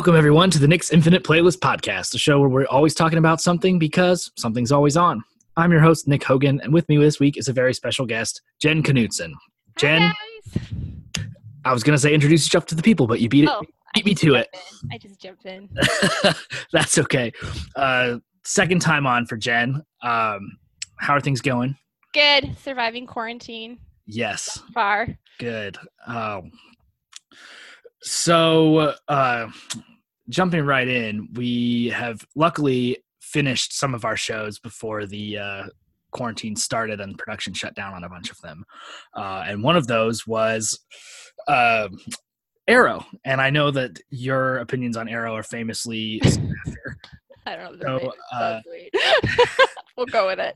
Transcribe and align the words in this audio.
Welcome, 0.00 0.16
everyone, 0.16 0.48
to 0.52 0.58
the 0.58 0.66
Nick's 0.66 0.94
Infinite 0.94 1.24
Playlist 1.24 1.58
Podcast, 1.58 2.14
a 2.14 2.18
show 2.18 2.40
where 2.40 2.48
we're 2.48 2.64
always 2.68 2.94
talking 2.94 3.18
about 3.18 3.38
something 3.38 3.78
because 3.78 4.32
something's 4.38 4.72
always 4.72 4.96
on. 4.96 5.22
I'm 5.58 5.70
your 5.70 5.82
host, 5.82 6.08
Nick 6.08 6.24
Hogan, 6.24 6.58
and 6.62 6.72
with 6.72 6.88
me 6.88 6.96
this 6.96 7.20
week 7.20 7.36
is 7.36 7.48
a 7.48 7.52
very 7.52 7.74
special 7.74 8.06
guest, 8.06 8.40
Jen 8.62 8.82
Knutson. 8.82 9.32
Jen, 9.76 10.10
I 11.66 11.74
was 11.74 11.82
going 11.82 11.94
to 11.94 12.00
say 12.00 12.14
introduce 12.14 12.46
yourself 12.46 12.64
to 12.68 12.74
the 12.74 12.82
people, 12.82 13.06
but 13.06 13.20
you 13.20 13.28
beat 13.28 13.44
it. 13.44 13.50
Oh, 13.52 13.60
beat 13.92 14.06
me 14.06 14.14
to 14.14 14.36
it. 14.36 14.48
in. 14.54 14.90
I 14.90 14.96
just 14.96 15.20
jumped 15.20 15.44
in. 15.44 15.68
That's 16.72 16.96
okay. 16.96 17.30
Uh, 17.76 18.20
second 18.42 18.80
time 18.80 19.06
on 19.06 19.26
for 19.26 19.36
Jen. 19.36 19.84
Um, 20.02 20.56
how 20.98 21.12
are 21.12 21.20
things 21.20 21.42
going? 21.42 21.76
Good. 22.14 22.56
Surviving 22.56 23.06
quarantine. 23.06 23.76
Yes, 24.06 24.62
Far. 24.72 25.08
good. 25.38 25.76
Um, 26.06 26.52
so, 28.00 28.94
uh, 29.08 29.50
jumping 30.30 30.64
right 30.64 30.88
in, 30.88 31.28
we 31.34 31.88
have 31.88 32.24
luckily 32.34 32.98
finished 33.20 33.76
some 33.76 33.94
of 33.94 34.04
our 34.04 34.16
shows 34.16 34.58
before 34.58 35.06
the 35.06 35.38
uh, 35.38 35.64
quarantine 36.10 36.56
started 36.56 37.00
and 37.00 37.18
production 37.18 37.52
shut 37.52 37.74
down 37.74 37.94
on 37.94 38.04
a 38.04 38.08
bunch 38.08 38.30
of 38.30 38.40
them. 38.40 38.64
Uh, 39.14 39.44
and 39.46 39.62
one 39.62 39.76
of 39.76 39.86
those 39.86 40.26
was 40.26 40.78
uh, 41.48 41.88
Arrow. 42.68 43.04
And 43.24 43.40
I 43.40 43.50
know 43.50 43.70
that 43.70 43.98
your 44.10 44.58
opinions 44.58 44.96
on 44.96 45.08
Arrow 45.08 45.34
are 45.34 45.42
famously. 45.42 46.22
I 47.46 47.56
don't 47.56 47.82
know. 47.82 47.96
if 47.96 48.02
So, 48.02 48.12
uh, 48.32 48.60
we'll 49.96 50.06
go 50.06 50.26
with 50.26 50.38
it. 50.40 50.54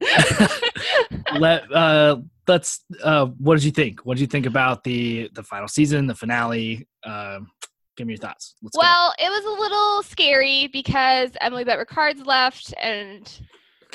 Let 1.41 1.73
uh, 1.73 2.19
let's. 2.47 2.85
Uh, 3.03 3.27
what 3.39 3.57
did 3.57 3.65
you 3.65 3.71
think? 3.71 4.05
What 4.05 4.15
did 4.15 4.21
you 4.21 4.27
think 4.27 4.47
about 4.47 4.85
the 4.85 5.31
the 5.33 5.43
final 5.43 5.67
season, 5.67 6.07
the 6.07 6.15
finale? 6.15 6.87
Um, 7.03 7.51
give 7.97 8.07
me 8.07 8.15
your 8.15 8.19
thoughts. 8.19 8.55
Let's 8.63 8.77
go. 8.77 8.81
well, 8.83 9.15
it 9.19 9.29
was 9.31 9.45
a 9.45 9.61
little 9.61 10.03
scary 10.03 10.69
because 10.73 11.31
Emily 11.41 11.65
Bett 11.65 11.79
Rickards 11.79 12.23
left, 12.25 12.75
and 12.81 13.31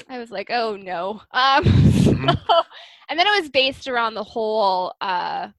I 0.10 0.18
was 0.20 0.32
like, 0.32 0.50
oh 0.52 0.76
no. 0.76 1.22
Um, 1.32 1.64
Mhm. 1.64 2.38
so- 2.48 2.62
and 3.10 3.18
then 3.20 3.26
it 3.28 3.42
was 3.42 3.50
based 3.50 3.88
around 3.88 4.14
the 4.14 4.24
whole. 4.24 4.94
Uh, 5.02 5.50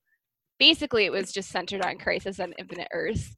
basically, 0.59 1.05
it 1.05 1.13
was 1.13 1.33
just 1.33 1.51
centered 1.51 1.85
on 1.85 1.99
Crisis 1.99 2.39
on 2.41 2.53
Infinite 2.59 2.89
Earths, 2.93 3.35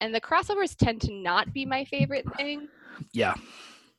and 0.00 0.14
the 0.14 0.20
crossovers 0.20 0.74
tend 0.76 1.00
to 1.02 1.12
not 1.12 1.52
be 1.52 1.64
my 1.64 1.84
favorite 1.84 2.26
thing. 2.36 2.68
Yeah. 3.12 3.34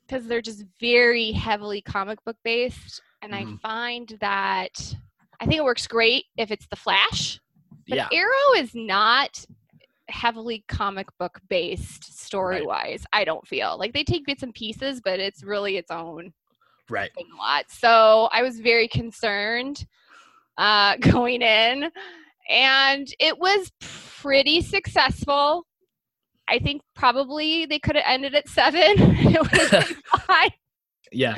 because 0.06 0.28
they're 0.28 0.42
just 0.42 0.66
very 0.82 1.32
heavily 1.32 1.82
comic 1.82 2.24
book 2.26 2.36
based 2.44 3.02
and 3.22 3.32
Mhm. 3.34 3.56
i 3.56 3.58
find 3.68 4.18
that 4.20 4.96
i 5.40 5.46
think 5.46 5.58
it 5.58 5.64
works 5.64 5.88
great 5.88 6.26
if 6.38 6.52
it's 6.52 6.68
the 6.68 6.76
flash 6.76 7.40
but 7.88 7.96
Yeah. 7.96 8.08
arrow 8.12 8.54
is 8.58 8.76
not 8.76 9.44
heavily 10.10 10.64
comic 10.68 11.08
book 11.18 11.40
based 11.50 12.20
story 12.20 12.66
wise 12.66 13.06
i 13.14 13.24
don't 13.24 13.48
feel 13.48 13.78
like 13.80 13.94
they 13.94 14.04
take 14.04 14.26
bits 14.26 14.44
and 14.44 14.54
pieces 14.54 15.02
but 15.04 15.20
it's 15.20 15.44
really 15.44 15.78
its 15.78 15.92
own 15.92 16.34
Right. 16.90 17.12
thing 17.16 17.28
a 17.34 17.38
lot 17.38 17.66
so 17.70 18.28
i 18.32 18.42
was 18.44 18.60
very 18.60 18.88
concerned 18.88 19.86
uh 20.58 20.98
going 21.02 21.42
in 21.42 21.90
and 22.50 23.08
it 23.20 23.38
was 23.40 23.72
pretty 23.80 24.62
successful 24.62 25.66
i 26.50 26.60
think 26.60 26.82
probably 26.96 27.66
they 27.66 27.80
could 27.80 27.96
have 27.96 28.06
ended 28.06 28.36
at 28.36 28.48
seven 28.50 28.82
it 28.98 29.40
would 29.42 29.52
have 29.52 29.88
been 29.88 29.98
fine 30.28 30.52
Yeah. 31.12 31.38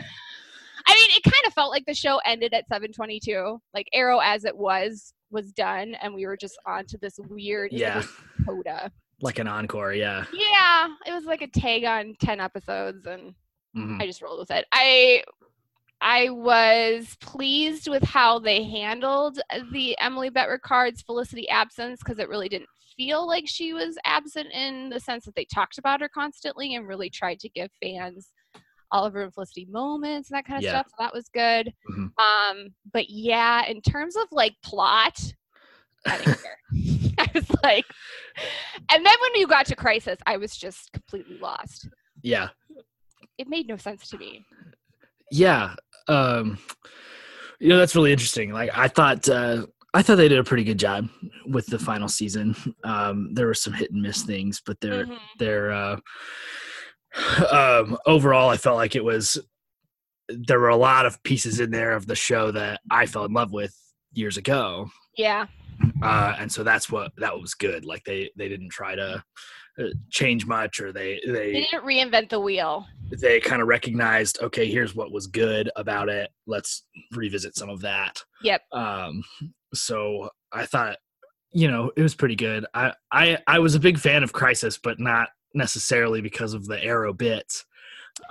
I 0.88 0.94
mean, 0.94 1.10
it 1.18 1.24
kind 1.24 1.48
of 1.48 1.54
felt 1.54 1.72
like 1.72 1.84
the 1.88 1.96
show 1.96 2.20
ended 2.26 2.54
at 2.54 2.68
722. 2.68 3.60
Like 3.74 3.88
Arrow 3.92 4.20
as 4.20 4.46
it 4.46 4.56
was 4.56 5.14
was 5.32 5.52
done 5.52 5.96
and 5.96 6.14
we 6.14 6.28
were 6.28 6.38
just 6.38 6.60
on 6.68 6.86
to 6.86 6.98
this 7.00 7.16
weird 7.28 7.72
Yeah. 7.74 8.04
Coda. 8.46 8.92
Like 9.22 9.40
an 9.40 9.48
encore. 9.48 9.94
Yeah. 9.94 10.26
Yeah, 10.34 10.88
it 11.06 11.12
was 11.14 11.26
like 11.26 11.42
a 11.42 11.48
tag 11.48 11.84
on 11.86 12.16
10 12.20 12.40
episodes 12.40 13.06
and 13.06 13.34
Mhm. 13.76 14.02
I 14.02 14.06
just 14.06 14.22
rolled 14.22 14.40
with 14.40 14.52
it. 14.52 14.66
I 14.72 15.24
I 16.02 16.30
was 16.30 17.16
pleased 17.22 17.88
with 17.88 18.04
how 18.04 18.38
they 18.40 18.64
handled 18.64 19.40
the 19.72 19.98
Emily 20.00 20.30
Bett 20.30 20.50
Rickards 20.50 21.02
Felicity 21.02 21.48
absence 21.50 22.02
because 22.04 22.20
it 22.20 22.30
really 22.30 22.50
didn't 22.50 22.70
feel 22.98 23.26
like 23.26 23.46
she 23.48 23.74
was 23.74 23.98
absent 24.06 24.48
in 24.54 24.90
the 24.90 25.00
sense 25.00 25.26
that 25.26 25.36
they 25.36 25.46
talked 25.46 25.78
about 25.78 26.02
her 26.02 26.10
constantly 26.10 26.76
and 26.76 26.88
really 26.88 27.10
tried 27.10 27.40
to 27.40 27.50
give 27.50 27.70
fans 27.82 28.32
Oliver 28.92 29.24
and 29.24 29.34
Felicity 29.34 29.66
moments 29.70 30.30
and 30.30 30.38
that 30.38 30.46
kind 30.46 30.58
of 30.58 30.64
Yeah. 30.64 30.72
stuff. 30.72 30.88
So 30.90 30.96
that 31.00 31.14
was 31.14 31.30
good. 31.34 31.74
Mhm. 31.90 32.12
Um, 32.18 32.68
but 32.94 33.10
yeah, 33.10 33.66
in 33.66 33.82
terms 33.82 34.16
of 34.16 34.28
like 34.32 34.54
plot, 34.64 35.18
I 36.06 36.18
didn't 36.18 36.40
care. 36.42 37.05
Was 37.36 37.52
like, 37.64 37.86
and 38.92 39.06
then 39.06 39.16
when 39.22 39.36
you 39.36 39.48
got 39.48 39.66
to 39.68 39.76
Crisis, 39.76 40.18
I 40.26 40.38
was 40.38 40.56
just 40.58 40.92
completely 40.94 41.38
lost. 41.40 41.88
Yeah. 42.24 42.50
It 43.38 43.48
made 43.48 43.68
no 43.68 43.78
sense 43.78 44.08
to 44.10 44.18
me. 44.18 44.44
Yeah. 45.32 45.76
Um, 46.08 46.58
you 47.60 47.70
know, 47.70 47.78
that's 47.78 47.96
really 47.96 48.12
interesting. 48.12 48.52
Like 48.52 48.70
I 48.76 48.88
thought, 48.88 49.28
uh, 49.30 49.66
I 49.94 50.02
thought 50.02 50.16
they 50.16 50.28
did 50.28 50.40
a 50.40 50.44
pretty 50.44 50.64
good 50.64 50.80
job 50.80 51.08
with 51.48 51.68
the 51.68 51.80
final 51.80 52.08
season. 52.10 52.56
Um, 52.84 53.34
there 53.34 53.48
were 53.48 53.54
some 53.54 53.74
hit 53.74 53.92
and 53.92 54.02
miss 54.02 54.24
things, 54.24 54.62
but 54.66 54.80
they're, 54.82 55.06
Mhm. 55.06 55.18
they're, 55.40 55.72
uh, 55.72 55.98
um, 57.52 57.98
overall, 58.06 58.50
I 58.50 58.58
felt 58.58 58.76
like 58.78 58.96
it 58.96 59.04
was, 59.04 59.40
there 60.28 60.60
were 60.60 60.70
a 60.70 60.76
lot 60.76 61.06
of 61.06 61.22
pieces 61.24 61.60
in 61.60 61.72
there 61.72 61.94
of 61.94 62.08
the 62.08 62.16
show 62.16 62.52
that 62.52 62.82
I 62.92 63.06
fell 63.06 63.26
in 63.26 63.34
love 63.34 63.52
with 63.54 63.74
years 64.14 64.38
ago. 64.38 64.90
Yeah. 65.18 65.46
Uh, 66.02 66.36
and 66.40 66.52
so 66.52 66.64
that's 66.64 66.90
what 66.92 67.12
that 67.18 67.40
was 67.40 67.54
good. 67.54 67.86
Like 67.86 68.04
they 68.04 68.30
they 68.36 68.48
didn't 68.50 68.70
try 68.70 68.96
to 68.96 69.24
uh, 69.80 69.84
change 70.10 70.46
much, 70.46 70.80
or 70.80 70.92
they 70.92 71.20
They 71.26 71.32
they 71.32 71.52
didn't 71.72 71.84
reinvent 71.86 72.30
the 72.30 72.40
wheel. 72.40 72.86
they 73.10 73.40
kind 73.40 73.62
of 73.62 73.68
recognized, 73.68 74.40
okay, 74.42 74.70
here's 74.70 74.96
what 74.96 75.12
was 75.12 75.28
good 75.28 75.70
about 75.76 76.10
it. 76.10 76.32
Let's 76.48 76.86
revisit 77.12 77.56
some 77.56 77.70
of 77.70 77.82
that. 77.82 78.22
Yep. 78.42 78.62
Um, 78.72 79.24
so 79.74 80.30
I 80.52 80.66
thought, 80.66 80.98
you 81.52 81.70
know, 81.70 81.92
it 81.98 82.02
was 82.02 82.16
pretty 82.16 82.36
good. 82.36 82.66
I 82.74 82.94
I 83.12 83.38
I 83.48 83.60
was 83.60 83.76
a 83.76 83.80
big 83.80 83.98
fan 84.00 84.24
of 84.24 84.34
Crisis, 84.34 84.78
but 84.78 85.00
not 85.00 85.30
necessarily 85.54 86.22
because 86.22 86.54
of 86.54 86.66
the 86.66 86.82
arrow 86.84 87.14
bits. 87.14 87.66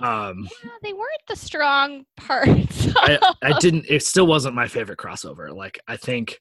Um, 0.03 0.49
Yeah, 0.65 0.71
they 0.83 0.93
weren't 0.95 1.09
the 1.29 1.37
strong 1.37 2.07
parts. 2.17 2.89
I, 2.97 3.19
I 3.43 3.59
didn't 3.59 3.85
it 3.89 4.03
still 4.03 4.27
wasn't 4.27 4.55
my 4.55 4.67
favorite 4.67 4.99
crossover 4.99 5.55
like 5.55 5.79
i 5.89 5.97
think 5.97 6.41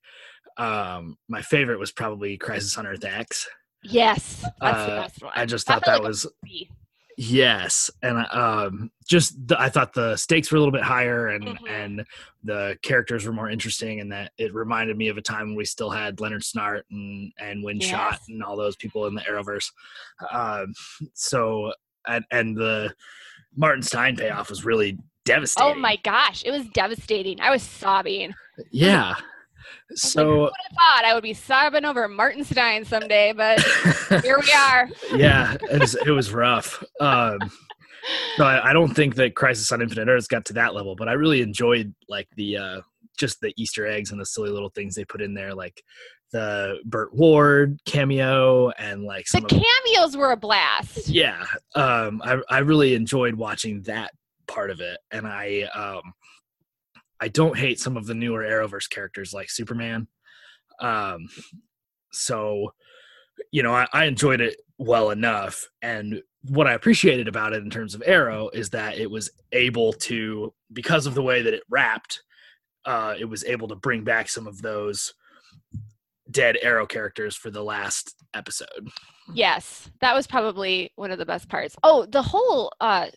um 0.58 1.18
my 1.28 1.42
favorite 1.42 1.80
was 1.80 1.92
probably 1.92 2.38
crisis 2.38 2.78
on 2.78 2.86
earth 2.88 3.04
x 3.04 3.48
yes, 3.84 4.42
that's 4.62 4.86
the 4.86 4.92
Uh, 4.94 5.02
best 5.02 5.24
one. 5.24 5.32
i 5.36 5.46
just 5.46 5.68
thought 5.68 5.84
felt 5.84 5.98
that 5.98 6.04
like 6.04 6.08
was 6.10 6.26
yes 7.18 7.92
and 8.02 8.26
um 8.32 8.90
just 9.08 9.36
the, 9.48 9.60
i 9.62 9.70
thought 9.70 9.94
the 9.94 10.16
stakes 10.18 10.52
were 10.52 10.58
a 10.58 10.60
little 10.60 10.72
bit 10.72 10.82
higher 10.82 11.28
and 11.28 11.44
Mhm. 11.60 11.70
and 11.70 12.06
the 12.44 12.76
characters 12.82 13.26
were 13.26 13.34
more 13.34 13.50
interesting 13.50 14.00
and 14.00 14.12
that 14.12 14.32
it 14.38 14.54
reminded 14.54 14.98
me 14.98 15.10
of 15.10 15.18
a 15.18 15.22
time 15.22 15.48
when 15.50 15.56
we 15.56 15.66
still 15.66 15.92
had 15.92 16.20
leonard 16.20 16.42
snart 16.42 16.82
and 16.90 17.32
and 17.40 17.64
winn 17.64 17.80
schott 17.80 18.14
Yes. 18.14 18.22
and 18.30 18.44
all 18.44 18.56
those 18.58 18.76
people 18.78 19.06
in 19.06 19.14
the 19.16 19.22
arrowverse 19.22 19.70
um 20.32 20.74
so 21.14 21.72
and 22.08 22.26
and 22.32 22.58
the 22.58 22.94
martin 23.56 23.84
stein 23.84 24.16
payoff 24.16 24.50
was 24.50 24.66
really 24.66 24.98
devastating 25.26 25.72
Oh 25.72 25.80
my 25.80 25.96
gosh, 26.04 26.44
it 26.46 26.52
was 26.52 26.66
devastating. 26.70 27.40
I 27.40 27.50
was 27.50 27.62
sobbing. 27.64 28.34
yeah 28.72 29.14
I 29.64 29.92
like, 29.92 29.98
so 29.98 30.40
would 30.42 30.52
have 30.70 30.78
thought 30.78 31.06
I 31.06 31.14
would 31.14 31.24
be 31.24 31.34
sobbing 31.34 31.86
over 31.86 32.08
Martin 32.08 32.44
Stein 32.44 32.86
someday? 32.86 33.34
But 33.34 33.62
here 34.24 34.40
we 34.42 34.52
are. 34.54 34.90
yeah, 35.16 35.56
it 35.72 35.80
was, 35.80 35.96
it 35.96 36.12
was 36.12 36.32
rough. 36.32 36.84
Um, 37.00 37.40
no, 38.38 38.46
I, 38.46 38.70
I 38.70 38.74
don't 38.74 38.94
think 38.94 39.16
that 39.16 39.36
Crisis 39.36 39.72
on 39.72 39.82
Infinite 39.82 40.10
Earths 40.10 40.28
got 40.28 40.46
to 40.46 40.54
that 40.54 40.74
level, 40.76 40.96
but 40.96 41.08
I 41.08 41.14
really 41.14 41.42
enjoyed 41.42 41.94
like 42.10 42.28
the 42.36 42.58
uh, 42.58 42.82
just 43.18 43.40
the 43.42 43.54
Easter 43.58 43.86
eggs 43.88 44.12
and 44.12 44.20
the 44.20 44.26
silly 44.26 44.50
little 44.50 44.70
things 44.70 44.96
they 44.96 45.06
put 45.06 45.22
in 45.22 45.34
there, 45.34 45.54
like 45.54 45.82
the 46.32 46.80
Burt 46.86 47.14
Ward 47.16 47.80
cameo 47.86 48.72
and 48.72 49.04
like 49.04 49.26
The 49.26 49.30
some 49.38 49.44
of 49.46 49.50
The 49.50 49.64
cameos 49.86 50.18
were 50.18 50.32
a 50.32 50.38
blast. 50.38 51.08
yeah. 51.08 51.46
Um, 51.76 52.22
I 52.26 52.42
I 52.50 52.58
really 52.60 52.96
enjoyed 52.96 53.36
watching 53.36 53.84
that 53.84 54.12
part 54.48 54.70
of 54.72 54.82
it, 54.82 54.98
and 55.12 55.26
I 55.28 55.62
um, 55.76 56.02
I 57.24 57.30
don't 57.30 57.58
hate 57.58 57.80
some 57.80 57.96
of 57.96 58.06
the 58.06 58.14
newer 58.14 58.44
Arrowverse 58.44 58.90
characters 58.90 59.34
like 59.34 59.50
Superman. 59.50 60.08
Um, 60.82 61.30
so 62.12 62.74
you 63.52 63.64
know, 63.64 63.74
I, 63.74 63.88
I 63.94 64.06
enjoyed 64.06 64.42
it 64.42 64.58
well 64.78 65.10
enough, 65.10 65.66
and 65.82 66.22
what 66.50 66.68
I 66.68 66.74
appreciated 66.74 67.30
about 67.30 67.54
it 67.54 67.64
in 67.64 67.70
terms 67.70 67.96
of 67.96 68.04
Arrow 68.06 68.50
is 68.50 68.72
that 68.72 68.98
it 68.98 69.10
was 69.10 69.32
able 69.54 69.94
to, 69.94 70.54
because 70.74 71.06
of 71.06 71.16
the 71.16 71.22
way 71.22 71.42
that 71.42 71.54
it 71.54 71.64
wrapped, 71.70 72.22
uh, 72.84 73.16
it 73.18 73.26
was 73.26 73.46
able 73.46 73.70
to 73.70 73.76
bring 73.76 74.04
back 74.04 74.28
some 74.28 74.46
of 74.46 74.62
those 74.62 75.14
dead 76.30 76.58
Arrow 76.62 76.86
characters 76.86 77.38
for 77.38 77.50
the 77.50 77.64
last 77.64 78.16
episode. 78.34 78.90
Yes, 79.34 79.90
that 80.02 80.14
was 80.14 80.28
probably 80.28 80.92
one 80.98 81.12
of 81.12 81.20
the 81.20 81.26
best 81.26 81.48
parts. 81.48 81.78
Oh, 81.84 82.06
the 82.06 82.22
whole 82.22 82.74
uh, 82.82 83.08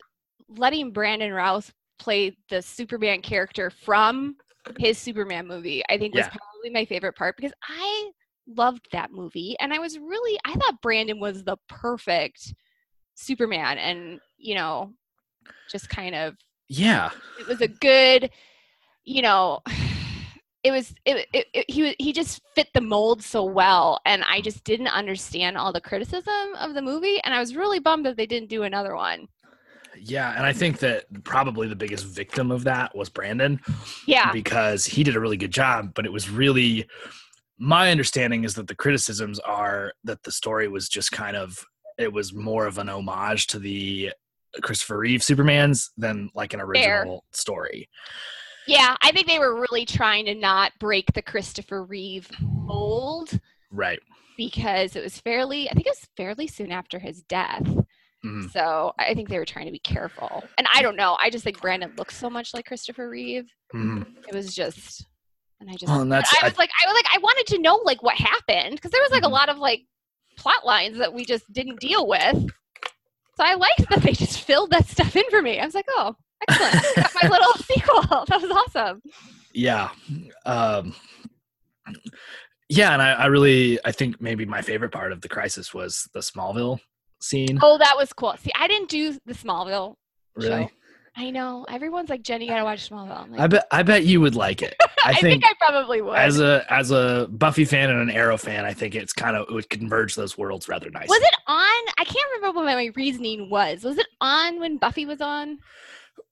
letting 0.49 0.93
Brandon 0.93 1.33
Routh 1.33 1.73
play 1.99 2.37
the 2.49 2.63
Superman 2.63 3.23
character 3.23 3.71
from 3.71 4.37
his 4.79 4.99
Superman 4.99 5.47
movie, 5.47 5.83
I 5.89 5.99
think 5.99 6.15
was 6.15 6.27
probably 6.29 6.71
my 6.71 6.85
favorite 6.85 7.17
part 7.17 7.37
because 7.37 7.53
I 7.69 8.11
loved 8.47 8.89
that 8.93 9.13
movie, 9.13 9.57
and 9.61 9.73
I 9.73 9.79
was 9.79 9.99
really 9.99 10.39
I 10.45 10.55
thought 10.55 10.81
Brandon 10.83 11.21
was 11.21 11.45
the 11.45 11.57
perfect 11.69 12.55
Superman, 13.15 13.79
and 13.79 14.21
you 14.37 14.55
know, 14.55 14.93
just 15.71 15.89
kind 15.89 16.15
of 16.15 16.35
Yeah. 16.69 17.11
it 17.41 17.47
was 17.47 17.61
a 17.61 17.69
good, 17.69 18.31
you 19.05 19.23
know. 19.23 19.61
It 20.63 20.73
was 20.73 20.93
it, 21.05 21.29
it, 21.33 21.47
it 21.55 21.71
he 21.71 21.95
he 22.01 22.13
just 22.13 22.43
fit 22.57 22.67
the 22.75 22.81
mold 22.81 23.23
so 23.23 23.45
well, 23.45 24.01
and 24.05 24.25
I 24.25 24.41
just 24.41 24.65
didn't 24.65 24.89
understand 24.89 25.57
all 25.57 25.73
the 25.73 25.81
criticism 25.81 26.57
of 26.59 26.75
the 26.75 26.83
movie, 26.83 27.21
and 27.23 27.33
I 27.33 27.39
was 27.39 27.55
really 27.55 27.79
bummed 27.79 28.05
that 28.07 28.17
they 28.17 28.27
didn't 28.27 28.49
do 28.49 28.65
another 28.65 28.97
one. 28.97 29.29
Yeah, 29.99 30.35
and 30.37 30.45
I 30.45 30.53
think 30.53 30.79
that 30.81 31.05
probably 31.25 31.69
the 31.69 31.77
biggest 31.77 32.05
victim 32.07 32.51
of 32.51 32.65
that 32.65 32.95
was 32.97 33.09
Brandon 33.09 33.61
Yeah, 34.07 34.33
because 34.33 34.85
he 34.85 35.03
did 35.03 35.17
a 35.17 35.21
really 35.21 35.37
good 35.37 35.51
job, 35.53 35.93
but 35.95 36.05
it 36.07 36.13
was 36.13 36.31
really 36.31 36.87
my 37.59 37.91
understanding 37.91 38.45
is 38.45 38.55
that 38.55 38.69
the 38.69 38.75
criticisms 38.75 39.39
are 39.41 39.93
that 40.05 40.23
the 40.25 40.33
story 40.33 40.69
was 40.69 40.89
just 40.89 41.11
kind 41.13 41.37
of 41.37 41.59
it 41.99 42.13
was 42.13 42.35
more 42.35 42.67
of 42.67 42.77
an 42.79 42.89
homage 42.89 43.47
to 43.49 43.59
the 43.59 44.13
Christopher 44.63 44.99
Reeve 44.99 45.21
Supermans 45.21 45.91
than 45.97 46.31
like 46.35 46.53
an 46.55 46.61
original 46.61 47.25
story. 47.33 47.89
Yeah, 48.67 48.97
I 49.03 49.13
think 49.13 49.27
they 49.29 49.39
were 49.39 49.61
really 49.61 49.85
trying 49.87 50.27
to 50.27 50.35
not 50.35 50.73
break 50.81 51.13
the 51.13 51.23
Christopher 51.23 51.85
Reeve 51.85 52.29
mold 52.41 53.39
Right. 53.71 54.01
because 54.37 54.97
it 54.97 55.03
was 55.03 55.19
fairly, 55.21 55.71
I 55.71 55.75
think 55.75 55.87
it 55.87 55.91
was 55.91 56.09
fairly 56.17 56.47
soon 56.47 56.73
after 56.73 56.99
his 56.99 57.23
death. 57.23 57.67
Mhm. 58.27 58.53
So 58.53 58.93
I 58.99 59.15
think 59.15 59.29
they 59.29 59.39
were 59.39 59.45
trying 59.45 59.67
to 59.67 59.73
be 59.73 59.79
careful. 59.79 60.43
And 60.59 60.67
I 60.75 60.83
don't 60.83 60.97
know. 60.97 61.17
I 61.21 61.31
just 61.31 61.45
think 61.45 61.61
Brandon 61.61 61.93
looks 61.97 62.17
so 62.17 62.29
much 62.29 62.53
like 62.55 62.67
Christopher 62.67 63.09
Reeve. 63.09 63.49
Mhm. 63.75 64.07
It 64.29 64.35
was 64.35 64.55
just, 64.55 65.07
and 65.61 65.71
I 65.71 65.75
just, 65.75 65.87
Well, 65.91 66.01
and 66.03 66.13
I 66.13 66.19
I, 66.19 66.21
was 66.43 66.59
like, 66.59 66.71
I 66.83 66.87
was 66.87 66.95
like, 66.95 67.07
I 67.15 67.19
wanted 67.19 67.47
to 67.55 67.59
know 67.63 67.77
like 67.85 68.03
what 68.03 68.17
happened 68.17 68.77
because 68.77 68.91
there 68.91 69.03
was 69.03 69.13
like 69.13 69.25
a 69.25 69.29
lot 69.29 69.49
of 69.49 69.59
like 69.59 69.83
plot 70.37 70.67
lines 70.67 70.99
that 70.99 71.15
we 71.15 71.25
just 71.25 71.51
didn't 71.53 71.81
deal 71.81 72.07
with. 72.07 72.35
So 73.37 73.45
I 73.45 73.55
liked 73.55 73.89
that 73.91 74.01
they 74.03 74.13
just 74.13 74.41
filled 74.41 74.71
that 74.71 74.87
stuff 74.89 75.15
in 75.15 75.25
for 75.31 75.43
me. 75.43 75.61
I 75.61 75.65
was 75.67 75.75
like, 75.75 75.87
oh, 75.91 76.15
excellent. 76.49 76.85
Got 76.97 77.13
my 77.23 77.29
little 77.29 77.53
sequel. 77.65 78.03
That 78.27 78.41
was 78.43 78.51
awesome. 78.51 79.03
yeah. 79.53 79.91
Um 80.45 80.95
yeah, 82.69 82.93
and 82.93 83.01
I, 83.03 83.13
I 83.13 83.27
really 83.27 83.79
I 83.85 83.93
think 83.93 84.21
maybe 84.21 84.45
my 84.45 84.61
favorite 84.63 84.91
part 84.91 85.13
of 85.13 85.21
the 85.21 85.29
crisis 85.29 85.73
was 85.73 86.09
the 86.15 86.21
Smallville 86.21 86.81
scene. 87.21 87.59
Oh, 87.63 87.79
that 87.79 87.97
was 87.97 88.13
cool. 88.13 88.35
See, 88.39 88.51
I 88.59 88.69
didn't 88.69 88.89
do 88.89 89.19
the 89.27 89.35
Smallville 89.35 89.95
really? 90.35 90.65
show. 90.65 90.71
I 91.19 91.31
know. 91.31 91.65
Everyone's 91.71 92.11
like, 92.11 92.23
Jenny, 92.23 92.45
you 92.45 92.51
gotta 92.51 92.65
watch 92.65 92.91
Smallville. 92.91 93.31
Like, 93.31 93.41
I 93.41 93.47
bet 93.47 93.67
I 93.71 93.83
bet 93.83 94.05
you 94.05 94.21
would 94.21 94.35
like 94.35 94.61
it. 94.61 94.77
I, 94.81 95.11
I 95.11 95.13
think, 95.15 95.43
think 95.43 95.45
I 95.47 95.55
probably 95.59 96.03
would. 96.03 96.17
as 96.17 96.41
a 96.41 96.65
as 96.69 96.91
a 96.91 97.27
Buffy 97.31 97.65
fan 97.65 97.89
and 97.89 98.01
an 98.01 98.11
Arrow 98.11 98.37
fan, 98.37 98.67
I 98.67 98.75
think 98.75 98.95
it's 98.95 99.15
kind 99.15 99.35
of 99.35 99.49
it 99.49 99.53
would 99.55 99.71
converge 99.71 100.15
those 100.15 100.37
worlds 100.37 100.69
rather 100.69 100.91
nicely. 100.91 101.09
was 101.09 101.23
it 101.23 101.37
on? 101.47 101.95
I 101.99 102.05
can't 102.05 102.31
remember 102.37 102.61
what 102.61 102.67
my 102.67 102.91
reasoning 102.95 103.49
was. 103.49 103.83
Was 103.83 103.97
it 103.97 104.07
on 104.21 104.61
when 104.61 104.77
Buffy 104.77 105.07
was 105.07 105.23
on? 105.23 105.59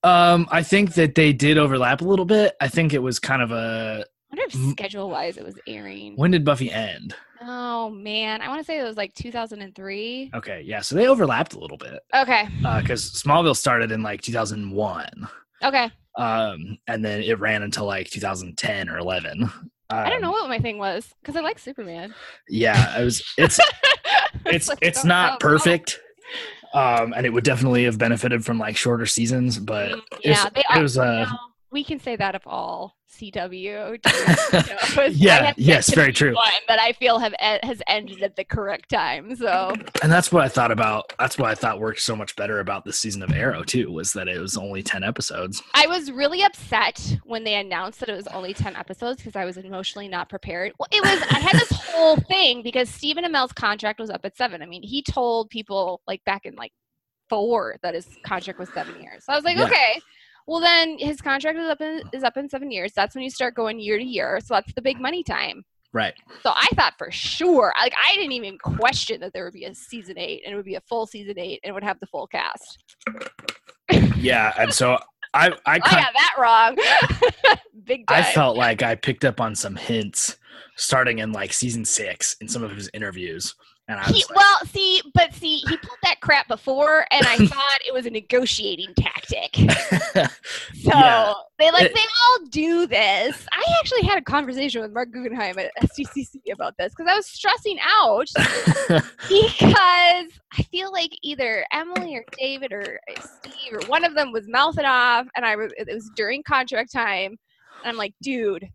Um, 0.02 0.46
I 0.50 0.62
think 0.62 0.94
that 0.94 1.14
they 1.14 1.32
did 1.32 1.56
overlap 1.56 2.02
a 2.02 2.04
little 2.04 2.26
bit. 2.26 2.54
I 2.60 2.68
think 2.68 2.92
it 2.92 3.02
was 3.02 3.18
kind 3.18 3.40
of 3.40 3.52
a 3.52 4.04
wonder 4.36 4.42
if 4.46 4.70
schedule 4.72 5.08
wise 5.10 5.36
it 5.36 5.44
was 5.44 5.58
airing. 5.66 6.16
when 6.16 6.30
did 6.30 6.44
Buffy 6.44 6.70
end? 6.70 7.14
Oh 7.40 7.90
man, 7.90 8.40
I 8.42 8.48
want 8.48 8.60
to 8.60 8.64
say 8.64 8.78
it 8.80 8.84
was 8.84 8.96
like 8.96 9.14
2003. 9.14 10.30
Okay, 10.34 10.62
yeah, 10.64 10.80
so 10.80 10.94
they 10.94 11.06
overlapped 11.08 11.54
a 11.54 11.58
little 11.58 11.76
bit 11.76 12.00
Okay, 12.14 12.48
because 12.58 13.10
Smallville 13.12 13.56
started 13.56 13.90
in 13.92 14.02
like 14.02 14.22
2001, 14.22 15.28
okay. 15.62 15.90
um, 16.16 16.78
and 16.86 17.04
then 17.04 17.22
it 17.22 17.38
ran 17.38 17.62
until 17.62 17.84
like 17.86 18.08
2010 18.10 18.88
or 18.88 18.98
11. 18.98 19.50
I 19.90 20.08
don't 20.08 20.16
Um, 20.16 20.22
know 20.22 20.30
what 20.30 20.48
my 20.48 20.58
thing 20.58 20.78
was 20.78 21.12
because 21.20 21.36
I 21.36 21.40
like 21.40 21.58
Superman. 21.58 22.14
Yeah, 22.48 22.98
it 22.98 23.04
was. 23.04 23.22
It's 23.36 23.60
it's 24.46 24.68
like, 24.68 24.78
it's 24.80 25.04
know. 25.04 25.36
perfect, 25.40 26.00
um, 26.72 27.12
and 27.14 27.26
it 27.26 27.30
would 27.30 27.44
definitely 27.44 27.84
have 27.84 27.98
benefited 27.98 28.44
from 28.44 28.58
like 28.58 28.76
shorter 28.76 29.06
seasons, 29.06 29.58
but 29.58 29.90
Mm, 29.92 29.98
it's- 30.22 30.44
yeah, 30.44 30.48
they 30.54 30.62
it 30.78 30.82
was 30.82 30.96
uh, 30.98 31.24
no, 31.30 31.36
we 31.74 31.82
can 31.84 31.98
say 31.98 32.14
that 32.14 32.36
of 32.36 32.42
all 32.46 32.96
CW. 33.10 33.98
Yeah, 35.16 35.32
I 35.32 35.44
have 35.46 35.58
yet 35.58 35.58
yes, 35.58 35.92
very 35.92 36.12
true. 36.12 36.34
One 36.34 36.52
that 36.68 36.78
I 36.78 36.92
feel 36.92 37.18
have 37.18 37.34
has 37.40 37.82
ended 37.88 38.22
at 38.22 38.36
the 38.36 38.44
correct 38.44 38.88
time. 38.90 39.34
So 39.34 39.74
and 40.02 40.10
that's 40.10 40.30
what 40.30 40.44
I 40.44 40.48
thought 40.48 40.70
about. 40.70 41.12
That's 41.18 41.36
what 41.36 41.50
I 41.50 41.54
thought 41.54 41.80
worked 41.80 42.00
so 42.00 42.14
much 42.14 42.36
better 42.36 42.60
about 42.60 42.84
this 42.84 42.98
season 42.98 43.22
of 43.22 43.32
Arrow 43.32 43.64
too 43.64 43.90
was 43.90 44.12
that 44.12 44.28
it 44.28 44.38
was 44.38 44.56
only 44.56 44.82
10 44.82 45.02
episodes. 45.02 45.62
I 45.74 45.86
was 45.88 46.10
really 46.12 46.42
upset 46.42 47.18
when 47.24 47.42
they 47.44 47.54
announced 47.54 48.00
that 48.00 48.08
it 48.08 48.14
was 48.14 48.28
only 48.28 48.54
10 48.54 48.76
episodes 48.76 49.18
because 49.18 49.34
I 49.36 49.44
was 49.44 49.56
emotionally 49.56 50.08
not 50.08 50.28
prepared. 50.28 50.72
Well, 50.78 50.88
it 50.92 51.02
was, 51.02 51.20
I 51.30 51.40
had 51.40 51.54
this 51.54 51.70
whole 51.72 52.16
thing 52.16 52.62
because 52.62 52.88
Stephen 52.88 53.24
Amell's 53.24 53.52
contract 53.52 53.98
was 53.98 54.10
up 54.10 54.24
at 54.24 54.36
seven. 54.36 54.62
I 54.62 54.66
mean, 54.66 54.82
he 54.82 55.02
told 55.02 55.50
people 55.50 56.02
like 56.06 56.24
back 56.24 56.46
in 56.46 56.54
like 56.54 56.72
four 57.28 57.76
that 57.82 57.94
his 57.94 58.06
contract 58.24 58.60
was 58.60 58.68
seven 58.72 59.00
years. 59.00 59.24
So 59.24 59.32
I 59.32 59.36
was 59.36 59.44
like, 59.44 59.56
Yeah. 59.56 59.64
okay, 59.64 60.00
well 60.46 60.60
then 60.60 60.98
his 60.98 61.20
contract 61.20 61.58
is 61.58 61.68
up 61.68 61.80
in, 61.80 62.02
is 62.12 62.22
up 62.22 62.36
in 62.36 62.48
seven 62.48 62.70
years. 62.70 62.92
That's 62.94 63.14
when 63.14 63.24
you 63.24 63.30
start 63.30 63.54
going 63.54 63.78
year 63.80 63.98
to 63.98 64.04
year. 64.04 64.40
So 64.44 64.54
that's 64.54 64.72
the 64.74 64.82
big 64.82 65.00
money 65.00 65.22
time. 65.22 65.64
Right. 65.92 66.14
So 66.42 66.50
I 66.50 66.66
thought 66.74 66.94
for 66.98 67.10
sure, 67.12 67.72
like 67.80 67.94
I 68.02 68.16
didn't 68.16 68.32
even 68.32 68.58
question 68.58 69.20
that 69.20 69.32
there 69.32 69.44
would 69.44 69.54
be 69.54 69.64
a 69.64 69.74
season 69.74 70.18
eight 70.18 70.42
and 70.44 70.52
it 70.52 70.56
would 70.56 70.64
be 70.64 70.74
a 70.74 70.80
full 70.80 71.06
season 71.06 71.38
eight 71.38 71.60
and 71.62 71.70
it 71.70 71.72
would 71.72 71.84
have 71.84 72.00
the 72.00 72.06
full 72.06 72.26
cast. 72.26 72.78
Yeah, 74.16 74.52
and 74.58 74.72
so 74.72 74.98
I 75.34 75.48
I 75.48 75.50
oh, 75.50 75.56
I 75.66 75.78
got 75.78 76.12
that 76.14 76.34
wrong. 76.38 76.76
big 77.84 78.06
time. 78.08 78.18
I 78.18 78.22
felt 78.22 78.56
like 78.56 78.82
I 78.82 78.94
picked 78.96 79.24
up 79.24 79.40
on 79.40 79.54
some 79.54 79.76
hints 79.76 80.36
starting 80.76 81.18
in 81.20 81.32
like 81.32 81.52
season 81.52 81.84
6 81.84 82.36
in 82.40 82.48
some 82.48 82.62
of 82.62 82.72
his 82.72 82.90
interviews. 82.94 83.54
And 83.86 84.00
I 84.00 84.04
He, 84.04 84.24
like, 84.30 84.36
well, 84.36 84.58
see, 84.64 85.02
but 85.12 85.34
see, 85.34 85.58
he 85.58 85.76
pulled 85.76 85.98
that 86.04 86.20
crap 86.20 86.48
before, 86.48 87.04
and 87.10 87.26
I 87.26 87.36
thought 87.46 87.78
it 87.86 87.92
was 87.92 88.06
a 88.06 88.10
negotiating 88.10 88.94
tactic. 88.96 89.56
So 90.82 90.90
Yeah. 90.90 91.32
they 91.58 91.70
like 91.70 91.84
It- 91.86 91.94
they 91.94 92.00
all 92.00 92.46
do 92.50 92.86
this. 92.86 93.46
I 93.52 93.62
actually 93.80 94.02
had 94.02 94.18
a 94.18 94.22
conversation 94.22 94.80
with 94.82 94.92
Marc 94.92 95.10
Guggenheim 95.12 95.58
at 95.58 95.70
SDCC 95.82 96.52
about 96.52 96.74
this 96.78 96.92
because 96.94 97.10
I 97.10 97.16
was 97.16 97.26
stressing 97.26 97.78
out 97.82 98.26
because 99.28 100.30
I 100.52 100.62
feel 100.70 100.92
like 100.92 101.10
either 101.22 101.64
Emily 101.72 102.16
or 102.16 102.24
David 102.38 102.72
or 102.72 102.98
Steve 103.20 103.72
or 103.72 103.80
one 103.88 104.04
of 104.04 104.14
them 104.14 104.30
was 104.32 104.46
mouthing 104.48 104.84
off, 104.84 105.26
and 105.36 105.44
I 105.44 105.56
was 105.56 105.72
it 105.76 105.88
was 105.92 106.10
during 106.16 106.42
contract 106.42 106.92
time, 106.92 107.32
and 107.82 107.90
I'm 107.90 107.96
like, 107.96 108.14
dude, 108.22 108.62
and 108.62 108.70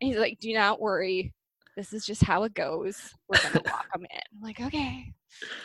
he's 0.00 0.16
like, 0.16 0.38
do 0.40 0.52
not 0.54 0.80
worry. 0.80 1.32
This 1.80 1.94
is 1.94 2.04
just 2.04 2.22
how 2.22 2.42
it 2.42 2.52
goes. 2.52 3.14
We're 3.26 3.40
gonna 3.42 3.62
lock 3.66 3.90
them 3.90 4.02
in. 4.02 4.20
I'm 4.34 4.42
like, 4.42 4.60
okay. 4.60 5.06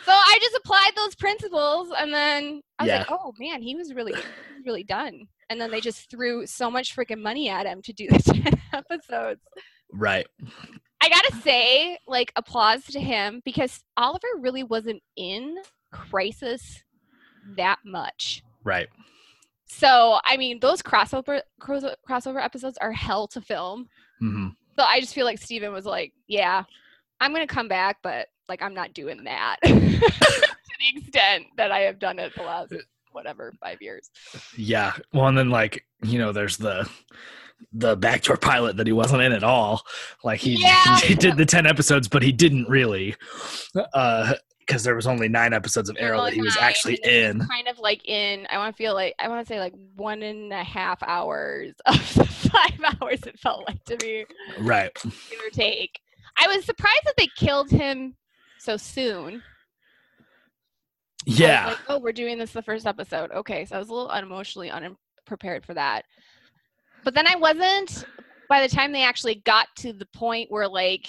So 0.06 0.12
I 0.12 0.38
just 0.40 0.56
applied 0.56 0.92
those 0.96 1.14
principles, 1.14 1.88
and 1.98 2.10
then 2.10 2.62
I 2.78 2.84
was 2.84 2.90
like, 2.90 3.10
oh 3.10 3.34
man, 3.38 3.60
he 3.60 3.74
was 3.74 3.92
really, 3.92 4.14
really 4.64 4.82
done. 4.82 5.26
And 5.50 5.60
then 5.60 5.70
they 5.70 5.82
just 5.82 6.10
threw 6.10 6.46
so 6.46 6.70
much 6.70 6.96
freaking 6.96 7.20
money 7.20 7.50
at 7.50 7.66
him 7.66 7.82
to 7.82 7.92
do 7.92 8.08
the 8.10 8.18
ten 8.18 8.60
episodes. 8.72 9.42
right. 9.92 10.26
I 11.02 11.10
gotta 11.10 11.36
say, 11.42 11.98
like, 12.08 12.32
applause 12.34 12.86
to 12.86 12.98
him 12.98 13.42
because 13.44 13.84
Oliver 13.98 14.26
really 14.40 14.62
wasn't 14.62 15.02
in 15.18 15.56
Crisis 15.92 16.82
that 17.58 17.80
much. 17.84 18.42
Right. 18.64 18.88
So, 19.66 20.18
I 20.24 20.38
mean, 20.38 20.60
those 20.60 20.80
crossover 20.80 21.42
crossover 21.60 22.42
episodes 22.42 22.78
are 22.80 22.92
hell 22.92 23.26
to 23.28 23.42
film. 23.42 23.90
hmm 24.18 24.48
So 24.78 24.84
I 24.84 25.00
just 25.00 25.14
feel 25.14 25.24
like 25.24 25.38
Stephen 25.38 25.72
was 25.72 25.86
like, 25.86 26.12
"Yeah, 26.26 26.64
I'm 27.20 27.32
gonna 27.32 27.46
come 27.46 27.68
back, 27.68 27.98
but 28.02 28.28
like 28.48 28.62
I'm 28.62 28.74
not 28.74 28.94
doing 28.94 29.24
that 29.24 29.56
to 29.64 29.72
the 29.72 30.98
extent 30.98 31.46
that 31.56 31.72
I 31.72 31.80
have 31.80 31.98
done 31.98 32.18
it 32.18 32.32
the 32.36 32.42
last 32.42 32.74
whatever 33.12 33.52
five 33.60 33.80
years." 33.80 34.10
Yeah. 34.56 34.94
Well, 35.12 35.26
and 35.26 35.36
then 35.38 35.50
like 35.50 35.84
you 36.02 36.18
know, 36.18 36.32
there's 36.32 36.56
the 36.56 36.88
the 37.72 37.96
backdoor 37.96 38.36
pilot 38.36 38.76
that 38.76 38.86
he 38.86 38.92
wasn't 38.92 39.22
in 39.22 39.32
at 39.32 39.42
all. 39.44 39.82
Like 40.22 40.40
he 40.40 40.60
Yeah. 40.60 40.98
he 41.02 41.14
did 41.14 41.36
the 41.36 41.46
ten 41.46 41.66
episodes, 41.66 42.08
but 42.08 42.22
he 42.22 42.32
didn't 42.32 42.68
really, 42.68 43.14
uh, 43.94 44.34
because 44.60 44.82
there 44.82 44.96
was 44.96 45.06
only 45.06 45.28
nine 45.28 45.52
episodes 45.52 45.88
of 45.88 45.96
Arrow 45.98 46.24
that 46.24 46.32
he 46.32 46.42
was 46.42 46.56
actually 46.56 46.98
in. 47.04 47.38
Kind 47.46 47.68
of 47.68 47.78
like 47.78 48.06
in, 48.06 48.46
I 48.50 48.58
want 48.58 48.74
to 48.74 48.76
feel 48.76 48.94
like 48.94 49.14
I 49.18 49.28
want 49.28 49.46
to 49.46 49.48
say 49.52 49.60
like 49.60 49.74
one 49.94 50.22
and 50.22 50.52
a 50.52 50.64
half 50.64 51.02
hours 51.04 51.74
of 51.86 52.14
the 52.14 52.24
five 52.52 52.80
hours 53.00 53.20
it 53.26 53.38
felt 53.38 53.64
like 53.68 53.82
to 53.84 53.96
me, 54.04 54.24
Right. 54.58 54.90
give 55.02 55.40
or 55.44 55.50
take. 55.52 55.98
I 56.38 56.46
was 56.48 56.64
surprised 56.64 57.00
that 57.04 57.14
they 57.16 57.28
killed 57.36 57.70
him 57.70 58.16
so 58.58 58.76
soon. 58.76 59.42
Yeah. 61.24 61.68
like, 61.68 61.78
oh, 61.88 61.98
we're 61.98 62.12
doing 62.12 62.38
this 62.38 62.52
the 62.52 62.62
first 62.62 62.86
episode. 62.86 63.30
Okay, 63.32 63.64
so 63.64 63.76
I 63.76 63.78
was 63.78 63.88
a 63.88 63.92
little 63.94 64.10
unemotionally 64.10 64.72
unprepared 64.72 65.64
for 65.64 65.74
that. 65.74 66.02
But 67.04 67.14
then 67.14 67.26
I 67.26 67.36
wasn't. 67.36 68.04
By 68.48 68.62
the 68.62 68.68
time 68.74 68.92
they 68.92 69.02
actually 69.02 69.36
got 69.44 69.66
to 69.78 69.92
the 69.92 70.06
point 70.14 70.50
where 70.52 70.68
like 70.68 71.06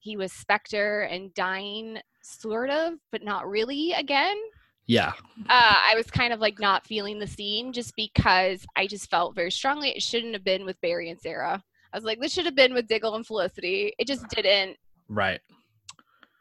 he 0.00 0.16
was 0.16 0.32
Spectre 0.32 1.02
and 1.02 1.32
dying, 1.34 1.98
sort 2.22 2.68
of, 2.70 2.94
but 3.10 3.22
not 3.24 3.48
really 3.48 3.92
again. 3.92 4.36
Yeah. 4.88 5.12
Uh, 5.48 5.76
I 5.86 5.92
was 5.94 6.10
kind 6.10 6.32
of 6.32 6.40
like 6.40 6.58
not 6.58 6.86
feeling 6.86 7.18
the 7.18 7.26
scene 7.26 7.72
just 7.72 7.94
because 7.94 8.64
I 8.74 8.86
just 8.86 9.10
felt 9.10 9.34
very 9.34 9.50
strongly 9.50 9.90
it 9.90 10.02
shouldn't 10.02 10.32
have 10.32 10.42
been 10.42 10.64
with 10.64 10.80
Barry 10.80 11.10
and 11.10 11.20
Sarah. 11.20 11.62
I 11.92 11.96
was 11.96 12.04
like, 12.04 12.20
this 12.20 12.32
should 12.32 12.46
have 12.46 12.56
been 12.56 12.72
with 12.72 12.88
Diggle 12.88 13.14
and 13.14 13.26
Felicity. 13.26 13.92
It 13.98 14.06
just 14.06 14.26
didn't. 14.30 14.76
Right. 15.08 15.40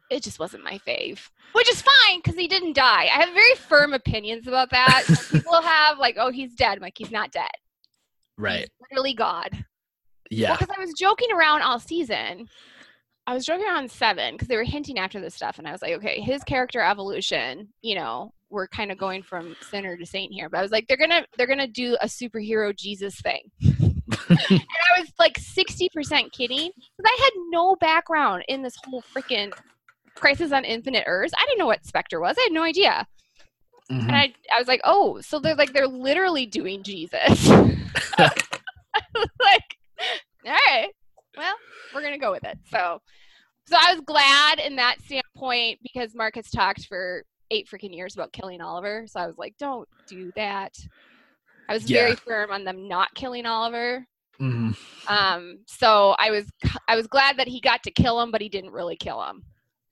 It 0.09 0.23
just 0.23 0.39
wasn't 0.39 0.63
my 0.63 0.79
fave, 0.87 1.19
which 1.51 1.69
is 1.69 1.81
fine 1.81 2.19
because 2.19 2.35
he 2.35 2.47
didn't 2.47 2.77
die. 2.77 3.03
I 3.03 3.19
have 3.19 3.33
very 3.33 3.55
firm 3.55 3.93
opinions 3.93 4.47
about 4.47 4.69
that. 4.71 5.03
People 5.31 5.61
have 5.61 5.99
like, 5.99 6.15
oh, 6.17 6.31
he's 6.31 6.55
dead. 6.55 6.77
I'm 6.77 6.81
like, 6.81 6.97
he's 6.97 7.11
not 7.11 7.31
dead. 7.31 7.51
Right. 8.37 8.61
He's 8.61 8.69
literally 8.89 9.13
God. 9.13 9.65
Yeah. 10.31 10.55
Because 10.55 10.73
I 10.75 10.79
was 10.79 10.93
joking 10.97 11.33
around 11.33 11.63
all 11.63 11.79
season. 11.79 12.47
I 13.25 13.33
was 13.33 13.45
joking 13.45 13.65
around 13.65 13.91
seven 13.91 14.35
because 14.35 14.47
they 14.47 14.55
were 14.55 14.63
hinting 14.63 14.97
after 14.97 15.19
this 15.19 15.35
stuff, 15.35 15.59
and 15.59 15.67
I 15.67 15.73
was 15.73 15.81
like, 15.81 15.93
okay, 15.95 16.21
his 16.21 16.43
character 16.45 16.79
evolution, 16.79 17.67
you 17.81 17.95
know, 17.95 18.31
we're 18.49 18.67
kind 18.67 18.91
of 18.91 18.97
going 18.97 19.23
from 19.23 19.55
sinner 19.69 19.97
to 19.97 20.05
saint 20.05 20.31
here. 20.31 20.49
But 20.49 20.59
I 20.59 20.61
was 20.61 20.71
like, 20.71 20.87
they're 20.87 20.97
gonna 20.97 21.25
they're 21.37 21.47
gonna 21.47 21.67
do 21.67 21.97
a 22.01 22.05
superhero 22.07 22.75
Jesus 22.75 23.19
thing. 23.21 23.41
and 23.61 24.01
I 24.49 24.99
was 24.99 25.11
like 25.19 25.37
sixty 25.37 25.89
percent 25.93 26.31
kidding 26.31 26.71
because 26.75 27.05
I 27.05 27.17
had 27.23 27.31
no 27.49 27.75
background 27.75 28.43
in 28.47 28.61
this 28.61 28.75
whole 28.85 29.03
freaking 29.15 29.51
Crisis 30.15 30.51
on 30.51 30.65
Infinite 30.65 31.03
Earths. 31.07 31.33
I 31.37 31.45
didn't 31.45 31.59
know 31.59 31.67
what 31.67 31.85
Spectre 31.85 32.19
was. 32.19 32.35
I 32.39 32.43
had 32.43 32.51
no 32.53 32.63
idea. 32.63 33.05
Mhm. 33.91 34.01
And 34.01 34.15
I, 34.15 34.33
I 34.53 34.59
was 34.59 34.67
like, 34.67 34.81
oh, 34.83 35.21
so 35.21 35.39
they're 35.39 35.55
like 35.55 35.73
they're 35.73 35.87
literally 35.87 36.45
doing 36.45 36.83
Jesus. 36.83 37.49
Like, 39.39 39.77
all 40.45 40.51
right, 40.51 40.89
well, 41.35 41.55
we're 41.93 42.01
gonna 42.03 42.17
go 42.17 42.31
with 42.31 42.43
it. 42.43 42.57
So, 42.69 42.99
so 43.67 43.77
I 43.79 43.93
was 43.93 44.01
glad 44.05 44.59
in 44.59 44.75
that 44.75 44.97
standpoint 45.01 45.79
because 45.81 46.13
Marc 46.15 46.35
has 46.35 46.49
talked 46.49 46.85
for 46.87 47.23
eight 47.51 47.67
freaking 47.67 47.95
years 47.95 48.15
about 48.15 48.31
killing 48.33 48.61
Oliver. 48.61 49.05
So 49.07 49.19
I 49.19 49.27
was 49.27 49.37
like, 49.37 49.55
don't 49.57 49.87
do 50.07 50.31
that. 50.35 50.77
I 51.69 51.73
was 51.73 51.83
very 51.83 52.15
firm 52.15 52.51
on 52.51 52.63
them 52.63 52.87
not 52.87 53.13
killing 53.13 53.45
Oliver. 53.45 54.07
Mhm. 54.39 54.77
Um, 55.07 55.59
so 55.65 56.15
I 56.19 56.31
was 56.31 56.45
I 56.87 56.95
was 56.95 57.07
glad 57.07 57.37
that 57.37 57.47
he 57.47 57.59
got 57.59 57.83
to 57.83 57.91
kill 57.91 58.21
him, 58.21 58.31
but 58.31 58.41
he 58.41 58.49
didn't 58.49 58.71
really 58.71 58.95
kill 58.95 59.23
him. 59.23 59.43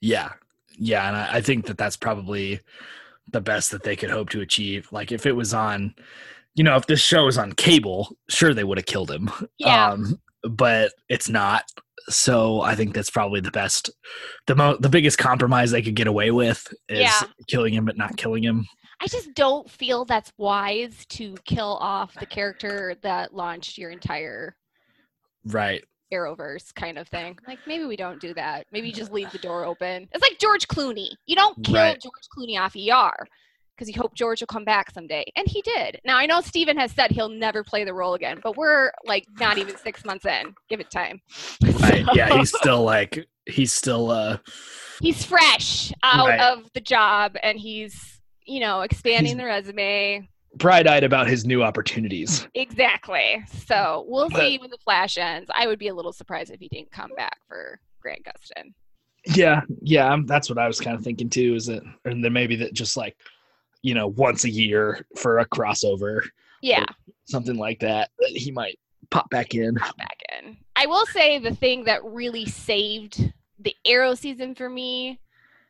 Yeah. 0.01 0.33
Yeah. 0.77 1.07
And 1.07 1.17
I, 1.17 1.37
I 1.37 1.41
think 1.41 1.65
that 1.65 1.77
that's 1.77 1.97
probably 1.97 2.59
the 3.31 3.41
best 3.41 3.71
that 3.71 3.83
they 3.83 3.95
could 3.95 4.11
hope 4.11 4.29
to 4.29 4.41
achieve. 4.41 4.87
Like 4.91 5.11
if 5.11 5.25
it 5.25 5.31
was 5.31 5.53
on, 5.53 5.95
you 6.53 6.63
know, 6.63 6.75
if 6.75 6.85
this 6.85 7.01
show 7.01 7.25
was 7.25 7.37
on 7.37 7.53
cable, 7.53 8.15
sure 8.29 8.53
they 8.53 8.63
would 8.63 8.77
have 8.77 8.85
killed 8.85 9.09
him. 9.11 9.29
Yeah. 9.57 9.91
Um, 9.91 10.19
but 10.43 10.93
it's 11.09 11.27
not. 11.27 11.63
So 12.09 12.61
I 12.61 12.75
think 12.75 12.93
that's 12.93 13.09
probably 13.09 13.39
the 13.41 13.51
best, 13.51 13.89
the 14.47 14.55
mo- 14.55 14.77
the 14.79 14.89
biggest 14.89 15.17
compromise 15.17 15.71
they 15.71 15.81
could 15.81 15.95
get 15.95 16.07
away 16.07 16.31
with 16.31 16.67
is 16.89 16.99
Yeah. 16.99 17.21
killing 17.47 17.73
him 17.73 17.85
but 17.85 17.97
not 17.97 18.17
killing 18.17 18.43
him. 18.43 18.65
I 19.01 19.07
just 19.07 19.33
don't 19.33 19.69
feel 19.69 20.05
that's 20.05 20.31
wise 20.37 21.05
to 21.09 21.35
kill 21.45 21.77
off 21.81 22.13
the 22.19 22.25
character 22.25 22.95
that 23.01 23.33
launched 23.33 23.77
your 23.77 23.89
entire 23.91 24.55
Right. 25.45 25.83
Arrowverse 26.13 26.73
kind 26.75 26.97
of 26.97 27.07
thing. 27.07 27.37
Like 27.47 27.59
maybe 27.67 27.85
we 27.85 27.95
don't 27.95 28.21
do 28.21 28.33
that. 28.35 28.67
Maybe 28.71 28.87
you 28.87 28.93
just 28.93 29.11
leave 29.11 29.31
the 29.31 29.37
door 29.39 29.65
open. 29.65 30.07
It's 30.11 30.21
like 30.21 30.37
George 30.39 30.67
Clooney. 30.67 31.09
You 31.25 31.35
don't 31.35 31.61
kill 31.63 31.75
Right. 31.75 31.99
George 32.01 32.13
Clooney 32.37 32.59
off 32.59 32.75
ER 32.75 33.27
because 33.75 33.87
you 33.93 34.01
hope 34.01 34.13
George 34.15 34.39
will 34.41 34.47
come 34.47 34.63
back 34.65 34.91
someday, 34.91 35.25
and 35.35 35.47
he 35.47 35.61
did. 35.61 35.99
Now 36.05 36.17
I 36.17 36.25
know 36.25 36.41
Stephen 36.41 36.77
has 36.77 36.91
said 36.91 37.11
he'll 37.11 37.29
never 37.29 37.63
play 37.63 37.83
the 37.83 37.93
role 37.93 38.13
again, 38.13 38.39
but 38.43 38.55
we're 38.57 38.91
like 39.05 39.25
not 39.39 39.57
even 39.57 39.75
six 39.77 40.05
months 40.05 40.25
in. 40.25 40.53
Give 40.69 40.79
it 40.79 40.89
time. 40.91 41.21
Right. 41.79 42.05
Yeah. 42.13 42.37
He's 42.37 42.55
still 42.55 42.83
like 42.83 43.27
he's 43.47 43.71
still 43.71 44.09
uh 44.11 44.37
he's 45.01 45.23
fresh 45.23 45.91
out 46.03 46.27
Right. 46.27 46.39
of 46.39 46.69
the 46.73 46.81
job, 46.81 47.35
and 47.43 47.59
he's 47.59 48.19
you 48.45 48.59
know 48.59 48.81
expanding 48.81 49.33
He's- 49.33 49.37
the 49.37 49.45
resume. 49.45 50.29
bright 50.55 50.87
eyed 50.87 51.03
about 51.03 51.27
his 51.27 51.45
new 51.45 51.61
opportunities. 51.63 52.47
Exactly. 52.55 53.43
So 53.67 54.05
we'll 54.07 54.29
But- 54.29 54.39
see 54.39 54.57
when 54.57 54.69
the 54.71 54.77
flash 54.83 55.17
ends. 55.17 55.49
I 55.53 55.67
would 55.67 55.79
be 55.79 55.89
a 55.89 55.93
little 55.93 56.13
surprised 56.13 56.51
if 56.51 56.59
he 56.59 56.69
didn't 56.69 56.91
come 56.91 57.11
back 57.17 57.37
for 57.47 57.79
Grant 58.01 58.21
Gustin. 58.25 58.71
Yeah, 59.35 59.61
yeah, 59.81 60.15
that's 60.25 60.49
what 60.49 60.59
I 60.59 60.67
was 60.67 60.79
kind 60.79 60.95
of 60.95 61.03
thinking 61.03 61.29
too. 61.29 61.55
Is 61.55 61.65
that, 61.65 61.81
and 62.05 62.23
then 62.23 62.31
maybe 62.31 62.55
that 62.57 62.73
just 62.73 62.95
like, 62.95 63.17
you 63.85 63.93
know, 63.93 64.07
once 64.07 64.45
a 64.45 64.49
year 64.49 65.05
for 65.15 65.37
a 65.39 65.45
crossover, 65.55 66.15
Yeah, 66.61 66.85
something 67.25 67.57
like 67.67 67.79
that, 67.81 68.09
he 68.19 68.49
might 68.51 68.79
pop 69.11 69.29
back 69.29 69.53
in. 69.53 69.75
back 69.75 70.19
in. 70.37 70.57
I 70.75 70.85
will 70.87 71.05
say 71.05 71.37
the 71.39 71.53
thing 71.53 71.83
that 71.83 72.03
really 72.03 72.45
saved 72.45 73.31
the 73.59 73.75
Arrow 73.85 74.15
season 74.15 74.55
for 74.55 74.69
me 74.69 75.19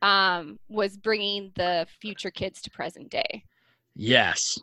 um, 0.02 0.60
was 0.70 0.96
bringing 0.98 1.52
the 1.56 1.86
future 2.02 2.32
kids 2.32 2.62
to 2.62 2.70
present 2.72 3.10
day. 3.10 3.44
Yes, 3.96 4.60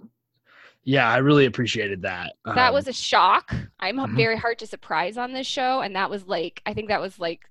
yeah, 0.84 1.08
I 1.08 1.18
really 1.18 1.46
appreciated 1.46 2.02
that. 2.02 2.32
that 2.46 2.68
Um, 2.68 2.74
was 2.74 2.88
a 2.88 2.92
shock. 2.92 3.54
I'm 3.80 3.98
h 4.00 4.06
mhm. 4.06 4.16
very 4.16 4.36
hard 4.44 4.58
to 4.60 4.66
surprise 4.66 5.16
on 5.18 5.32
this 5.32 5.46
show, 5.46 5.72
and 5.84 5.94
that 5.94 6.08
was 6.10 6.22
like 6.26 6.62
I 6.64 6.72
think 6.74 6.88
that 6.88 7.00
was 7.06 7.18
like 7.18 7.42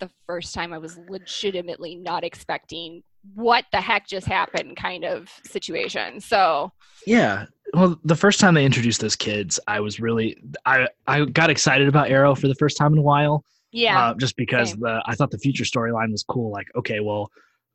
the 0.00 0.10
first 0.26 0.52
time 0.54 0.72
I 0.72 0.78
was 0.78 0.98
legitimately 1.08 1.94
not 1.94 2.24
expecting 2.24 3.04
what 3.34 3.64
the 3.72 3.80
heck 3.80 4.06
just 4.06 4.26
happened 4.26 4.76
kind 4.76 5.04
of 5.04 5.28
situation. 5.44 6.20
So 6.20 6.72
yeah. 7.06 7.46
Well, 7.72 7.98
the 8.04 8.14
first 8.14 8.38
time 8.38 8.54
they 8.54 8.64
introduced 8.64 9.00
those 9.00 9.16
kids, 9.16 9.58
I 9.66 9.80
was 9.80 9.98
really 10.00 10.36
I 10.66 10.86
I 11.06 11.24
got 11.24 11.50
excited 11.50 11.88
about 11.88 12.10
Arrow 12.10 12.34
for 12.34 12.48
the 12.48 12.54
first 12.54 12.76
time 12.76 12.92
in 12.92 12.98
a 12.98 13.02
while. 13.02 13.44
yeah, 13.72 14.10
uh, 14.10 14.14
just 14.14 14.36
because 14.36 14.70
same. 14.70 14.80
the 14.80 15.02
I 15.06 15.14
thought 15.14 15.30
the 15.30 15.38
future 15.38 15.64
storyline 15.64 16.12
was 16.12 16.22
cool. 16.22 16.50
Like, 16.52 16.68
okay, 16.76 17.00
well, 17.00 17.30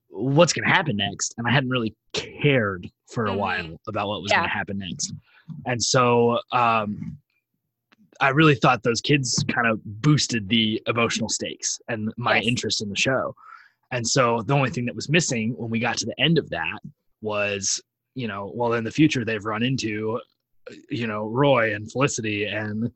what's 0.10 0.54
going 0.54 0.68
to 0.68 0.74
happen 0.74 0.96
next? 0.96 1.34
And 1.38 1.46
I 1.48 1.52
hadn't 1.52 1.70
really 1.70 1.94
cared 2.14 2.90
for 3.12 3.26
a 3.28 3.32
Mhm. 3.32 3.38
while 3.38 3.82
about 3.88 4.08
what 4.08 4.22
was 4.22 4.32
Yeah. 4.32 4.38
going 4.40 4.50
to 4.50 4.54
happen 4.56 4.78
next. 4.78 5.14
And 5.66 5.84
so 5.84 6.40
um, 6.52 7.18
I 8.22 8.30
really 8.30 8.56
thought 8.56 8.84
those 8.84 9.02
kids 9.02 9.44
kind 9.50 9.68
of 9.68 9.82
boosted 9.84 10.48
the 10.50 10.82
emotional 10.88 11.30
stakes 11.30 11.80
and 11.90 12.14
my 12.18 12.36
Yes. 12.38 12.46
interest 12.48 12.82
in 12.82 12.90
the 12.90 12.96
show. 12.96 13.36
And 13.92 14.08
so 14.08 14.42
the 14.46 14.54
only 14.54 14.70
thing 14.70 14.86
that 14.86 14.96
was 14.96 15.10
missing 15.10 15.54
when 15.58 15.70
we 15.70 15.80
got 15.80 15.98
to 15.98 16.06
the 16.06 16.20
end 16.22 16.38
of 16.38 16.50
that 16.50 16.80
was, 17.22 17.82
you 18.16 18.28
know, 18.28 18.52
well, 18.54 18.74
in 18.74 18.84
the 18.84 18.92
future 18.92 19.26
they've 19.26 19.44
run 19.46 19.64
into, 19.64 20.20
you 20.90 21.08
know, 21.08 21.26
Roy 21.28 21.74
and 21.74 21.92
Felicity 21.92 22.46
and 22.46 22.92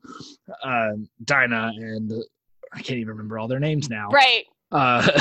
um, 0.62 1.08
Dinah 1.24 1.72
and 1.76 2.12
I 2.72 2.78
can't 2.80 2.98
even 2.98 3.08
remember 3.10 3.38
all 3.38 3.48
their 3.48 3.60
names 3.60 3.88
now. 3.90 4.08
right. 4.10 4.44
Uh, 4.72 5.06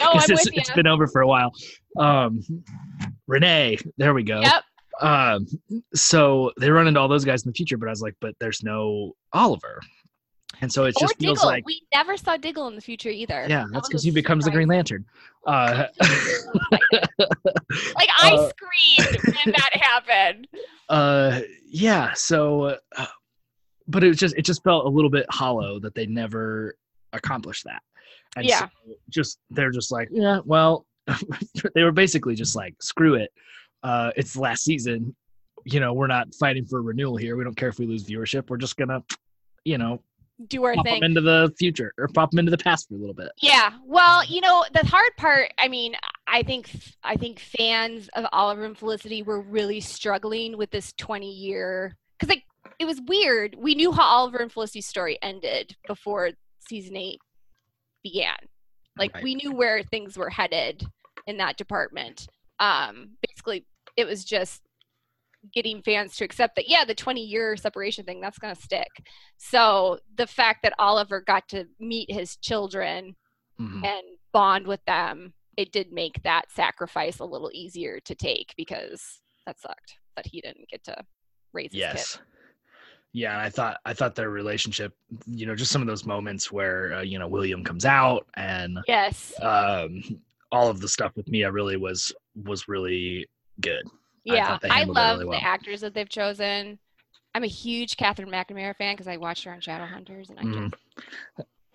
Oh, 0.00 0.10
I'm 0.14 0.18
it's, 0.30 0.44
with 0.46 0.54
it's 0.54 0.68
ya. 0.68 0.74
been 0.76 0.86
over 0.86 1.06
for 1.08 1.22
a 1.22 1.26
while. 1.26 1.52
Um, 1.98 2.40
Renee, 3.26 3.78
there 3.96 4.14
we 4.14 4.22
go. 4.22 4.40
Yep. 4.40 4.62
Um, 5.00 5.46
so 5.94 6.52
they 6.60 6.70
run 6.70 6.86
into 6.86 7.00
all 7.00 7.08
those 7.08 7.24
guys 7.24 7.42
in 7.44 7.50
the 7.50 7.54
future, 7.54 7.76
but 7.76 7.88
I 7.88 7.90
was 7.90 8.00
like, 8.02 8.14
but 8.20 8.34
there's 8.38 8.62
no 8.62 9.12
Oliver, 9.32 9.80
and 10.62 10.72
so 10.72 10.84
it 10.84 10.94
just 10.98 11.16
feels 11.18 11.44
like, 11.44 11.66
we 11.66 11.82
never 11.94 12.16
saw 12.16 12.36
Diggle 12.38 12.68
in 12.68 12.74
the 12.74 12.80
future 12.80 13.10
either. 13.10 13.46
yeah, 13.48 13.66
that's 13.72 13.88
because 13.88 14.02
a 14.04 14.06
he 14.06 14.10
becomes 14.10 14.44
the 14.46 14.50
Green. 14.50 14.68
Lantern. 14.68 15.04
Uh, 15.46 15.86
Like 17.96 18.08
I 18.20 18.32
Uh, 18.34 18.48
screamed 18.50 19.24
when 19.44 19.52
that 19.54 19.70
happened. 19.74 20.48
uh, 20.88 21.40
yeah. 21.66 22.12
So, 22.14 22.76
uh, 22.96 23.06
but 23.88 24.04
it 24.04 24.08
was 24.08 24.18
just 24.18 24.36
it 24.36 24.42
just 24.44 24.62
felt 24.62 24.86
a 24.86 24.88
little 24.88 25.10
bit 25.10 25.26
hollow 25.30 25.78
that 25.80 25.94
they 25.94 26.06
never 26.06 26.76
accomplished 27.12 27.64
that. 27.64 27.82
And 28.36 28.46
Yeah. 28.46 28.60
so 28.60 28.66
just 29.10 29.38
they're 29.50 29.70
just 29.70 29.90
like, 29.92 30.08
yeah, 30.12 30.40
well, 30.44 30.86
they 31.74 31.82
were 31.82 31.92
basically 31.92 32.34
just 32.34 32.54
like, 32.56 32.74
screw 32.80 33.14
it. 33.14 33.30
Uh, 33.82 34.12
it's 34.16 34.34
the 34.34 34.40
last 34.40 34.62
season. 34.64 35.14
You 35.64 35.80
know, 35.80 35.92
we're 35.92 36.06
not 36.06 36.28
fighting 36.34 36.64
for 36.64 36.82
renewal 36.82 37.16
here. 37.16 37.36
We 37.36 37.44
don't 37.44 37.56
care 37.56 37.68
if 37.68 37.78
we 37.78 37.86
lose 37.86 38.04
viewership. 38.04 38.48
We're 38.48 38.56
just 38.56 38.76
gonna, 38.76 39.02
you 39.64 39.78
know, 39.78 40.02
Do 40.48 40.64
our 40.64 40.74
pop 40.74 40.84
thing. 40.86 41.02
into 41.02 41.20
the 41.20 41.52
future 41.58 41.92
or 41.98 42.08
pop 42.08 42.30
them 42.30 42.38
into 42.40 42.50
the 42.50 42.58
past 42.58 42.88
for 42.88 42.94
a 42.94 42.98
little 42.98 43.14
bit. 43.14 43.30
Yeah. 43.40 43.72
Well, 43.84 44.24
you 44.24 44.40
know, 44.40 44.64
the 44.72 44.84
hard 44.86 45.12
part, 45.16 45.52
I 45.58 45.68
mean, 45.68 45.94
I 46.26 46.42
think 46.42 46.70
I 47.04 47.16
think 47.16 47.38
fans 47.38 48.08
of 48.14 48.26
Oliver 48.32 48.64
and 48.64 48.76
Felicity 48.76 49.22
were 49.22 49.40
really 49.40 49.80
struggling 49.80 50.56
with 50.56 50.70
this 50.70 50.92
20 50.94 51.30
year 51.30 51.96
cuz 52.18 52.28
like 52.28 52.44
it 52.78 52.84
was 52.86 53.00
weird. 53.06 53.54
We 53.56 53.74
knew 53.74 53.92
how 53.92 54.02
Oliver 54.04 54.38
and 54.38 54.50
Felicity's 54.52 54.86
story 54.86 55.18
ended 55.22 55.76
before 55.86 56.30
season 56.68 56.96
8 56.96 57.18
began. 58.02 58.36
Like 58.98 59.14
Right. 59.14 59.24
we 59.24 59.34
knew 59.34 59.52
where 59.52 59.82
things 59.82 60.16
were 60.16 60.30
headed 60.30 60.84
in 61.26 61.36
that 61.38 61.56
department. 61.56 62.26
Um 62.58 63.16
basically 63.26 63.66
it 63.96 64.06
was 64.06 64.24
just 64.24 64.62
getting 65.52 65.82
fans 65.82 66.16
to 66.16 66.24
accept 66.24 66.54
that 66.56 66.68
yeah 66.68 66.84
the 66.84 66.94
20 66.94 67.20
year 67.20 67.56
separation 67.56 68.04
thing 68.04 68.20
that's 68.20 68.38
going 68.38 68.54
to 68.54 68.62
stick 68.62 68.88
so 69.38 69.98
the 70.16 70.26
fact 70.26 70.62
that 70.62 70.72
oliver 70.78 71.20
got 71.20 71.48
to 71.48 71.66
meet 71.80 72.10
his 72.10 72.36
children 72.36 73.16
Mhm. 73.60 73.84
and 73.84 74.02
bond 74.32 74.66
with 74.66 74.82
them, 74.86 75.34
it 75.58 75.72
did 75.72 75.92
make 75.92 76.22
that 76.22 76.50
sacrifice 76.50 77.18
a 77.18 77.24
little 77.24 77.50
easier 77.52 78.00
to 78.00 78.14
take 78.14 78.54
because 78.56 79.20
that 79.44 79.60
sucked 79.60 79.98
that 80.16 80.26
he 80.26 80.40
didn't 80.40 80.68
get 80.70 80.82
to 80.84 80.96
raise 81.52 81.70
his 81.70 81.78
Yes. 81.80 82.16
kid. 82.16 82.24
Yeah, 83.12 83.32
and 83.34 83.42
I 83.42 83.50
thought 83.50 83.78
I 83.84 83.92
thought 83.92 84.14
their 84.14 84.30
relationship, 84.30 84.96
you 85.26 85.44
know, 85.44 85.54
just 85.54 85.70
some 85.70 85.82
of 85.82 85.86
those 85.86 86.06
moments 86.06 86.50
where 86.50 86.94
uh, 86.94 87.02
you 87.02 87.18
know 87.18 87.28
William 87.28 87.62
comes 87.62 87.84
out 87.84 88.26
and 88.34 88.78
Yes. 88.88 89.34
um, 89.42 90.02
all 90.50 90.70
of 90.70 90.80
the 90.80 90.88
stuff 90.88 91.12
with 91.14 91.28
Mia 91.28 91.52
really 91.52 91.76
was 91.76 92.14
was 92.34 92.68
really 92.68 93.28
good. 93.60 93.86
I 94.28 94.34
yeah. 94.34 94.58
they 94.62 94.68
I, 94.68 94.84
love 94.84 95.18
really 95.18 95.28
well. 95.30 95.38
the 95.38 95.44
actors 95.44 95.80
that 95.80 95.94
they've 95.94 96.08
chosen. 96.08 96.78
I'm 97.34 97.44
a 97.44 97.48
huge 97.48 97.96
Katherine 97.96 98.28
McNamara 98.30 98.76
fan 98.76 98.94
because 98.94 99.08
I 99.08 99.16
watched 99.16 99.44
her 99.44 99.52
on 99.52 99.60
Shadowhunters 99.60 100.28
and 100.30 100.38
I 100.38 100.42
Mhm. 100.42 100.72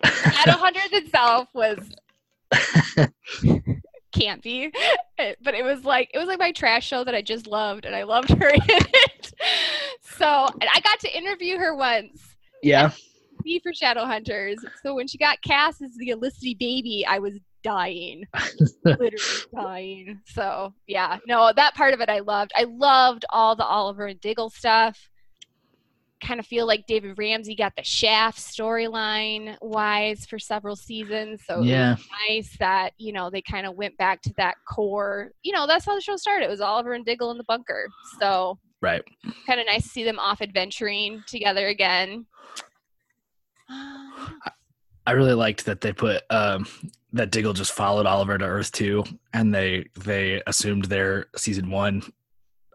just 0.04 0.34
Shadowhunters 0.36 0.92
itself 0.92 1.48
was 1.52 1.78
Can't 4.12 4.42
be. 4.42 4.72
But 5.42 5.54
it 5.54 5.64
was 5.64 5.84
like 5.84 6.10
it 6.14 6.18
was 6.18 6.28
like 6.28 6.38
my 6.38 6.52
trash 6.52 6.86
show 6.86 7.02
that 7.02 7.12
I 7.14 7.22
just 7.22 7.48
loved, 7.48 7.84
and 7.84 7.94
I 7.94 8.04
loved 8.04 8.28
her 8.30 8.48
in 8.54 8.60
it. 8.68 9.32
So 10.00 10.24
I 10.26 10.80
got 10.84 11.00
to 11.00 11.16
interview 11.18 11.58
her 11.58 11.74
once. 11.74 12.36
Yeah. 12.62 12.92
Be 13.42 13.58
for 13.58 13.72
Shadowhunters. 13.72 14.58
So 14.82 14.94
when 14.94 15.08
she 15.08 15.18
got 15.18 15.42
cast 15.42 15.82
as 15.82 15.96
the 15.96 16.10
Olicity 16.14 16.56
baby, 16.56 17.04
I 17.04 17.18
was 17.18 17.34
dying, 17.62 18.24
literally 18.84 19.18
dying. 19.54 20.20
So 20.26 20.74
yeah, 20.86 21.18
no, 21.26 21.52
that 21.54 21.74
part 21.74 21.94
of 21.94 22.00
it 22.00 22.08
I 22.08 22.20
loved. 22.20 22.52
I 22.56 22.64
loved 22.64 23.24
all 23.30 23.56
the 23.56 23.64
Oliver 23.64 24.06
and 24.06 24.20
Diggle 24.20 24.50
stuff. 24.50 24.98
Kind 26.24 26.40
of 26.40 26.46
feel 26.46 26.66
like 26.66 26.84
David 26.88 27.16
Ramsey 27.16 27.54
got 27.54 27.74
the 27.76 27.84
Shaft 27.84 28.38
storyline 28.38 29.56
wise 29.62 30.26
for 30.26 30.38
several 30.38 30.74
seasons. 30.74 31.42
So 31.46 31.62
Yeah. 31.62 31.96
nice 32.28 32.56
that 32.58 32.92
you 32.98 33.12
know 33.12 33.30
they 33.30 33.42
kind 33.42 33.66
of 33.66 33.74
went 33.76 33.96
back 33.98 34.22
to 34.22 34.34
that 34.36 34.56
core. 34.68 35.30
You 35.42 35.52
know, 35.52 35.66
that's 35.66 35.84
how 35.86 35.94
the 35.94 36.00
show 36.00 36.16
started. 36.16 36.44
It 36.46 36.50
was 36.50 36.60
Oliver 36.60 36.92
and 36.94 37.04
Diggle 37.04 37.30
in 37.30 37.38
the 37.38 37.44
bunker. 37.44 37.88
So 38.20 38.58
Right. 38.80 39.02
kind 39.46 39.58
of 39.60 39.66
nice 39.66 39.82
to 39.84 39.88
see 39.88 40.04
them 40.04 40.18
off 40.18 40.40
adventuring 40.40 41.22
together 41.26 41.66
again. 41.68 42.26
Um, 43.70 44.40
I 45.06 45.12
really 45.12 45.34
liked 45.34 45.64
that 45.66 45.80
they 45.80 45.92
put 45.92 46.22
um, 46.30 46.66
that 47.12 47.30
Diggle 47.30 47.52
just 47.52 47.72
followed 47.72 48.06
Oliver 48.06 48.36
to 48.38 48.44
Earth 48.44 48.72
too, 48.72 49.04
and 49.32 49.54
they 49.54 49.86
they 49.98 50.42
assumed 50.46 50.86
their 50.86 51.26
season 51.36 51.70
one. 51.70 52.02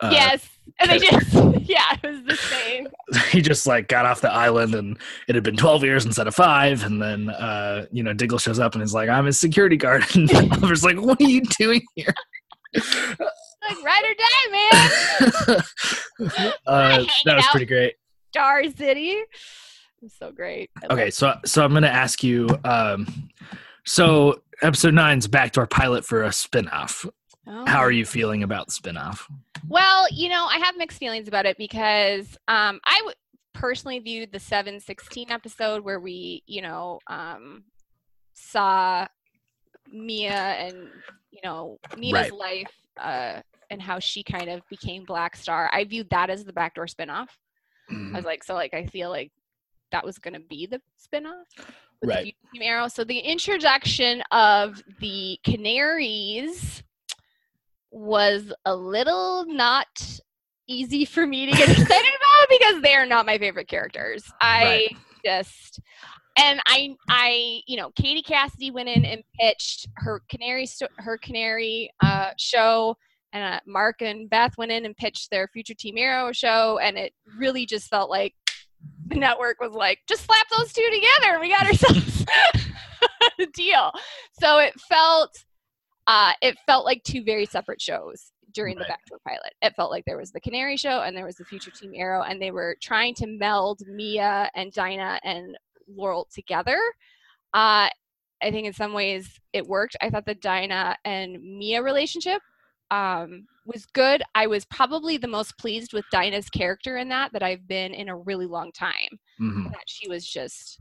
Uh, 0.02 0.10
yes, 0.12 0.50
and 0.80 0.90
they 0.90 1.00
just 1.00 1.34
yeah, 1.70 1.98
it 2.02 2.08
was 2.08 2.24
the 2.24 2.36
same. 2.36 2.88
he 3.32 3.42
just 3.42 3.68
like 3.68 3.88
got 3.88 4.06
off 4.06 4.22
the 4.22 4.32
island, 4.32 4.76
and 4.76 4.98
it 5.28 5.36
had 5.36 5.44
been 5.44 5.58
twelve 5.58 5.84
years 5.84 6.06
instead 6.06 6.28
of 6.28 6.36
five. 6.36 6.84
And 6.84 7.02
then 7.02 7.30
uh, 7.30 7.86
you 7.92 8.04
know 8.04 8.14
Diggle 8.14 8.40
shows 8.40 8.60
up 8.60 8.74
and 8.74 8.84
is 8.84 8.94
like, 8.94 9.10
"I'm 9.10 9.26
his 9.26 9.40
security 9.40 9.78
guard," 9.78 10.04
and 10.16 10.32
Oliver's 10.34 10.84
like, 10.84 11.00
"What 11.00 11.22
are 11.22 11.30
you 11.30 11.42
doing 11.42 11.82
here?" 11.96 12.14
Like 12.76 13.84
ride 13.86 14.04
or 14.04 14.14
die, 14.14 14.50
man. 14.52 15.64
uh, 16.68 17.06
that 17.26 17.36
was 17.36 17.48
pretty 17.48 17.66
great. 17.66 17.94
Star 18.32 18.64
City. 18.64 19.12
It 19.12 19.28
was 20.02 20.14
so 20.20 20.32
great. 20.32 20.70
I 20.82 20.94
Okay, 20.94 21.12
so 21.12 21.36
so 21.46 21.64
I'm 21.64 21.74
gonna 21.74 21.88
ask 21.88 22.24
you. 22.24 22.50
Um, 22.66 23.30
so 23.86 24.42
episode 24.62 24.94
nine's 24.94 25.28
backdoor 25.28 25.68
pilot 25.68 26.06
for 26.06 26.24
a 26.24 26.30
spinoff. 26.30 27.10
Oh. 27.46 27.66
How 27.66 27.80
are 27.80 27.92
you 27.92 28.06
feeling 28.06 28.44
about 28.44 28.68
the 28.68 28.72
spinoff? 28.74 29.30
Well, 29.68 30.08
you 30.12 30.30
know, 30.30 30.46
I 30.50 30.58
have 30.60 30.78
mixed 30.78 30.98
feelings 30.98 31.28
about 31.28 31.46
it 31.46 31.58
because 31.58 32.38
um, 32.48 32.80
I 32.86 32.98
w- 33.00 33.16
personally 33.54 34.00
viewed 34.00 34.32
the 34.32 34.40
716 34.40 35.30
episode 35.30 35.84
where 35.84 36.00
we, 36.00 36.42
you 36.48 36.62
know, 36.62 37.00
um, 37.08 37.66
saw 38.34 39.06
Mia 39.92 40.32
and, 40.32 40.88
you 41.32 41.42
know, 41.44 41.78
Mia's 41.98 42.14
Right. 42.14 42.34
life 42.34 42.72
uh, 42.98 43.42
and 43.70 43.82
how 43.82 44.00
she 44.00 44.24
kind 44.24 44.50
of 44.50 44.62
became 44.70 45.04
Black 45.04 45.36
Star. 45.36 45.70
I 45.74 45.84
viewed 45.84 46.10
that 46.12 46.30
as 46.30 46.46
the 46.46 46.54
backdoor 46.54 46.86
spinoff. 46.88 47.28
I 47.92 48.16
was 48.16 48.26
like, 48.26 48.44
so 48.44 48.54
like, 48.54 48.74
I 48.74 48.86
feel 48.86 49.10
like 49.10 49.32
that 49.92 50.06
was 50.06 50.18
going 50.18 50.34
to 50.34 50.40
be 50.40 50.66
the 50.66 50.82
spinoff. 50.98 51.44
With 52.04 52.10
Right. 52.16 52.24
Future 52.24 52.38
Team 52.54 52.62
Arrow. 52.64 52.88
So 52.90 53.04
the 53.04 53.20
introduction 53.20 54.22
of 54.32 54.82
the 55.00 55.40
Canaries 55.46 56.84
was 57.92 58.52
a 58.66 58.76
little 58.76 59.46
not 59.46 60.20
easy 60.68 61.06
for 61.06 61.26
me 61.26 61.46
to 61.46 61.52
get 61.52 61.70
excited 61.70 61.88
about 61.88 62.50
because 62.50 62.82
they're 62.82 63.06
not 63.06 63.26
my 63.26 63.38
favorite 63.38 63.68
characters. 63.68 64.24
I 64.42 64.64
Right. 64.64 64.98
just 65.24 65.80
and 66.38 66.60
I 66.68 66.96
I 67.10 67.62
you 67.68 67.78
know 67.78 67.92
Katie 67.96 68.22
Cassidy 68.24 68.72
went 68.72 68.90
in 68.90 69.06
and 69.06 69.24
pitched 69.40 69.88
her 69.98 70.22
canary 70.30 70.68
her 70.98 71.18
canary 71.18 71.92
uh, 72.04 72.32
show 72.38 72.98
and 73.32 73.56
uh, 73.56 73.60
Marc 73.66 74.02
and 74.02 74.30
Beth 74.30 74.58
went 74.58 74.72
in 74.72 74.86
and 74.86 74.98
pitched 74.98 75.30
their 75.32 75.48
Future 75.54 75.74
Team 75.74 75.98
Arrow 75.98 76.32
show 76.32 76.80
and 76.80 76.98
it 76.98 77.14
really 77.38 77.66
just 77.66 77.88
felt 77.90 78.10
like 78.10 78.34
the 79.08 79.16
network 79.16 79.60
was 79.60 79.72
like 79.74 80.00
just 80.08 80.26
slap 80.26 80.46
those 80.58 80.72
two 80.74 80.88
together 80.92 81.34
and 81.34 81.42
we 81.42 81.50
got 81.50 81.66
ourselves 81.66 82.26
a 83.40 83.46
deal. 83.48 83.92
So 84.40 84.60
it 84.60 84.74
felt 84.90 85.32
uh, 86.08 86.34
it 86.42 86.58
felt 86.66 86.86
like 86.86 87.04
two 87.04 87.24
very 87.24 87.46
separate 87.46 87.82
shows 87.82 88.32
during 88.54 88.78
Right. 88.78 88.86
the 88.86 88.92
backdoor 88.92 89.20
pilot. 89.26 89.54
It 89.62 89.74
felt 89.76 89.90
like 89.92 90.04
there 90.06 90.18
was 90.18 90.32
the 90.32 90.42
Canary 90.42 90.78
show 90.78 91.02
and 91.02 91.16
there 91.16 91.26
was 91.26 91.38
the 91.38 91.46
Future 91.46 91.72
Team 91.72 91.92
Arrow, 91.96 92.22
and 92.24 92.42
they 92.42 92.52
were 92.52 92.76
trying 92.82 93.16
to 93.16 93.28
meld 93.28 93.80
Mia 93.88 94.50
and 94.54 94.72
Dinah 94.72 95.20
and 95.24 95.58
Laurel 95.88 96.28
together. 96.34 96.78
Uh, 97.54 97.88
I 98.42 98.52
think 98.52 98.68
in 98.68 98.74
some 98.74 98.94
ways 98.94 99.40
it 99.54 99.66
worked. 99.66 99.96
I 100.02 100.10
thought 100.10 100.26
the 100.26 100.36
Dinah 100.36 100.98
and 101.06 101.42
Mia 101.42 101.82
relationship 101.82 102.42
um, 102.92 103.48
was 103.66 103.86
good. 103.88 104.22
I 104.36 104.48
was 104.48 104.66
probably 104.66 105.18
the 105.18 105.28
most 105.28 105.58
pleased 105.58 105.94
with 105.94 106.06
Dinah's 106.12 106.50
character 106.50 106.98
in 106.98 107.10
that 107.10 107.32
that 107.34 107.44
I've 107.44 107.68
been 107.68 107.94
in 107.94 108.10
a 108.10 108.16
really 108.18 108.46
long 108.46 108.72
time 108.72 109.20
Mhm. 109.40 109.72
that 109.72 109.84
she 109.88 110.08
was 110.10 110.26
just 110.28 110.80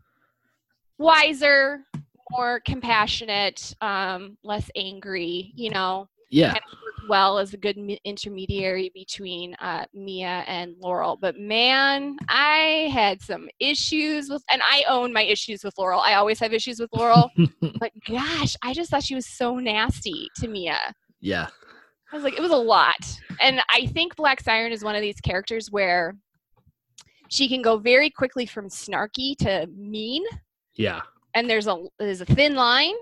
wiser, 0.99 1.85
more 2.31 2.61
compassionate, 2.61 3.75
um, 3.81 4.37
less 4.43 4.71
angry, 4.77 5.53
you 5.57 5.71
know, 5.71 6.09
Yeah, 6.31 6.53
kind 6.53 6.63
of 6.73 6.79
worked 6.79 7.09
well 7.09 7.39
as 7.39 7.53
a 7.53 7.57
good 7.57 7.77
me- 7.77 8.01
intermediary 8.05 8.91
between 8.95 9.55
uh, 9.55 9.85
Mia 9.93 10.45
and 10.47 10.75
Laurel. 10.79 11.17
But 11.17 11.37
man, 11.39 12.17
I 12.29 12.89
had 12.93 13.21
some 13.21 13.49
issues 13.59 14.31
with, 14.31 14.43
and 14.51 14.63
I 14.65 14.85
own 14.89 15.13
my 15.13 15.23
issues 15.23 15.65
with 15.65 15.77
Laurel. 15.77 16.01
I 16.01 16.15
always 16.15 16.39
have 16.39 16.53
issues 16.53 16.79
with 16.81 16.91
Laurel. 16.93 17.31
but 17.81 17.91
gosh, 18.09 18.57
I 18.63 18.73
just 18.73 18.91
thought 18.91 19.03
she 19.03 19.15
was 19.17 19.27
so 19.27 19.57
nasty 19.59 20.29
to 20.37 20.49
Mia. 20.49 20.79
yeah, 21.21 21.49
I 22.13 22.17
was 22.17 22.25
like, 22.25 22.35
it 22.35 22.43
was 22.43 22.51
a 22.51 22.57
lot. 22.57 23.19
And 23.41 23.61
I 23.71 23.87
think 23.87 24.17
Black 24.17 24.41
Siren 24.41 24.71
is 24.73 24.85
one 24.85 24.95
of 24.95 25.01
these 25.01 25.21
characters 25.21 25.71
where 25.71 26.15
she 27.29 27.49
can 27.49 27.63
go 27.63 27.79
very 27.79 28.11
quickly 28.11 28.45
from 28.45 28.69
snarky 28.69 29.35
to 29.39 29.67
mean. 29.75 30.23
Yeah, 30.75 31.01
and 31.35 31.49
there's 31.49 31.67
a 31.67 31.85
there's 31.99 32.21
a 32.21 32.27
thin 32.27 32.55
line. 32.55 32.95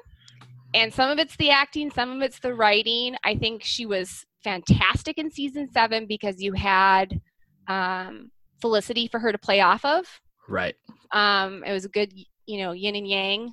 And 0.72 0.94
some 0.94 1.10
of 1.10 1.18
it's 1.18 1.34
the 1.36 1.50
acting 1.50 1.90
some 1.90 2.10
of 2.12 2.22
it's 2.22 2.38
the 2.38 2.54
writing. 2.54 3.16
I 3.24 3.34
think 3.34 3.64
she 3.64 3.86
was 3.86 4.24
fantastic 4.44 5.18
in 5.18 5.30
season 5.30 5.68
seven 5.72 6.06
because 6.06 6.40
you 6.40 6.52
had 6.52 7.20
um, 7.66 8.30
felicity 8.60 9.08
for 9.08 9.18
her 9.18 9.32
to 9.32 9.38
play 9.38 9.60
off 9.60 9.84
of. 9.84 10.06
Right. 10.48 10.74
um, 11.12 11.62
it 11.64 11.72
was 11.72 11.84
a 11.84 11.88
good 11.88 12.12
you 12.46 12.58
know 12.62 12.72
yin 12.72 12.94
and 12.94 13.08
yang. 13.08 13.52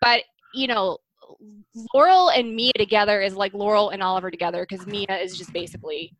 But 0.00 0.24
you 0.54 0.66
know 0.66 0.98
laurel 1.94 2.30
and 2.30 2.54
mia 2.54 2.72
together 2.76 3.20
is 3.20 3.34
like 3.34 3.52
laurel 3.54 3.90
and 3.90 4.02
oliver 4.02 4.30
together 4.30 4.66
because 4.68 4.86
mia 4.86 5.06
is 5.22 5.36
just 5.36 5.52
basically 5.52 6.12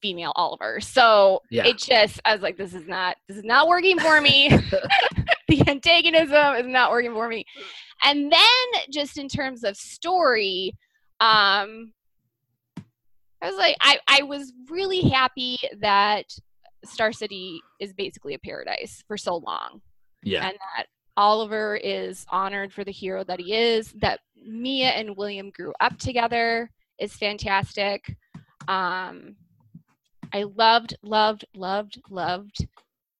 female 0.00 0.32
oliver. 0.36 0.80
So 0.80 1.42
Yeah. 1.50 1.66
it 1.66 1.78
just 1.78 2.20
i 2.24 2.32
was 2.32 2.40
like 2.42 2.56
this 2.56 2.72
is 2.74 2.86
not 2.86 3.16
this 3.26 3.36
is 3.36 3.44
not 3.44 3.68
working 3.68 3.98
for 3.98 4.20
me. 4.20 4.48
The 5.48 5.66
antagonism 5.66 6.56
is 6.56 6.66
not 6.66 6.90
working 6.90 7.12
for 7.14 7.26
me. 7.26 7.44
And 8.04 8.30
then 8.30 8.82
just 8.92 9.16
in 9.16 9.28
terms 9.28 9.64
of 9.64 9.76
story 9.76 10.74
um 11.20 11.92
i 13.42 13.46
was 13.48 13.56
like 13.56 13.76
i 13.80 13.98
i 14.06 14.22
was 14.22 14.52
really 14.70 15.00
happy 15.00 15.56
that 15.80 16.26
star 16.84 17.12
city 17.12 17.60
is 17.80 17.92
basically 17.92 18.34
a 18.34 18.38
paradise 18.38 19.02
for 19.08 19.16
so 19.16 19.36
long. 19.36 19.80
Yeah, 20.22 20.46
and 20.48 20.56
that 20.76 20.86
Oliver 21.18 21.74
is 21.76 22.24
honored 22.30 22.72
for 22.72 22.84
the 22.84 22.92
hero 22.92 23.24
that 23.24 23.40
he 23.40 23.52
is. 23.52 23.92
That 23.94 24.20
Mia 24.36 24.90
and 24.90 25.16
William 25.16 25.50
grew 25.50 25.72
up 25.80 25.98
together 25.98 26.70
is 27.00 27.12
fantastic. 27.16 28.16
Um, 28.68 29.34
I 30.32 30.44
loved, 30.44 30.96
loved, 31.02 31.44
loved, 31.56 32.00
loved 32.08 32.58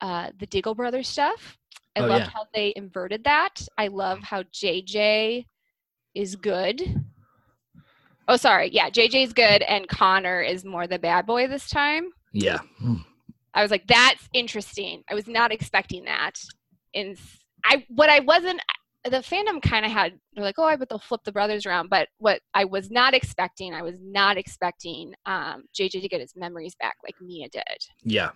uh, 0.00 0.30
the 0.38 0.46
Diggle 0.46 0.76
Brothers 0.76 1.08
stuff. 1.08 1.58
I 1.96 2.00
Oh, 2.00 2.06
loved 2.06 2.26
yeah. 2.26 2.30
how 2.32 2.46
they 2.54 2.72
inverted 2.76 3.24
that. 3.24 3.60
I 3.76 3.88
love 3.88 4.20
how 4.22 4.44
JJ 4.44 5.46
is 6.14 6.36
good. 6.36 6.80
Oh, 8.28 8.36
sorry. 8.36 8.70
Yeah, 8.72 8.90
JJ 8.90 9.24
is 9.24 9.32
good, 9.32 9.62
and 9.62 9.88
Connor 9.88 10.40
is 10.40 10.64
more 10.64 10.86
the 10.86 10.98
bad 11.00 11.26
boy 11.26 11.48
this 11.48 11.68
time. 11.68 12.10
yeah, 12.32 12.58
I 13.54 13.62
was 13.62 13.72
like, 13.72 13.86
that's 13.88 14.28
interesting. 14.32 15.02
I 15.10 15.14
was 15.14 15.26
not 15.26 15.50
expecting 15.50 16.04
that. 16.04 16.34
And 16.94 17.18
I 17.64 17.84
what 17.88 18.10
I 18.10 18.20
wasn't 18.20 18.60
the 19.04 19.18
fandom 19.18 19.62
kind 19.62 19.86
of 19.86 19.92
had 19.92 20.18
they're 20.34 20.44
like, 20.44 20.58
oh, 20.58 20.64
I 20.64 20.76
bet 20.76 20.88
they'll 20.88 20.98
flip 20.98 21.22
the 21.24 21.32
brothers 21.32 21.66
around. 21.66 21.88
But 21.88 22.08
what 22.18 22.40
I 22.54 22.64
was 22.64 22.90
not 22.90 23.14
expecting, 23.14 23.74
I 23.74 23.82
was 23.82 23.96
not 24.02 24.36
expecting 24.36 25.14
um, 25.26 25.64
JJ 25.78 26.02
to 26.02 26.08
get 26.08 26.20
his 26.20 26.34
memories 26.36 26.74
back 26.80 26.96
like 27.02 27.14
Mia 27.20 27.48
did. 27.48 27.62
yeah. 28.02 28.30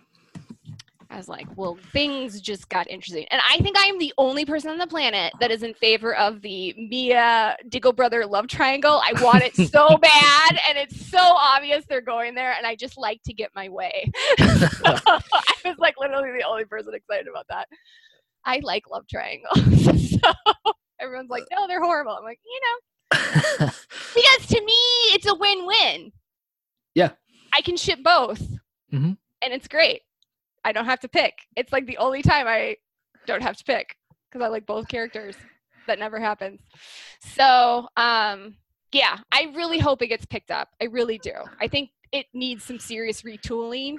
I 1.13 1.17
was 1.17 1.29
like, 1.29 1.45
well, 1.55 1.77
things 1.91 2.41
just 2.41 2.69
got 2.69 2.89
interesting. 2.89 3.27
And 3.29 3.39
I 3.47 3.59
think 3.59 3.77
I 3.77 3.85
am 3.85 3.99
the 3.99 4.11
only 4.17 4.45
person 4.45 4.71
on 4.71 4.79
the 4.79 4.87
planet 4.87 5.31
that 5.39 5.51
is 5.51 5.61
in 5.61 5.75
favor 5.75 6.15
of 6.15 6.41
the 6.41 6.73
Mia 6.75 7.55
Diggle 7.69 7.93
brother 7.93 8.25
love 8.25 8.47
triangle. 8.47 8.99
I 9.05 9.13
want 9.21 9.43
it 9.43 9.55
so 9.55 9.95
bad, 10.01 10.59
and 10.67 10.75
it's 10.75 11.05
so 11.11 11.19
obvious 11.19 11.85
they're 11.87 12.01
going 12.01 12.33
there, 12.33 12.55
and 12.57 12.65
I 12.65 12.75
just 12.75 12.97
like 12.97 13.21
to 13.25 13.33
get 13.33 13.51
my 13.53 13.69
way. 13.69 14.09
I 14.39 15.21
was 15.63 15.77
like 15.77 15.93
literally 15.99 16.31
the 16.35 16.47
only 16.47 16.65
person 16.65 16.95
excited 16.95 17.27
about 17.27 17.45
that. 17.49 17.67
I 18.45 18.59
like 18.63 18.89
love 18.89 19.07
triangles. 19.07 19.59
so 20.11 20.31
everyone's 20.99 21.29
like, 21.29 21.45
no, 21.51 21.67
they're 21.67 21.81
horrible. 21.83 22.11
I'm 22.13 22.23
like, 22.23 22.39
you 22.45 22.59
know, 22.61 22.77
Because 24.15 24.47
to 24.47 24.61
me, 24.61 24.73
it's 25.13 25.27
a 25.27 25.35
win-win. 25.35 26.11
Yeah. 26.95 27.11
I 27.55 27.61
can 27.61 27.77
ship 27.77 27.99
both, 28.03 28.41
Mhm. 28.91 29.17
and 29.41 29.53
it's 29.53 29.67
great. 29.67 30.01
I 30.65 30.71
don't 30.71 30.85
have 30.85 30.99
to 31.01 31.07
pick. 31.09 31.33
It's 31.55 31.71
like 31.71 31.85
the 31.85 31.97
only 31.97 32.21
time 32.21 32.47
I 32.47 32.77
don't 33.27 33.41
have 33.43 33.57
to 33.57 33.63
pick 33.63 33.95
because 34.29 34.43
I 34.43 34.47
like 34.49 34.65
both 34.65 34.87
characters. 34.87 35.35
That 35.87 35.99
never 35.99 36.19
happens. 36.19 36.61
So, 37.19 37.87
um, 37.97 38.55
yeah, 38.93 39.17
I 39.31 39.51
really 39.55 39.79
hope 39.79 40.01
it 40.01 40.07
gets 40.07 40.25
picked 40.25 40.49
up. 40.51 40.69
I 40.81 40.85
really 40.85 41.17
do. 41.17 41.33
I 41.59 41.67
think 41.67 41.89
it 42.13 42.27
needs 42.33 42.63
some 42.63 42.79
serious 42.79 43.23
retooling 43.23 43.97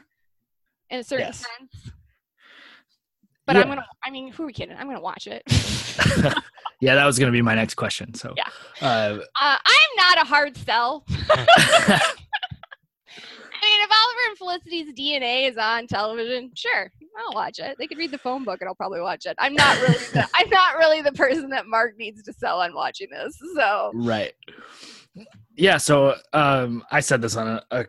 in 0.90 1.00
a 1.00 1.04
certain 1.04 1.26
Yes. 1.26 1.44
sense. 1.58 1.90
But 3.46 3.56
I'm 3.56 3.68
gonna. 3.68 3.84
I 4.02 4.10
mean, 4.10 4.32
who 4.32 4.44
are 4.44 4.46
we 4.46 4.52
kidding? 4.52 4.76
I'm 4.76 4.86
gonna 4.86 5.00
watch 5.00 5.26
it. 5.26 5.42
yeah, 6.80 6.94
that 6.94 7.04
was 7.04 7.18
going 7.18 7.30
to 7.30 7.36
be 7.36 7.42
my 7.42 7.54
next 7.54 7.74
question. 7.74 8.14
So, 8.14 8.32
Yeah. 8.36 8.48
uh, 8.80 9.18
Uh, 9.40 9.56
I'm 9.64 9.96
not 9.96 10.22
a 10.22 10.26
hard 10.26 10.56
sell. 10.56 11.04
I 11.08 12.00
mean, 13.66 13.80
if 13.82 13.90
Oliver 13.90 14.20
and 14.28 14.38
Felicity's 14.38 14.92
DNA 14.94 15.48
is 15.50 15.56
on 15.56 15.86
television, 15.86 16.50
sure, 16.54 16.90
I'll 17.18 17.34
watch 17.34 17.58
it. 17.58 17.76
They 17.78 17.86
could 17.86 17.96
read 17.98 18.10
the 18.10 18.18
phone 18.18 18.44
book, 18.44 18.60
and 18.60 18.68
I'll 18.68 18.74
probably 18.74 19.00
watch 19.00 19.24
it. 19.24 19.34
I'm 19.38 19.54
not 19.54 19.80
really, 19.80 19.94
the, 20.12 20.28
I'm 20.34 20.50
not 20.50 20.76
really 20.76 21.00
the 21.00 21.12
person 21.12 21.48
that 21.50 21.66
Marc 21.66 21.96
needs 21.96 22.22
to 22.24 22.32
sell 22.32 22.60
on 22.60 22.74
watching 22.74 23.08
this. 23.10 23.38
So, 23.56 23.92
right. 23.94 24.34
Yeah. 25.56 25.78
So, 25.78 26.16
um, 26.34 26.82
I 26.90 27.00
said 27.00 27.22
this 27.22 27.36
on 27.36 27.48
a, 27.48 27.62
a 27.70 27.86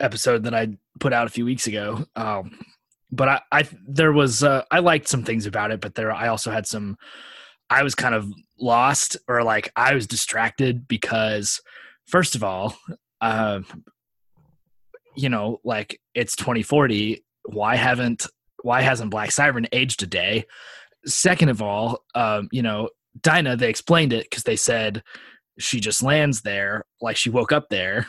episode 0.00 0.42
that 0.44 0.54
I 0.54 0.76
put 1.00 1.12
out 1.14 1.26
a 1.26 1.30
few 1.30 1.46
weeks 1.46 1.66
ago. 1.68 2.04
Um, 2.16 2.58
but 3.14 3.28
I, 3.28 3.40
I, 3.52 3.68
there 3.86 4.12
was, 4.12 4.42
uh, 4.42 4.62
I 4.70 4.80
liked 4.80 5.08
some 5.08 5.22
things 5.22 5.46
about 5.46 5.70
it, 5.70 5.80
but 5.80 5.94
there, 5.94 6.12
I 6.12 6.28
also 6.28 6.50
had 6.50 6.66
some, 6.66 6.96
I 7.70 7.82
was 7.82 7.94
kind 7.94 8.14
of 8.14 8.26
lost 8.58 9.16
or 9.28 9.42
like 9.42 9.70
I 9.76 9.94
was 9.94 10.06
distracted 10.06 10.86
because, 10.86 11.60
first 12.06 12.34
of 12.34 12.44
all, 12.44 12.76
um, 13.20 13.66
you 15.16 15.28
know, 15.28 15.60
like 15.64 16.00
it's 16.14 16.36
2040. 16.36 17.24
Why 17.46 17.76
haven't 17.76 18.26
why 18.62 18.80
hasn't 18.80 19.10
Black 19.10 19.30
Siren 19.30 19.66
aged 19.72 20.02
a 20.02 20.06
day? 20.06 20.46
Second 21.04 21.50
of 21.50 21.60
all, 21.60 22.02
um, 22.14 22.48
you 22.50 22.62
know, 22.62 22.88
Dinah, 23.20 23.56
they 23.56 23.68
explained 23.68 24.12
it 24.12 24.24
because 24.24 24.42
they 24.44 24.56
said 24.56 25.02
she 25.58 25.80
just 25.80 26.02
lands 26.02 26.40
there, 26.40 26.84
like 27.00 27.16
she 27.16 27.30
woke 27.30 27.52
up 27.52 27.68
there, 27.68 28.08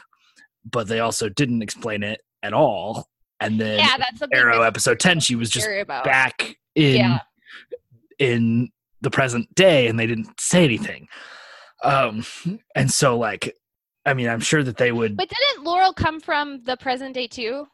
but 0.70 0.88
they 0.88 1.00
also 1.00 1.30
didn't 1.30 1.62
explain 1.62 2.04
it 2.04 2.22
at 2.42 2.54
all. 2.54 3.08
And 3.40 3.60
then 3.60 3.80
yeah, 3.80 3.98
that's 3.98 4.22
Arrow 4.34 4.62
episode 4.62 5.00
10, 5.00 5.20
she 5.20 5.36
was 5.36 5.50
just 5.50 5.68
back 5.88 6.56
in 6.76 6.96
Yeah. 6.96 7.20
in 8.20 8.70
the 9.02 9.12
present 9.12 9.54
day 9.56 9.88
and 9.88 10.00
they 10.00 10.08
didn't 10.08 10.40
say 10.40 10.64
anything. 10.64 11.08
Um 11.84 12.24
and 12.76 12.92
so 12.92 13.18
like 13.18 13.56
I 14.06 14.14
mean, 14.14 14.30
I'm 14.30 14.40
sure 14.40 14.64
that 14.64 14.78
they 14.78 14.92
would 14.92 15.18
But 15.18 15.30
didn't 15.30 15.64
Laurel 15.66 15.94
come 15.94 16.20
from 16.20 16.64
the 16.64 16.78
present 16.78 17.14
day 17.14 17.28
too? 17.28 17.68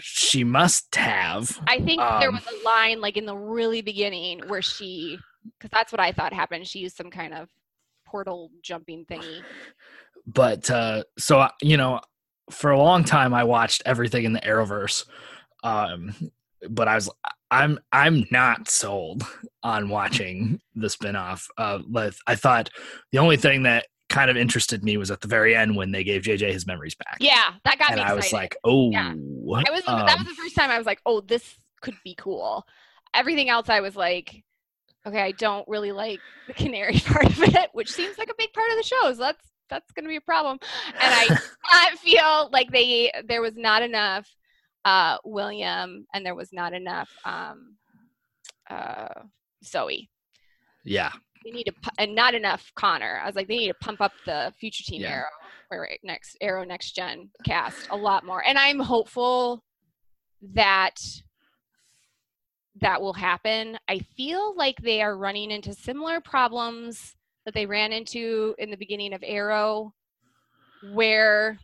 she 0.00 0.44
must 0.44 0.94
have 0.96 1.60
I 1.66 1.78
think 1.80 2.00
there 2.20 2.28
Um, 2.30 2.34
was 2.36 2.46
a 2.46 2.64
line 2.64 3.00
like 3.02 3.16
in 3.18 3.26
the 3.26 3.36
really 3.36 3.82
beginning 3.82 4.40
where 4.46 4.62
she, 4.62 5.18
because 5.58 5.70
that's 5.70 5.92
what 5.92 6.00
I 6.00 6.10
thought 6.12 6.32
happened. 6.32 6.66
She 6.66 6.78
used 6.78 6.96
some 6.96 7.10
kind 7.10 7.34
of 7.34 7.48
portal 8.06 8.50
jumping 8.62 9.04
thingy. 9.04 9.42
but 10.26 10.70
uh 10.70 11.02
so 11.18 11.46
you 11.60 11.76
know 11.76 12.00
for 12.50 12.70
a 12.70 12.78
long 12.78 13.04
time 13.04 13.34
i 13.34 13.44
watched 13.44 13.82
everything 13.86 14.24
in 14.24 14.32
the 14.32 14.40
arrowverse 14.40 15.06
um 15.64 16.14
but 16.70 16.88
i 16.88 16.94
was 16.94 17.10
i'm 17.50 17.78
i'm 17.92 18.24
not 18.30 18.68
sold 18.68 19.22
on 19.62 19.88
watching 19.88 20.60
the 20.74 20.90
spin-off 20.90 21.48
uh 21.58 21.78
but 21.88 22.14
i 22.26 22.34
thought 22.34 22.70
the 23.12 23.18
only 23.18 23.36
thing 23.36 23.62
that 23.62 23.86
kind 24.08 24.30
of 24.30 24.36
interested 24.36 24.82
me 24.82 24.96
was 24.96 25.10
at 25.10 25.20
the 25.20 25.28
very 25.28 25.54
end 25.54 25.76
when 25.76 25.92
they 25.92 26.02
gave 26.02 26.22
jj 26.22 26.52
his 26.52 26.66
memories 26.66 26.94
back 26.94 27.16
Yeah, 27.20 27.52
that 27.64 27.78
got 27.78 27.90
and 27.90 28.00
me 28.00 28.06
i 28.06 28.14
was 28.14 28.32
like 28.32 28.56
oh 28.64 28.90
Yeah. 28.90 29.14
I 29.66 29.70
was 29.70 29.82
that 29.84 30.10
um, 30.10 30.18
was 30.18 30.28
the 30.28 30.34
first 30.34 30.54
time 30.54 30.70
I 30.70 30.78
was 30.78 30.86
like, 30.86 31.00
oh, 31.06 31.20
this 31.20 31.58
could 31.80 31.96
be 32.04 32.14
cool. 32.14 32.66
Everything 33.14 33.48
else 33.48 33.68
I 33.68 33.80
was 33.80 33.96
like, 33.96 34.44
okay, 35.06 35.22
I 35.22 35.32
don't 35.32 35.66
really 35.68 35.92
like 35.92 36.20
the 36.46 36.52
canary 36.52 37.00
part 37.06 37.26
of 37.26 37.42
it, 37.42 37.70
which 37.72 37.90
seems 37.90 38.18
like 38.18 38.28
a 38.28 38.34
big 38.36 38.52
part 38.52 38.70
of 38.70 38.76
the 38.76 38.82
show. 38.82 39.12
So 39.12 39.20
that's 39.20 39.42
that's 39.68 39.90
gonna 39.92 40.08
be 40.08 40.16
a 40.16 40.20
problem. 40.20 40.58
And 40.86 41.14
I 41.14 41.38
I 41.64 41.96
feel 42.00 42.50
like 42.52 42.70
they 42.70 43.12
there 43.26 43.42
was 43.42 43.56
not 43.56 43.82
enough 43.82 44.28
uh 44.84 45.18
William 45.24 46.06
and 46.14 46.24
there 46.24 46.34
was 46.34 46.52
not 46.52 46.72
enough 46.72 47.10
um 47.24 47.76
uh 48.70 49.08
Zoe. 49.64 50.08
yeah 50.84 51.12
They 51.44 51.50
need 51.50 51.64
to 51.64 51.72
and 51.98 52.14
not 52.14 52.34
enough 52.34 52.70
Connor. 52.76 53.20
I 53.22 53.26
was 53.26 53.34
like, 53.36 53.48
they 53.48 53.56
need 53.58 53.68
to 53.68 53.74
pump 53.74 54.00
up 54.00 54.12
the 54.26 54.52
future 54.58 54.84
team 54.84 55.02
Yeah. 55.02 55.10
Arrow 55.10 55.26
or 55.70 55.80
right, 55.82 56.00
next 56.02 56.36
Arrow 56.40 56.64
next 56.64 56.92
gen 56.92 57.30
cast 57.44 57.88
a 57.90 57.96
lot 57.96 58.24
more. 58.24 58.42
And 58.46 58.56
I'm 58.58 58.78
hopeful 58.78 59.62
that 60.54 60.96
that 62.80 63.02
will 63.02 63.12
happen. 63.12 63.76
I 63.88 63.98
feel 63.98 64.54
like 64.56 64.76
they 64.80 65.02
are 65.02 65.16
running 65.16 65.50
into 65.50 65.74
similar 65.74 66.20
problems 66.20 67.16
that 67.48 67.54
they 67.54 67.64
ran 67.64 67.94
into 67.94 68.54
in 68.58 68.70
the 68.70 68.76
beginning 68.76 69.14
of 69.14 69.24
Arrow, 69.26 69.94
where 70.92 71.58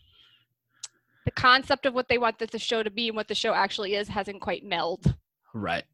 the 1.27 1.31
concept 1.31 1.85
of 1.85 1.93
what 1.93 2.09
they 2.09 2.17
want 2.17 2.39
the 2.39 2.59
show 2.59 2.83
to 2.83 2.91
be 2.91 3.09
and 3.09 3.17
what 3.17 3.29
the 3.29 3.35
show 3.35 3.53
actually 3.53 3.95
is 3.95 4.09
hasn't 4.09 4.41
quite 4.41 4.65
melded. 4.65 5.15
right 5.53 5.85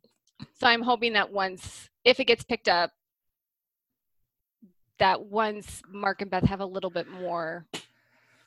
So 0.61 0.69
I'm 0.69 0.83
hoping 0.83 1.15
that 1.15 1.33
once, 1.33 1.91
if 2.05 2.21
it 2.21 2.27
gets 2.27 2.45
picked 2.45 2.69
up, 2.69 2.93
that 5.01 5.23
once 5.23 5.83
Marc 5.91 6.23
and 6.23 6.31
Beth 6.31 6.45
have 6.45 6.61
a 6.61 6.67
little 6.67 6.91
bit 6.91 7.09
more 7.09 7.67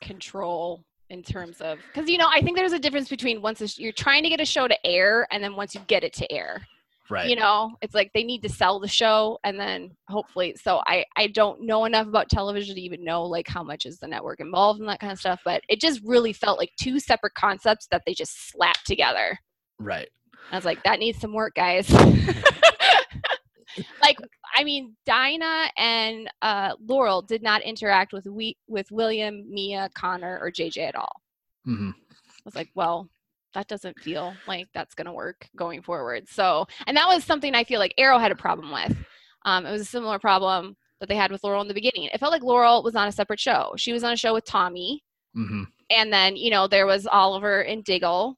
control 0.00 0.82
in 1.10 1.22
terms 1.22 1.60
of, 1.60 1.78
because 1.92 2.08
you 2.08 2.16
know, 2.16 2.28
I 2.32 2.40
think 2.40 2.56
there's 2.56 2.72
a 2.72 2.78
difference 2.78 3.10
between 3.10 3.42
once 3.42 3.62
sh- 3.70 3.78
you're 3.78 3.92
trying 3.92 4.22
to 4.22 4.30
get 4.30 4.40
a 4.40 4.46
show 4.46 4.66
to 4.66 4.86
air 4.86 5.26
and 5.30 5.44
then 5.44 5.56
once 5.56 5.74
you 5.74 5.82
get 5.88 6.04
it 6.04 6.14
to 6.14 6.32
air. 6.32 6.66
Right 7.10 7.28
You 7.28 7.36
know, 7.36 7.72
it's 7.82 7.94
like 7.94 8.10
they 8.14 8.24
need 8.24 8.42
to 8.42 8.48
sell 8.48 8.80
the 8.80 8.88
show 8.88 9.38
and 9.44 9.58
then 9.58 9.90
hopefully. 10.08 10.54
So 10.60 10.82
I 10.86 11.04
I 11.16 11.28
don't 11.28 11.62
know 11.62 11.84
enough 11.84 12.06
about 12.06 12.28
television 12.28 12.74
to 12.74 12.80
even 12.80 13.04
know 13.04 13.24
like 13.24 13.48
how 13.48 13.62
much 13.62 13.86
is 13.86 13.98
the 13.98 14.08
network 14.08 14.40
involved 14.40 14.80
and 14.80 14.88
that 14.88 15.00
kind 15.00 15.12
of 15.12 15.18
stuff. 15.18 15.40
But 15.44 15.62
it 15.68 15.80
just 15.80 16.00
really 16.04 16.32
felt 16.32 16.58
like 16.58 16.72
two 16.80 17.00
separate 17.00 17.34
concepts 17.34 17.86
that 17.90 18.02
they 18.06 18.14
just 18.14 18.50
slapped 18.50 18.86
together. 18.86 19.38
right 19.78 20.08
I 20.50 20.56
was 20.56 20.64
like, 20.64 20.82
that 20.84 20.98
needs 20.98 21.20
some 21.20 21.32
work, 21.32 21.54
guys. 21.54 21.90
like, 24.02 24.18
I 24.54 24.64
mean, 24.64 24.96
Dinah 25.06 25.70
and 25.76 26.30
uh, 26.42 26.72
Laurel 26.86 27.22
did 27.22 27.42
not 27.42 27.62
interact 27.62 28.12
with 28.12 28.26
we 28.26 28.56
with 28.68 28.90
William, 28.90 29.44
Mia, 29.48 29.90
Connor, 29.94 30.38
or 30.40 30.50
JJ 30.50 30.88
at 30.88 30.96
all. 30.96 31.20
mm-hmm. 31.66 31.90
I 31.90 32.42
was 32.44 32.54
like, 32.54 32.68
well, 32.74 33.08
that 33.54 33.68
doesn't 33.68 33.98
feel 34.00 34.36
like 34.46 34.68
that's 34.74 34.94
going 34.94 35.06
to 35.06 35.12
work 35.12 35.48
going 35.56 35.82
forward. 35.82 36.28
So, 36.28 36.66
and 36.86 36.96
that 36.96 37.08
was 37.08 37.24
something 37.24 37.54
I 37.54 37.64
feel 37.64 37.80
like 37.80 37.94
Arrow 37.98 38.18
had 38.18 38.32
a 38.32 38.36
problem 38.36 38.72
with. 38.72 38.96
Um, 39.44 39.66
it 39.66 39.72
was 39.72 39.82
a 39.82 39.86
similar 39.86 40.18
problem 40.18 40.76
that 41.00 41.08
they 41.08 41.16
had 41.16 41.30
with 41.32 41.42
Laurel 41.44 41.62
in 41.62 41.68
the 41.68 41.74
beginning. 41.74 42.04
It 42.12 42.20
felt 42.20 42.32
like 42.32 42.42
Laurel 42.42 42.82
was 42.82 42.94
on 42.96 43.08
a 43.08 43.12
separate 43.12 43.40
show. 43.40 43.72
She 43.76 43.92
was 43.92 44.04
on 44.04 44.12
a 44.12 44.16
show 44.16 44.34
with 44.34 44.44
Tommy, 44.44 45.02
hmm 45.34 45.62
and 45.90 46.12
then 46.12 46.36
you 46.36 46.50
know 46.50 46.66
there 46.66 46.86
was 46.86 47.06
Oliver 47.06 47.60
and 47.62 47.84
Diggle, 47.84 48.36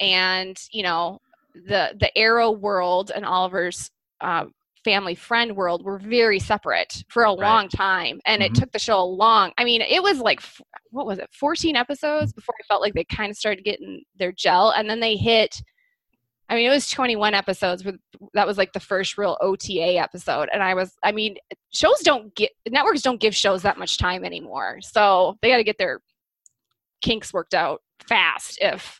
and 0.00 0.56
you 0.72 0.82
know 0.82 1.18
the 1.54 1.94
the 1.98 2.16
Arrow 2.16 2.50
world 2.50 3.12
and 3.14 3.24
Oliver's 3.24 3.90
uh, 4.20 4.46
family 4.84 5.14
friend 5.14 5.56
world 5.56 5.84
were 5.84 5.98
very 5.98 6.38
separate 6.38 7.04
for 7.08 7.24
a 7.24 7.28
Right. 7.32 7.36
long 7.38 7.68
time, 7.68 8.20
and 8.26 8.42
Mhm. 8.42 8.46
it 8.46 8.54
took 8.54 8.72
the 8.72 8.78
show 8.78 8.98
a 8.98 9.04
long. 9.04 9.52
I 9.58 9.64
mean, 9.64 9.82
it 9.82 10.02
was 10.02 10.18
like 10.18 10.40
f- 10.40 10.60
what 10.90 11.06
was 11.06 11.18
it, 11.18 11.28
fourteen 11.32 11.76
episodes 11.76 12.32
before 12.32 12.54
I 12.60 12.66
felt 12.66 12.82
like 12.82 12.94
they 12.94 13.04
kind 13.04 13.30
of 13.30 13.36
started 13.36 13.64
getting 13.64 14.02
their 14.16 14.32
gel, 14.32 14.70
and 14.70 14.88
then 14.88 15.00
they 15.00 15.16
hit. 15.16 15.62
I 16.48 16.56
mean, 16.56 16.66
it 16.66 16.74
was 16.74 16.90
21 16.90 17.32
episodes. 17.32 17.84
With 17.84 17.96
that 18.34 18.46
was 18.46 18.58
like 18.58 18.72
the 18.72 18.80
first 18.80 19.16
real 19.16 19.38
OTA 19.40 19.98
episode, 19.98 20.48
and 20.52 20.62
I 20.62 20.74
was. 20.74 20.92
I 21.02 21.12
mean, 21.12 21.36
shows 21.72 22.00
don't 22.00 22.34
get 22.34 22.50
networks 22.68 23.02
don't 23.02 23.20
give 23.20 23.34
shows 23.34 23.62
that 23.62 23.78
much 23.78 23.98
time 23.98 24.24
anymore, 24.24 24.78
so 24.80 25.38
they 25.42 25.50
got 25.50 25.58
to 25.58 25.64
get 25.64 25.78
their 25.78 26.00
kinks 27.02 27.32
worked 27.32 27.54
out 27.54 27.80
fast 28.08 28.58
if 28.60 28.99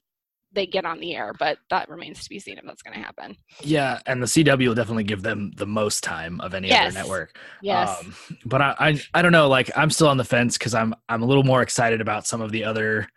they 0.53 0.67
get 0.67 0.85
on 0.85 1.01
the 1.01 1.15
air. 1.15 1.33
But 1.39 1.59
that 1.71 1.89
remains 1.89 2.23
to 2.25 2.29
be 2.31 2.39
seen 2.41 2.59
if 2.59 2.65
that's 2.65 2.83
going 2.83 2.97
to 2.99 3.03
happen. 3.05 3.37
yeah 3.63 4.01
and 4.07 4.23
the 4.23 4.27
cw 4.27 4.67
will 4.69 4.75
definitely 4.75 5.05
give 5.05 5.23
them 5.23 5.53
the 5.57 5.67
most 5.67 6.03
time 6.03 6.41
of 6.41 6.55
any 6.55 6.69
Yes. 6.69 6.89
other 6.95 6.99
network 7.03 7.39
Yes. 7.63 8.01
Um, 8.03 8.15
but 8.45 8.61
I, 8.63 8.75
I 8.79 9.01
I 9.15 9.23
don't 9.23 9.33
know. 9.33 9.49
Like 9.49 9.71
I'm 9.77 9.91
still 9.91 10.09
on 10.09 10.17
the 10.17 10.25
fence 10.25 10.59
because 10.59 10.75
I'm 10.75 10.95
I'm 11.09 11.23
a 11.23 11.27
little 11.27 11.45
more 11.45 11.63
excited 11.63 12.01
about 12.01 12.27
some 12.27 12.41
of 12.41 12.51
the 12.53 12.65
other 12.65 13.09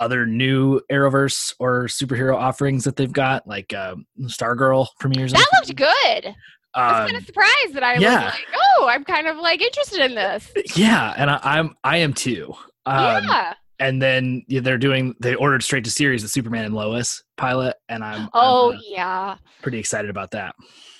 other 0.00 0.26
new 0.26 0.80
Arrowverse 0.90 1.54
or 1.60 1.84
superhero 1.84 2.34
offerings 2.36 2.82
that 2.84 2.96
they've 2.96 3.12
got, 3.12 3.46
like 3.46 3.72
um, 3.72 4.04
Stargirl 4.22 4.88
premieres. 4.98 5.32
that 5.32 5.46
looked 5.54 5.76
good. 5.76 6.34
I 6.74 6.90
was 6.90 7.00
Um, 7.00 7.06
kind 7.06 7.16
of 7.16 7.24
surprised 7.24 7.74
that 7.74 7.84
I 7.84 7.94
yeah. 7.98 8.24
was 8.24 8.34
like, 8.34 8.46
oh, 8.78 8.88
I'm 8.88 9.04
kind 9.04 9.28
of 9.28 9.36
like 9.36 9.62
interested 9.62 10.00
in 10.00 10.14
this. 10.16 10.50
yeah, 10.76 11.14
and 11.16 11.30
I, 11.30 11.38
I'm 11.42 11.76
I 11.84 11.98
am 11.98 12.12
too. 12.12 12.54
Um, 12.86 13.24
yeah. 13.24 13.54
And 13.84 14.00
then 14.00 14.44
they're 14.48 14.78
doing 14.78 15.14
they 15.20 15.34
ordered 15.34 15.62
straight 15.62 15.84
to 15.84 15.90
series 15.90 16.22
the 16.22 16.28
Superman 16.28 16.64
and 16.64 16.74
Lois 16.74 17.22
pilot, 17.36 17.76
and 17.88 18.02
I'm, 18.02 18.22
I'm, 18.22 18.28
Oh 18.32 18.72
uh, 18.72 18.78
yeah. 18.88 19.36
pretty 19.62 19.78
excited 19.78 20.10
about 20.10 20.30
that. 20.30 20.54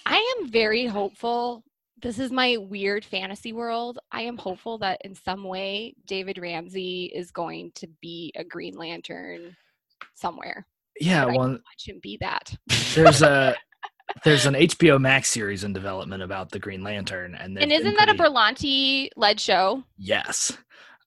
I 0.06 0.36
am 0.38 0.50
very 0.50 0.86
hopeful 0.86 1.64
this 2.02 2.18
is 2.18 2.30
my 2.30 2.58
weird 2.58 3.02
fantasy 3.02 3.54
world. 3.54 3.98
I 4.12 4.20
am 4.22 4.36
hopeful 4.36 4.76
that 4.78 5.00
in 5.04 5.14
some 5.14 5.42
way 5.42 5.94
David 6.06 6.36
Ramsey 6.36 7.06
is 7.14 7.30
going 7.30 7.72
to 7.76 7.88
be 8.02 8.30
a 8.36 8.44
Green 8.44 8.76
Lantern 8.76 9.56
somewhere. 10.14 10.66
Yeah, 11.00 11.24
well, 11.24 11.48
Watch 11.52 11.86
him 11.86 12.00
be 12.02 12.18
that. 12.20 12.54
there's 12.94 13.22
a 13.22 13.56
there's 14.24 14.44
an 14.44 14.52
HBO 14.52 15.00
Max 15.00 15.30
series 15.30 15.64
in 15.64 15.72
development 15.72 16.22
about 16.22 16.50
the 16.50 16.58
Green 16.58 16.82
Lantern, 16.82 17.34
and 17.34 17.58
and 17.58 17.72
isn't 17.72 17.96
that 17.96 18.10
a 18.10 18.14
Berlanti 18.14 19.08
led 19.16 19.40
show? 19.40 19.82
yes. 19.96 20.52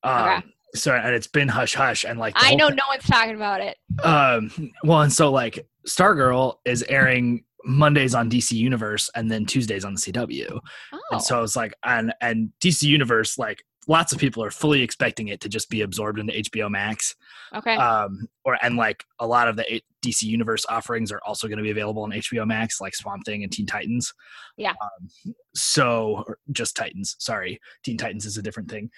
Um, 0.04 0.24
Okay. 0.28 0.48
So 0.76 0.94
and 0.94 1.16
it's 1.16 1.28
been 1.28 1.48
hush 1.48 1.74
hush, 1.76 2.04
and 2.04 2.20
like 2.20 2.34
I 2.38 2.56
know 2.56 2.70
no 2.70 2.84
one's 2.90 3.06
talking 3.06 3.36
about 3.36 3.62
it. 3.62 3.78
um 4.04 4.52
well 4.84 5.02
and 5.02 5.12
so 5.14 5.32
like 5.32 5.66
stargirl 5.88 6.56
is 6.66 6.84
airing 6.90 7.44
mondays 7.64 8.14
on 8.14 8.30
dc 8.30 8.52
universe 8.52 9.10
and 9.16 9.32
then 9.32 9.46
tuesdays 9.46 9.84
on 9.86 9.94
the 9.96 10.00
cw 10.00 10.60
Oh, 10.94 11.00
and 11.12 11.22
so 11.22 11.44
it's 11.44 11.56
like 11.56 11.74
and 11.84 12.14
and 12.22 12.50
dc 12.62 12.82
universe 12.84 13.38
like 13.38 13.64
lots 13.88 14.12
of 14.12 14.20
people 14.20 14.44
are 14.44 14.52
fully 14.52 14.82
expecting 14.82 15.30
it 15.30 15.40
to 15.42 15.50
just 15.50 15.70
be 15.70 15.82
absorbed 15.82 16.20
into 16.20 16.34
hbo 16.34 16.70
max 16.70 17.16
okay. 17.56 17.76
um 17.76 18.28
or 18.46 18.58
and 18.62 18.76
like 18.78 19.04
a 19.20 19.28
lot 19.28 19.48
of 19.48 19.56
the 19.56 19.82
dc 20.04 20.22
universe 20.22 20.66
offerings 20.70 21.12
are 21.12 21.22
also 21.26 21.48
going 21.48 21.58
to 21.58 21.64
be 21.64 21.72
available 21.72 22.04
on 22.04 22.12
hbo 22.12 22.46
max 22.46 22.80
like 22.80 22.96
swamp 22.96 23.26
thing 23.26 23.44
and 23.44 23.52
teen 23.52 23.66
titans 23.66 24.14
Yeah. 24.58 24.72
um, 24.72 25.34
so 25.56 26.24
just 26.52 26.76
titans 26.76 27.16
sorry 27.20 27.60
teen 27.84 27.98
titans 27.98 28.26
is 28.26 28.38
a 28.38 28.42
different 28.42 28.70
thing 28.70 28.90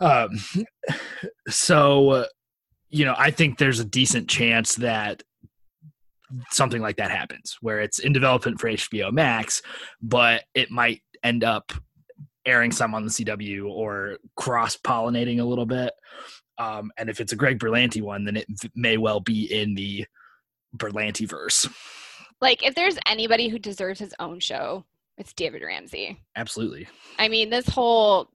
um 0.00 0.30
so 1.48 2.26
you 2.90 3.04
know 3.04 3.14
i 3.16 3.30
think 3.30 3.58
there's 3.58 3.80
a 3.80 3.84
decent 3.84 4.28
chance 4.28 4.74
that 4.76 5.22
something 6.50 6.80
like 6.80 6.96
that 6.96 7.10
happens 7.10 7.58
where 7.60 7.80
it's 7.80 7.98
in 7.98 8.12
development 8.12 8.58
for 8.58 8.68
hbo 8.70 9.12
max 9.12 9.62
but 10.00 10.44
it 10.54 10.70
might 10.70 11.02
end 11.22 11.44
up 11.44 11.72
airing 12.46 12.72
some 12.72 12.94
on 12.94 13.04
the 13.04 13.10
cw 13.10 13.68
or 13.68 14.18
cross 14.36 14.76
pollinating 14.76 15.40
a 15.40 15.44
little 15.44 15.66
bit. 15.66 15.92
Um, 16.58 16.92
and 16.98 17.08
if 17.08 17.20
it's 17.20 17.32
a 17.32 17.36
greg 17.36 17.58
berlanti 17.58 18.02
one 18.02 18.24
then 18.24 18.36
it 18.36 18.46
v- 18.48 18.70
may 18.74 18.96
well 18.96 19.20
be 19.20 19.44
in 19.44 19.74
the 19.74 20.04
berlanti 20.76 21.28
verse 21.28 21.66
like 22.42 22.66
if 22.66 22.74
there's 22.74 22.98
anybody 23.06 23.48
who 23.48 23.58
deserves 23.58 24.00
his 24.00 24.12
own 24.18 24.40
show, 24.40 24.84
it's 25.16 25.32
David 25.32 25.62
Ramsey. 25.62 26.20
absolutely. 26.36 26.88
I 27.18 27.28
mean, 27.28 27.48
this 27.48 27.68
whole 27.68 28.28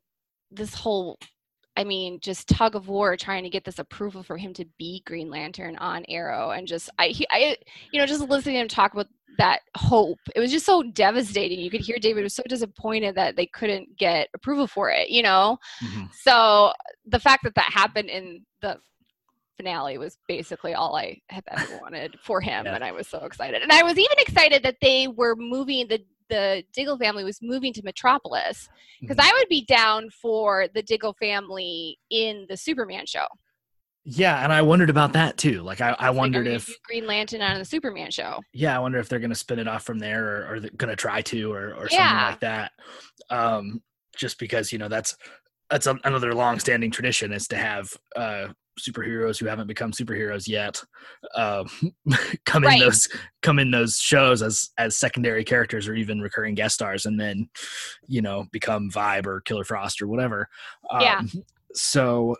this 0.49 0.73
whole 0.73 1.19
I 1.77 1.83
mean, 1.83 2.19
just 2.19 2.49
tug 2.49 2.75
of 2.75 2.87
war 2.87 3.15
trying 3.15 3.43
to 3.43 3.49
get 3.49 3.63
this 3.63 3.79
approval 3.79 4.23
for 4.23 4.35
him 4.35 4.53
to 4.55 4.65
be 4.77 5.03
Green 5.05 5.29
Lantern 5.29 5.77
on 5.77 6.03
Arrow 6.09 6.49
and 6.49 6.67
just 6.67 6.89
I 6.97 7.07
he, 7.09 7.25
I 7.31 7.55
you 7.91 7.99
know, 7.99 8.05
just 8.07 8.27
listening 8.27 8.55
to 8.55 8.61
him 8.61 8.67
talk 8.67 8.93
about 8.93 9.07
that 9.37 9.59
hope. 9.75 10.17
It 10.35 10.39
was 10.39 10.51
just 10.51 10.65
so 10.65 10.81
devastating. 10.81 11.59
You 11.59 11.69
could 11.69 11.81
hear 11.81 11.97
David 11.99 12.23
was 12.23 12.33
so 12.33 12.41
disappointed 12.49 13.13
that 13.15 13.35
they 13.35 13.45
couldn't 13.45 13.95
get 13.95 14.29
approval 14.33 14.65
for 14.65 14.89
it, 14.89 15.09
you 15.09 15.21
know? 15.21 15.59
Mhm. 15.83 16.11
So 16.15 16.73
the 17.05 17.19
fact 17.19 17.43
that 17.43 17.53
that 17.53 17.71
happened 17.71 18.09
in 18.09 18.43
the 18.61 18.79
finale 19.55 19.99
was 19.99 20.17
basically 20.27 20.73
all 20.73 20.95
I 20.95 21.19
have 21.29 21.43
ever 21.49 21.79
wanted 21.81 22.17
for 22.19 22.41
him, 22.41 22.65
Yeah. 22.65 22.73
and 22.75 22.83
I 22.83 22.91
was 22.91 23.07
so 23.07 23.19
excited. 23.25 23.61
And 23.61 23.71
I 23.71 23.83
was 23.83 23.99
even 23.99 24.17
excited 24.17 24.63
that 24.63 24.77
they 24.81 25.07
were 25.07 25.35
moving 25.35 25.87
the 25.87 26.03
the 26.29 26.63
Diggle 26.73 26.97
family 26.97 27.23
was 27.23 27.39
moving 27.41 27.73
to 27.73 27.81
Metropolis 27.83 28.69
because 29.01 29.17
Mhm. 29.17 29.23
I 29.29 29.33
would 29.37 29.47
be 29.49 29.63
down 29.65 30.09
for 30.09 30.67
the 30.73 30.81
Diggle 30.81 31.13
family 31.19 31.97
in 32.09 32.45
the 32.49 32.57
Superman 32.57 33.05
show. 33.05 33.25
yeah 34.09 34.41
and 34.43 34.53
i 34.53 34.61
wondered 34.61 34.89
about 34.89 35.11
that 35.13 35.35
too 35.37 35.61
like 35.63 35.81
i, 35.81 35.87
I 35.89 35.91
It's 35.91 35.99
like, 36.01 36.15
wondered 36.15 36.47
if 36.47 36.69
Green 36.83 37.05
Lantern 37.05 37.41
on 37.41 37.57
the 37.59 37.65
Superman 37.65 38.09
show. 38.09 38.39
yeah 38.53 38.73
i 38.73 38.79
wonder 38.79 38.99
if 38.99 39.09
they're 39.09 39.19
going 39.19 39.31
to 39.31 39.35
spin 39.35 39.59
it 39.59 39.67
off 39.67 39.83
from 39.83 39.99
there 39.99 40.23
or, 40.25 40.47
or 40.53 40.59
they're 40.61 40.69
going 40.77 40.89
to 40.89 40.95
try 40.95 41.21
to 41.23 41.51
or, 41.51 41.73
or 41.73 41.89
something 41.89 42.15
like 42.29 42.39
that 42.39 42.71
um 43.29 43.81
just 44.15 44.39
because 44.39 44.71
you 44.71 44.77
know 44.79 44.87
that's 44.87 45.17
that's 45.69 45.87
a, 45.87 45.99
another 46.05 46.33
long-standing 46.33 46.89
tradition 46.89 47.33
is 47.33 47.49
to 47.49 47.57
have 47.57 47.93
uh 48.15 48.47
superheroes 48.79 49.39
who 49.39 49.45
haven't 49.45 49.67
become 49.67 49.91
superheroes 49.91 50.47
yet 50.47 50.81
um 51.35 51.67
come 52.45 52.63
in 52.63 52.79
those 52.79 53.07
come 53.41 53.59
in 53.59 53.71
those 53.71 53.97
shows 53.97 54.41
as 54.41 54.69
as 54.77 54.97
secondary 54.97 55.43
characters 55.43 55.87
or 55.87 55.93
even 55.95 56.21
recurring 56.21 56.55
guest 56.55 56.75
stars 56.75 57.05
and 57.05 57.19
then 57.19 57.49
you 58.07 58.21
know 58.21 58.45
become 58.51 58.89
vibe 58.91 59.25
or 59.25 59.41
killer 59.41 59.63
frost 59.63 60.01
or 60.01 60.07
whatever 60.07 60.47
um, 60.91 61.01
Yeah. 61.01 61.21
so 61.73 62.35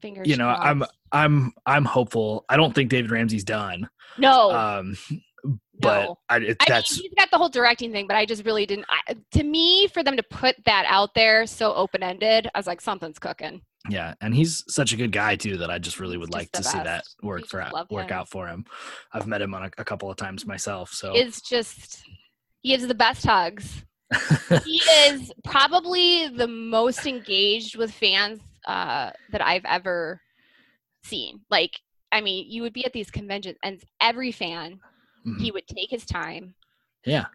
Fingers 0.00 0.28
you 0.28 0.36
know 0.36 0.48
i'm 0.48 0.82
i'm 1.12 1.52
i'm 1.66 1.84
hopeful 1.84 2.44
i 2.48 2.56
don't 2.56 2.74
think 2.74 2.90
david 2.90 3.10
ramsey's 3.10 3.44
done 3.44 3.88
no, 4.18 4.50
um 4.50 4.96
but 5.80 6.04
no. 6.04 6.18
I, 6.28 6.36
it, 6.38 6.56
I 6.60 6.64
that's 6.68 6.96
mean, 6.98 7.04
he's 7.04 7.14
got 7.16 7.30
the 7.30 7.38
whole 7.38 7.48
directing 7.48 7.92
thing, 7.92 8.06
but 8.06 8.16
I 8.16 8.26
just 8.26 8.44
really 8.44 8.66
didn't. 8.66 8.86
I, 8.88 9.16
to 9.32 9.42
me, 9.42 9.88
for 9.88 10.02
them 10.02 10.16
to 10.16 10.22
put 10.22 10.56
that 10.66 10.84
out 10.86 11.14
there 11.14 11.46
so 11.46 11.74
open 11.74 12.02
ended, 12.02 12.50
I 12.54 12.58
was 12.58 12.66
like, 12.66 12.80
something's 12.80 13.18
cooking. 13.18 13.62
Yeah 13.88 14.14
and 14.20 14.34
he's 14.34 14.62
such 14.68 14.92
a 14.92 14.96
good 14.96 15.10
guy 15.12 15.34
too 15.36 15.56
that 15.56 15.70
i 15.70 15.78
just 15.78 15.98
really 15.98 16.18
would 16.18 16.28
He's 16.28 16.34
like 16.34 16.52
to 16.52 16.58
just 16.60 16.72
see 16.72 16.78
that 16.78 17.04
work 17.22 17.46
for 17.46 17.64
work 17.90 18.10
him. 18.10 18.12
out 18.12 18.28
for 18.28 18.46
him 18.46 18.66
i've 19.14 19.26
met 19.26 19.40
him 19.40 19.54
on 19.54 19.64
a, 19.64 19.70
a 19.78 19.84
couple 19.84 20.10
of 20.10 20.16
times 20.18 20.46
myself 20.46 20.92
so 20.92 21.14
it's 21.14 21.40
just 21.40 22.02
he 22.62 22.70
gives 22.70 22.86
the 22.86 22.94
best 22.94 23.24
hugs. 23.24 23.84
he 24.64 24.82
is 25.06 25.32
probably 25.44 26.28
the 26.28 26.46
most 26.46 27.06
engaged 27.06 27.76
with 27.76 27.90
fans 27.90 28.40
uh, 28.66 29.10
that 29.30 29.40
I've 29.40 29.64
ever 29.64 30.20
seen. 31.04 31.40
Like, 31.50 31.80
I 32.12 32.20
mean, 32.20 32.44
you 32.50 32.60
would 32.62 32.74
be 32.74 32.84
at 32.84 32.92
these 32.92 33.10
conventions, 33.10 33.56
and 33.62 33.82
every 34.00 34.30
fan, 34.30 34.78
Mhm. 35.26 35.40
he 35.40 35.50
would 35.50 35.66
take 35.68 35.88
his 35.90 36.04
time, 36.04 36.54
yeah 37.06 37.26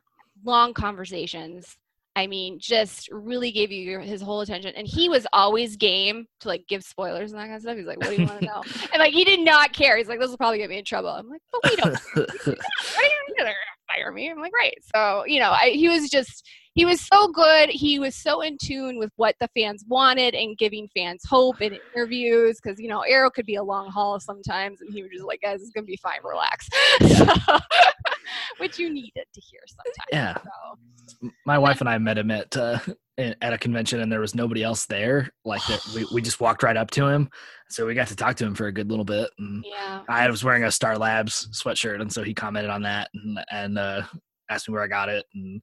long 0.43 0.73
conversations. 0.75 1.75
I 2.15 2.27
mean, 2.27 2.59
just 2.59 3.09
really 3.11 3.51
gave 3.51 3.71
you 3.71 3.81
your, 3.81 3.99
his 3.99 4.21
whole 4.21 4.41
attention, 4.41 4.73
and 4.75 4.87
he 4.87 5.09
was 5.09 5.27
always 5.33 5.75
game 5.75 6.25
to 6.41 6.47
like 6.47 6.65
give 6.67 6.83
spoilers 6.83 7.31
and 7.31 7.39
that 7.39 7.45
kind 7.45 7.55
of 7.55 7.61
stuff. 7.61 7.77
He's 7.77 7.85
like, 7.85 7.99
"What 7.99 8.09
do 8.09 8.21
you 8.21 8.27
want 8.27 8.39
to 8.39 8.45
know?" 8.45 8.63
and 8.93 8.99
like, 8.99 9.13
he 9.13 9.23
did 9.23 9.41
not 9.41 9.73
care. 9.73 9.97
He's 9.97 10.07
like, 10.07 10.19
"This 10.19 10.29
will 10.29 10.37
probably 10.37 10.59
get 10.59 10.69
me 10.69 10.77
in 10.77 10.85
trouble." 10.85 11.09
I'm 11.09 11.29
like, 11.29 11.41
"But 11.51 11.61
we 11.69 11.75
don't 11.75 11.93
what 11.93 12.17
are 12.17 12.23
you 12.23 12.55
gonna 12.55 13.27
do? 13.27 13.33
They're 13.37 13.45
gonna 13.45 13.75
fire 13.95 14.11
me. 14.11 14.29
I'm 14.29 14.39
like, 14.39 14.53
right. 14.53 14.77
So, 14.93 15.25
you 15.25 15.39
know, 15.39 15.51
I, 15.51 15.69
he 15.69 15.89
was 15.89 16.09
just, 16.09 16.47
he 16.73 16.85
was 16.85 16.99
so 17.01 17.29
good. 17.29 17.69
He 17.69 17.99
was 17.99 18.15
so 18.15 18.41
in 18.41 18.57
tune 18.61 18.99
with 18.99 19.11
what 19.15 19.35
the 19.39 19.47
fans 19.55 19.85
wanted 19.87 20.35
and 20.35 20.57
giving 20.57 20.89
fans 20.95 21.23
hope 21.27 21.61
in 21.61 21.77
interviews. 21.93 22.59
Cause, 22.59 22.75
you 22.79 22.89
know, 22.89 23.01
Arrow 23.01 23.29
could 23.29 23.45
be 23.45 23.55
a 23.55 23.63
long 23.63 23.89
haul 23.89 24.19
sometimes. 24.19 24.81
And 24.81 24.93
he 24.93 25.01
was 25.01 25.11
just 25.11 25.25
like, 25.25 25.41
guys, 25.41 25.61
it's 25.61 25.71
going 25.71 25.85
to 25.85 25.89
be 25.89 25.97
fine. 25.97 26.19
Relax. 26.23 26.67
Which 28.57 28.79
you 28.79 28.89
needed 28.91 29.25
to 29.33 29.41
hear 29.41 29.59
sometimes. 29.67 30.07
Yeah. 30.11 30.37
So, 30.37 31.29
my 31.45 31.57
wife 31.57 31.81
and 31.81 31.89
i 31.89 31.97
met 31.97 32.17
him 32.17 32.31
at 32.31 32.55
uh 32.57 32.79
at 33.17 33.53
a 33.53 33.57
convention 33.57 34.01
and 34.01 34.11
there 34.11 34.19
was 34.19 34.35
nobody 34.35 34.63
else 34.63 34.85
there 34.87 35.29
like 35.45 35.65
that 35.67 35.79
we, 35.95 36.05
we 36.13 36.21
just 36.21 36.41
walked 36.41 36.63
right 36.63 36.75
up 36.75 36.91
to 36.91 37.05
him 37.05 37.29
so 37.69 37.85
we 37.85 37.93
got 37.93 38.07
to 38.07 38.15
talk 38.15 38.35
to 38.35 38.45
him 38.45 38.53
for 38.53 38.67
a 38.67 38.73
good 38.73 38.89
little 38.89 39.05
bit 39.05 39.29
and 39.37 39.63
yeah. 39.65 40.01
i 40.09 40.29
was 40.29 40.43
wearing 40.43 40.65
a 40.65 40.71
star 40.71 40.97
labs 40.97 41.47
sweatshirt 41.53 42.01
and 42.01 42.11
so 42.11 42.23
he 42.23 42.33
commented 42.33 42.69
on 42.69 42.81
that 42.81 43.09
and, 43.13 43.39
and 43.51 43.77
uh 43.77 44.01
asked 44.49 44.67
me 44.67 44.73
where 44.73 44.83
i 44.83 44.87
got 44.87 45.07
it 45.07 45.25
and 45.33 45.61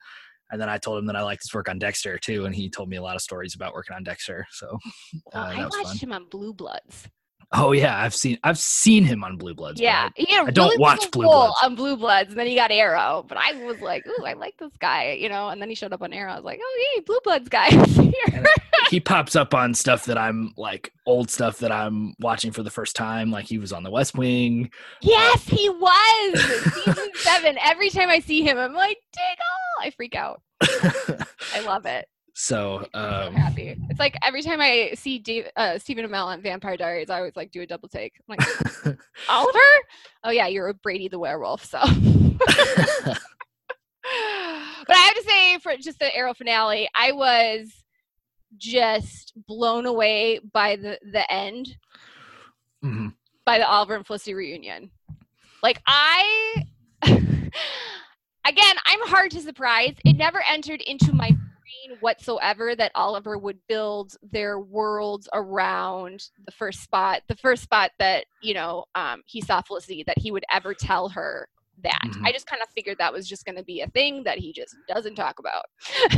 and 0.53 0.61
then 0.61 0.68
I 0.68 0.77
told 0.77 0.99
him 0.99 1.07
that 1.07 1.16
I 1.16 1.23
liked 1.23 1.42
his 1.42 1.55
work 1.55 1.71
on 1.71 1.79
Dexter 1.79 2.18
too, 2.18 2.45
and 2.45 2.55
he 2.55 2.68
told 2.68 2.90
me 2.90 2.99
a 2.99 3.03
lot 3.03 3.16
of 3.16 3.23
stories 3.23 3.55
about 3.55 3.73
working 3.73 3.97
on 3.97 4.05
Dexter. 4.05 4.47
So, 4.51 4.79
Well, 5.33 5.45
uh, 5.45 5.47
I 5.47 5.57
that 5.57 5.64
was 5.64 5.77
watched 5.79 6.01
fun. 6.01 6.11
him 6.11 6.12
on 6.12 6.29
Blue 6.29 6.53
Bloods. 6.53 7.09
Oh 7.53 7.73
yeah, 7.73 8.01
I've 8.03 8.15
seen 8.15 8.38
I've 8.45 8.59
seen 8.59 9.05
him 9.05 9.23
on 9.25 9.37
Blue 9.37 9.55
Bloods. 9.55 9.81
Yeah, 9.81 10.09
I- 10.19 10.23
a 10.23 10.43
I 10.45 10.51
don't 10.51 10.67
really 10.69 10.79
watch 10.79 11.11
Blue 11.11 11.25
Bloods. 11.27 11.55
on 11.62 11.75
Blue 11.75 11.97
Bloods, 11.97 12.31
and 12.31 12.38
then 12.38 12.47
he 12.47 12.55
got 12.55 12.71
Arrow. 12.71 13.25
But 13.29 13.38
I 13.38 13.53
was 13.65 13.81
like, 13.81 14.07
"Ooh, 14.07 14.25
I 14.25 14.33
like 14.35 14.57
this 14.59 14.73
guy," 14.81 15.12
you 15.12 15.29
know. 15.29 15.49
And 15.49 15.61
then 15.61 15.69
he 15.69 15.75
showed 15.75 15.93
up 15.93 16.03
on 16.03 16.12
Arrow. 16.12 16.33
I 16.33 16.37
was 16.37 16.45
like, 16.45 16.61
"Oh, 16.62 16.85
yay, 16.97 17.01
Blue 17.03 17.19
Bloods 17.25 17.49
guy 17.49 17.69
here." 17.87 18.45
He 18.91 19.01
pops 19.01 19.37
up 19.37 19.55
on 19.55 19.75
stuff 19.75 20.05
that 20.07 20.19
I'm 20.19 20.53
like 20.57 20.93
old 21.07 21.31
stuff 21.31 21.59
that 21.59 21.73
I'm 21.73 22.15
watching 22.21 22.53
for 22.53 22.62
the 22.62 22.71
first 22.71 22.95
time. 22.97 23.31
Like 23.31 23.47
he 23.47 23.59
was 23.59 23.73
on 23.73 23.83
The 23.83 23.91
West 23.91 24.17
Wing. 24.17 24.71
yes, 25.01 25.45
he 25.47 25.69
was 25.69 26.41
season 26.85 27.11
seven. 27.15 27.57
Every 27.65 27.91
time 27.91 28.09
I 28.11 28.19
see 28.21 28.43
him, 28.43 28.59
I'm 28.59 28.75
like, 28.75 28.99
"Diggle!" 29.12 29.87
I 29.87 29.91
freak 29.91 30.15
out. 30.15 30.43
I 30.62 31.61
love 31.67 31.87
it. 31.87 32.07
So 32.35 32.87
um, 32.95 33.27
so 33.27 33.31
happy. 33.33 33.77
It's 33.90 34.01
like 34.01 34.16
every 34.23 34.42
time 34.42 34.61
I 34.61 34.92
see 34.95 35.18
Dave, 35.18 35.49
uh, 35.57 35.79
Stephen 35.79 36.07
Amell 36.07 36.27
on 36.27 36.40
Vampire 36.40 36.77
Diaries, 36.77 37.11
I 37.11 37.18
always 37.18 37.37
like 37.37 37.51
do 37.51 37.61
a 37.61 37.66
double 37.66 37.88
take. 37.88 38.14
I'm 38.29 38.37
like, 38.37 38.49
Oliver? 39.29 39.59
Oh 40.25 40.31
yeah, 40.31 40.47
you're 40.47 40.68
a 40.68 40.75
Brady 40.75 41.09
the 41.09 41.18
werewolf. 41.18 41.64
So. 41.64 41.79
but 42.47 42.57
I 44.97 44.97
have 44.97 45.14
to 45.14 45.23
say, 45.23 45.59
for 45.59 45.77
just 45.77 45.99
the 45.99 46.14
Arrow 46.14 46.35
finale, 46.35 46.88
I 46.95 47.12
was 47.12 47.71
just 48.57 49.33
blown 49.47 49.87
away 49.87 50.40
by 50.53 50.77
the 50.77 50.99
the 51.12 51.31
end, 51.31 51.77
mhm. 52.85 53.14
by 53.45 53.59
the 53.59 53.68
Oliver 53.68 53.95
and 53.95 54.07
Felicity 54.07 54.35
reunion. 54.35 54.90
Like 55.62 55.81
I, 55.87 56.64
again, 57.05 58.77
I'm 58.87 59.07
hard 59.07 59.31
to 59.33 59.40
surprise. 59.40 59.95
It 60.05 60.16
never 60.16 60.42
entered 60.51 60.81
into 60.81 61.12
my 61.12 61.37
brain 61.87 61.98
whatsoever 62.00 62.74
that 62.76 62.92
Oliver 62.94 63.38
would 63.38 63.58
build 63.68 64.16
their 64.30 64.58
worlds 64.61 65.28
around 65.32 66.28
the 66.44 66.52
first 66.52 66.82
spot, 66.82 67.22
the 67.28 67.37
first 67.37 67.62
spot 67.62 67.90
that 67.98 68.24
you 68.42 68.54
know 68.54 68.85
um, 68.94 69.22
he 69.26 69.40
saw 69.40 69.61
Felicity, 69.62 70.04
that 70.06 70.18
he 70.18 70.30
would 70.30 70.44
ever 70.52 70.74
tell 70.74 71.08
her 71.08 71.48
that. 71.82 72.00
Mhm. 72.04 72.26
I 72.26 72.32
just 72.32 72.46
kind 72.46 72.62
of 72.62 72.68
figured 72.74 72.98
that 72.98 73.12
was 73.12 73.28
just 73.28 73.44
going 73.44 73.56
to 73.56 73.64
be 73.64 73.80
a 73.80 73.88
thing 73.88 74.22
that 74.24 74.38
he 74.38 74.52
just 74.52 74.76
doesn't 74.88 75.16
talk 75.16 75.38
about. 75.38 75.64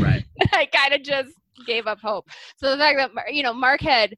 Right. 0.00 0.24
I 0.52 0.66
kind 0.66 0.92
of 0.94 1.02
just 1.02 1.34
gave 1.66 1.86
up 1.86 2.00
hope. 2.00 2.28
So 2.56 2.70
the 2.70 2.76
fact 2.76 2.98
that 3.14 3.34
you 3.34 3.42
know 3.42 3.54
Marc 3.54 3.80
had 3.80 4.14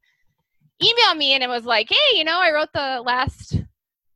emailed 0.83 1.17
me 1.17 1.33
and 1.33 1.43
it 1.43 1.49
was 1.49 1.65
like, 1.65 1.89
hey, 1.89 2.19
you 2.19 2.25
know, 2.25 2.39
I 2.39 2.53
wrote 2.53 2.73
the 2.75 3.03
last 3.05 3.59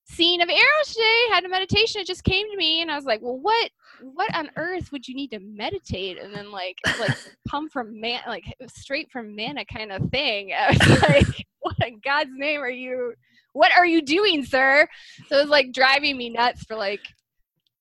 scene 0.04 0.40
of 0.40 0.48
Arrows 0.48 0.88
today. 0.88 1.22
Had 1.30 1.44
a 1.44 1.48
meditation. 1.48 2.00
It 2.00 2.06
just 2.06 2.24
came 2.24 2.50
to 2.50 2.56
me, 2.56 2.82
and 2.82 2.90
I 2.90 2.96
was 2.96 3.04
like, 3.04 3.20
well, 3.22 3.38
what? 3.38 3.70
What 4.02 4.34
on 4.34 4.50
earth 4.56 4.92
would 4.92 5.06
you 5.08 5.14
need 5.14 5.30
to 5.32 5.40
meditate? 5.40 6.18
And 6.18 6.34
then 6.34 6.50
like 6.50 6.76
like 6.98 7.16
come 7.50 7.68
from 7.68 8.00
man 8.00 8.20
like 8.26 8.44
straight 8.68 9.10
from 9.10 9.34
mana 9.36 9.64
kind 9.64 9.92
of 9.92 10.10
thing. 10.10 10.52
I 10.58 10.70
was 10.70 11.02
like, 11.02 11.46
what 11.60 11.76
in 11.86 12.00
God's 12.04 12.30
name 12.34 12.60
are 12.60 12.70
you? 12.70 13.14
What 13.52 13.72
are 13.76 13.86
you 13.86 14.02
doing, 14.02 14.44
sir? 14.44 14.86
So 15.28 15.36
it 15.38 15.40
was 15.42 15.50
like 15.50 15.72
driving 15.72 16.16
me 16.16 16.30
nuts 16.30 16.62
for 16.64 16.76
like 16.76 17.00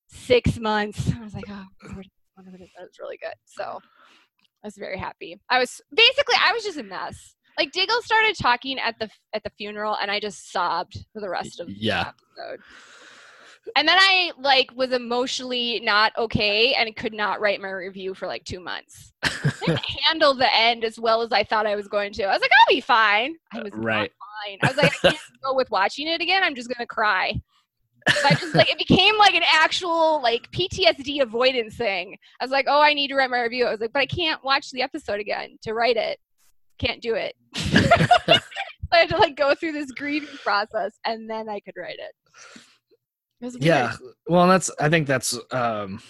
six 0.08 0.60
months. 0.60 1.12
I 1.16 1.24
was 1.24 1.34
like, 1.34 1.46
oh, 1.50 1.66
Lord, 1.94 2.08
one 2.36 2.48
of 2.48 2.54
it 2.56 2.62
is- 2.62 2.70
that 2.78 2.84
was 2.84 2.98
really 3.00 3.18
good. 3.18 3.34
So 3.46 3.80
I 4.64 4.68
was 4.68 4.76
very 4.78 4.98
happy. 4.98 5.40
I 5.50 5.60
was 5.60 5.80
basically 5.96 6.36
I 6.42 6.52
was 6.54 6.64
just 6.64 6.78
a 6.78 6.84
mess. 6.84 7.36
Like 7.58 7.72
Diggle 7.74 8.02
started 8.04 8.36
talking 8.42 8.80
at 8.80 8.98
the 9.00 9.10
at 9.34 9.44
the 9.44 9.50
funeral, 9.58 9.98
and 10.02 10.10
I 10.10 10.20
just 10.20 10.52
sobbed 10.52 10.98
for 11.14 11.20
the 11.22 11.30
rest 11.30 11.60
of 11.60 11.68
the 11.68 11.74
Yeah. 11.78 12.12
episode. 12.38 12.62
And 13.76 13.88
then 13.88 13.98
I 14.00 14.32
like 14.40 14.72
was 14.76 14.92
emotionally 14.92 15.80
not 15.84 16.12
okay 16.18 16.74
and 16.74 16.96
could 16.96 17.14
not 17.14 17.40
write 17.40 17.62
my 17.62 17.70
review 17.70 18.14
for 18.14 18.28
like 18.28 18.44
two 18.44 18.60
months. 18.60 19.14
Didn't 19.66 19.80
handle 20.06 20.34
the 20.34 20.54
end 20.56 20.84
as 20.84 21.00
well 21.00 21.22
as 21.22 21.32
I 21.32 21.44
thought 21.44 21.68
I 21.68 21.76
was 21.76 21.88
going 21.88 22.14
to. 22.14 22.24
I 22.24 22.32
was 22.34 22.42
like, 22.42 22.52
I'll 22.52 22.74
be 22.76 22.82
fine. 22.82 23.36
I 23.54 23.60
uh, 23.60 23.64
was 23.64 23.74
not 23.74 23.84
Right. 23.84 24.12
fine. 24.46 24.58
I 24.64 24.68
was 24.68 24.78
like, 24.78 24.94
I 24.94 24.98
can't 25.10 25.20
go 25.44 25.54
with 25.56 25.70
watching 25.72 26.08
it 26.08 26.22
again. 26.22 26.44
I'm 26.44 26.56
just 26.56 26.70
gonna 26.70 26.88
cry. 26.88 27.34
So 28.10 28.28
I 28.28 28.34
just 28.34 28.56
like 28.56 28.72
it 28.72 28.78
became 28.78 29.18
like 29.18 29.36
an 29.36 29.44
actual 29.54 30.22
like 30.22 30.50
PTSD 30.52 31.22
avoidance 31.22 31.76
thing. 31.76 32.18
I 32.40 32.44
was 32.44 32.52
like, 32.52 32.66
oh, 32.68 32.82
I 32.82 32.94
need 32.94 33.10
to 33.10 33.16
write 33.16 33.30
my 33.30 33.42
review. 33.42 33.66
I 33.66 33.72
was 33.72 33.82
like, 33.82 33.94
but 33.94 34.00
I 34.02 34.06
can't 34.08 34.44
watch 34.44 34.72
the 34.72 34.82
episode 34.82 35.20
again 35.20 35.58
to 35.64 35.74
write 35.74 35.98
it. 35.98 36.18
Can't 36.80 37.02
do 37.02 37.16
it. 37.16 37.36
I 38.92 38.98
had 38.98 39.10
to 39.10 39.18
like 39.18 39.36
go 39.36 39.54
through 39.54 39.74
this 39.74 39.92
grieving 39.92 40.36
process 40.44 40.94
and 41.06 41.30
then 41.30 41.50
I 41.50 41.60
could 41.60 41.76
write 41.78 42.00
it. 42.00 42.62
It 43.42 43.46
weird. 43.54 43.64
yeah 43.64 43.94
well 44.28 44.44
and 44.44 44.52
that's 44.52 44.70
i 44.80 44.90
think 44.90 45.08
that's 45.08 45.38
um 45.52 46.02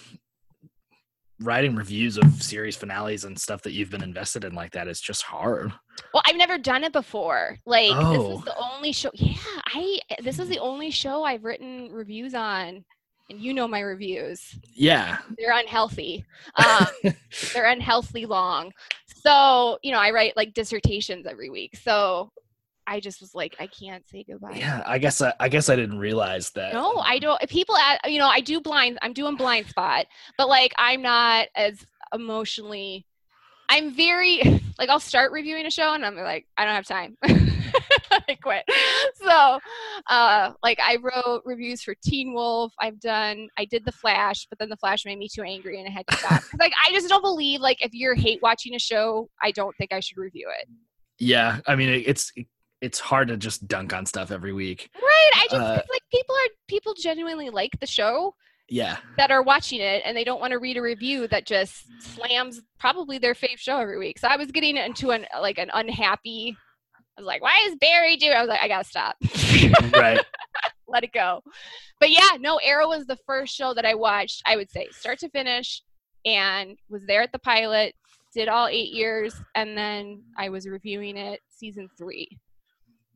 writing 1.40 1.74
reviews 1.74 2.18
of 2.18 2.42
series 2.42 2.76
finales 2.76 3.24
and 3.24 3.38
stuff 3.38 3.62
that 3.62 3.72
you've 3.72 3.90
been 3.90 4.02
invested 4.02 4.44
in 4.44 4.54
like 4.54 4.72
that 4.72 4.88
is 4.88 5.00
just 5.00 5.22
hard 5.22 5.72
Well, 6.12 6.22
I've 6.26 6.36
never 6.36 6.58
done 6.58 6.84
it 6.84 6.92
before. 6.92 7.56
Like 7.66 7.88
this 7.92 7.96
Oh. 8.18 8.38
is 8.38 8.44
the 8.44 8.56
only 8.58 8.92
show. 8.92 9.10
Yeah, 9.14 9.34
I 9.66 9.98
this 10.22 10.38
is 10.38 10.48
the 10.48 10.58
only 10.58 10.90
show 10.90 11.24
I've 11.24 11.44
written 11.44 11.90
reviews 11.92 12.34
on, 12.34 12.84
and 13.30 13.40
you 13.40 13.54
know 13.54 13.66
my 13.68 13.80
reviews. 13.80 14.58
yeah 14.74 15.18
They're 15.38 15.58
unhealthy. 15.58 16.24
Um, 16.56 16.86
they're 17.54 17.66
unhealthy 17.70 18.26
long. 18.26 18.72
So 19.24 19.78
you 19.82 19.92
know, 19.92 19.98
I 19.98 20.10
write 20.10 20.36
like 20.36 20.52
dissertations 20.54 21.26
every 21.26 21.48
week. 21.50 21.76
So 21.76 22.30
I 22.90 23.00
just 23.00 23.20
was 23.20 23.34
like, 23.34 23.54
I 23.60 23.66
can't 23.68 24.06
say 24.08 24.24
goodbye. 24.28 24.56
yeah 24.56 24.82
i 24.86 24.98
guess 24.98 25.22
I, 25.22 25.32
I 25.40 25.48
guess 25.48 25.68
i 25.70 25.76
didn't 25.76 25.98
realize 25.98 26.50
that 26.50 26.74
No, 26.74 26.96
I 26.98 27.18
don't. 27.18 27.40
If 27.42 27.48
people, 27.48 27.76
at, 27.76 28.10
you 28.10 28.18
know, 28.18 28.28
I 28.28 28.40
do 28.40 28.60
blind. 28.60 28.98
I'm 29.02 29.12
doing 29.14 29.36
blind 29.36 29.66
spot, 29.68 30.06
but 30.36 30.48
like 30.48 30.72
I'm 30.76 31.00
not 31.00 31.46
as 31.54 31.86
emotionally. 32.12 33.06
I'm 33.68 33.94
very 33.94 34.40
like 34.78 34.88
I'll 34.88 34.98
start 35.00 35.30
reviewing 35.32 35.64
a 35.66 35.70
show 35.70 35.94
and 35.94 36.04
I'm 36.04 36.16
like 36.16 36.46
I 36.58 36.64
don't 36.64 36.74
have 36.74 36.86
time. 36.86 37.16
I 38.12 38.34
quit. 38.42 38.64
So, 39.14 39.60
uh, 40.08 40.52
like 40.64 40.78
I 40.82 40.96
wrote 40.96 41.42
reviews 41.44 41.82
for 41.82 41.94
Teen 42.04 42.34
Wolf. 42.34 42.72
I've 42.80 42.98
done. 42.98 43.48
I 43.56 43.64
did 43.66 43.84
The 43.84 43.92
Flash, 43.92 44.46
but 44.50 44.58
then 44.58 44.68
The 44.68 44.76
Flash 44.76 45.04
made 45.04 45.18
me 45.18 45.28
too 45.32 45.42
angry 45.42 45.78
and 45.78 45.88
I 45.88 45.92
had 45.92 46.06
to 46.08 46.16
stop. 46.16 46.42
like 46.58 46.72
I 46.86 46.90
just 46.92 47.08
don't 47.08 47.22
believe 47.22 47.60
like 47.60 47.84
if 47.84 47.92
you're 47.94 48.16
hate 48.16 48.40
watching 48.42 48.74
a 48.74 48.78
show, 48.80 49.28
I 49.42 49.52
don't 49.52 49.76
think 49.76 49.92
I 49.92 50.00
should 50.00 50.16
review 50.18 50.48
it. 50.60 50.68
yeah 51.18 51.60
i 51.66 51.76
mean 51.76 51.88
it, 51.90 52.02
it's 52.06 52.32
it's 52.80 52.98
hard 52.98 53.28
to 53.28 53.36
just 53.36 53.66
dunk 53.68 53.92
on 53.92 54.06
stuff 54.06 54.30
every 54.30 54.52
week 54.52 54.88
Right. 54.94 55.30
I 55.34 55.46
just 55.50 55.54
Uh, 55.62 55.82
like 55.90 56.02
people 56.12 56.34
are 56.34 56.48
people 56.68 56.94
genuinely 56.94 57.50
like 57.50 57.78
the 57.80 57.86
show. 57.86 58.34
yeah 58.68 58.96
that 59.16 59.30
are 59.30 59.42
watching 59.42 59.80
it 59.80 60.02
and 60.04 60.16
they 60.16 60.24
don't 60.24 60.40
want 60.40 60.52
to 60.52 60.58
read 60.58 60.76
a 60.76 60.82
review 60.82 61.26
that 61.28 61.46
just 61.46 61.84
slams 62.00 62.60
probably 62.78 63.18
their 63.18 63.34
fave 63.34 63.58
show 63.58 63.78
every 63.78 63.98
week. 63.98 64.18
So 64.18 64.28
I 64.28 64.36
was 64.36 64.50
getting 64.50 64.76
into 64.76 65.10
an 65.10 65.26
like 65.40 65.58
an 65.58 65.70
unhappy. 65.74 66.56
I 67.18 67.20
was 67.20 67.26
like, 67.26 67.42
"Why 67.42 67.66
is 67.68 67.76
Barry 67.80 68.16
doing?" 68.16 68.32
I 68.32 68.40
was 68.40 68.48
like, 68.48 68.62
"I 68.62 68.68
gotta 68.68 68.84
stop, 68.88 69.16
right 69.92 70.20
let 70.88 71.04
it 71.04 71.12
go." 71.12 71.42
But 71.98 72.10
yeah, 72.10 72.36
no, 72.38 72.56
Arrow 72.64 72.88
was 72.88 73.04
the 73.06 73.18
first 73.26 73.54
show 73.54 73.74
that 73.74 73.84
I 73.84 73.94
watched. 73.94 74.42
I 74.46 74.56
would 74.56 74.70
say 74.70 74.88
start 74.92 75.18
to 75.18 75.28
finish, 75.28 75.82
and 76.24 76.78
was 76.88 77.04
there 77.06 77.20
at 77.22 77.32
the 77.32 77.38
pilot. 77.40 77.94
Did 78.32 78.48
all 78.48 78.68
eight 78.68 78.92
years, 78.92 79.34
and 79.56 79.76
then 79.76 80.22
I 80.38 80.48
was 80.48 80.66
reviewing 80.68 81.16
it 81.18 81.40
season 81.50 81.90
three. 81.98 82.38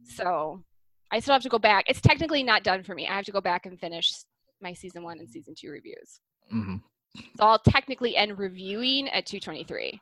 So 0.04 0.62
I 1.10 1.20
still 1.20 1.34
have 1.34 1.42
to 1.42 1.48
go 1.48 1.58
back. 1.58 1.84
It's 1.88 2.00
technically 2.00 2.42
not 2.42 2.64
done 2.64 2.82
for 2.82 2.94
me. 2.94 3.06
I 3.08 3.14
have 3.16 3.24
to 3.26 3.32
go 3.32 3.40
back 3.40 3.66
and 3.66 3.78
finish 3.78 4.12
my 4.60 4.72
season 4.72 5.02
one 5.02 5.18
and 5.18 5.28
season 5.28 5.54
two 5.58 5.70
reviews. 5.70 6.20
hmm 6.50 6.76
So 7.38 7.44
I'll 7.44 7.58
technically 7.58 8.16
end 8.16 8.38
reviewing 8.38 9.08
at 9.08 9.26
223. 9.26 10.00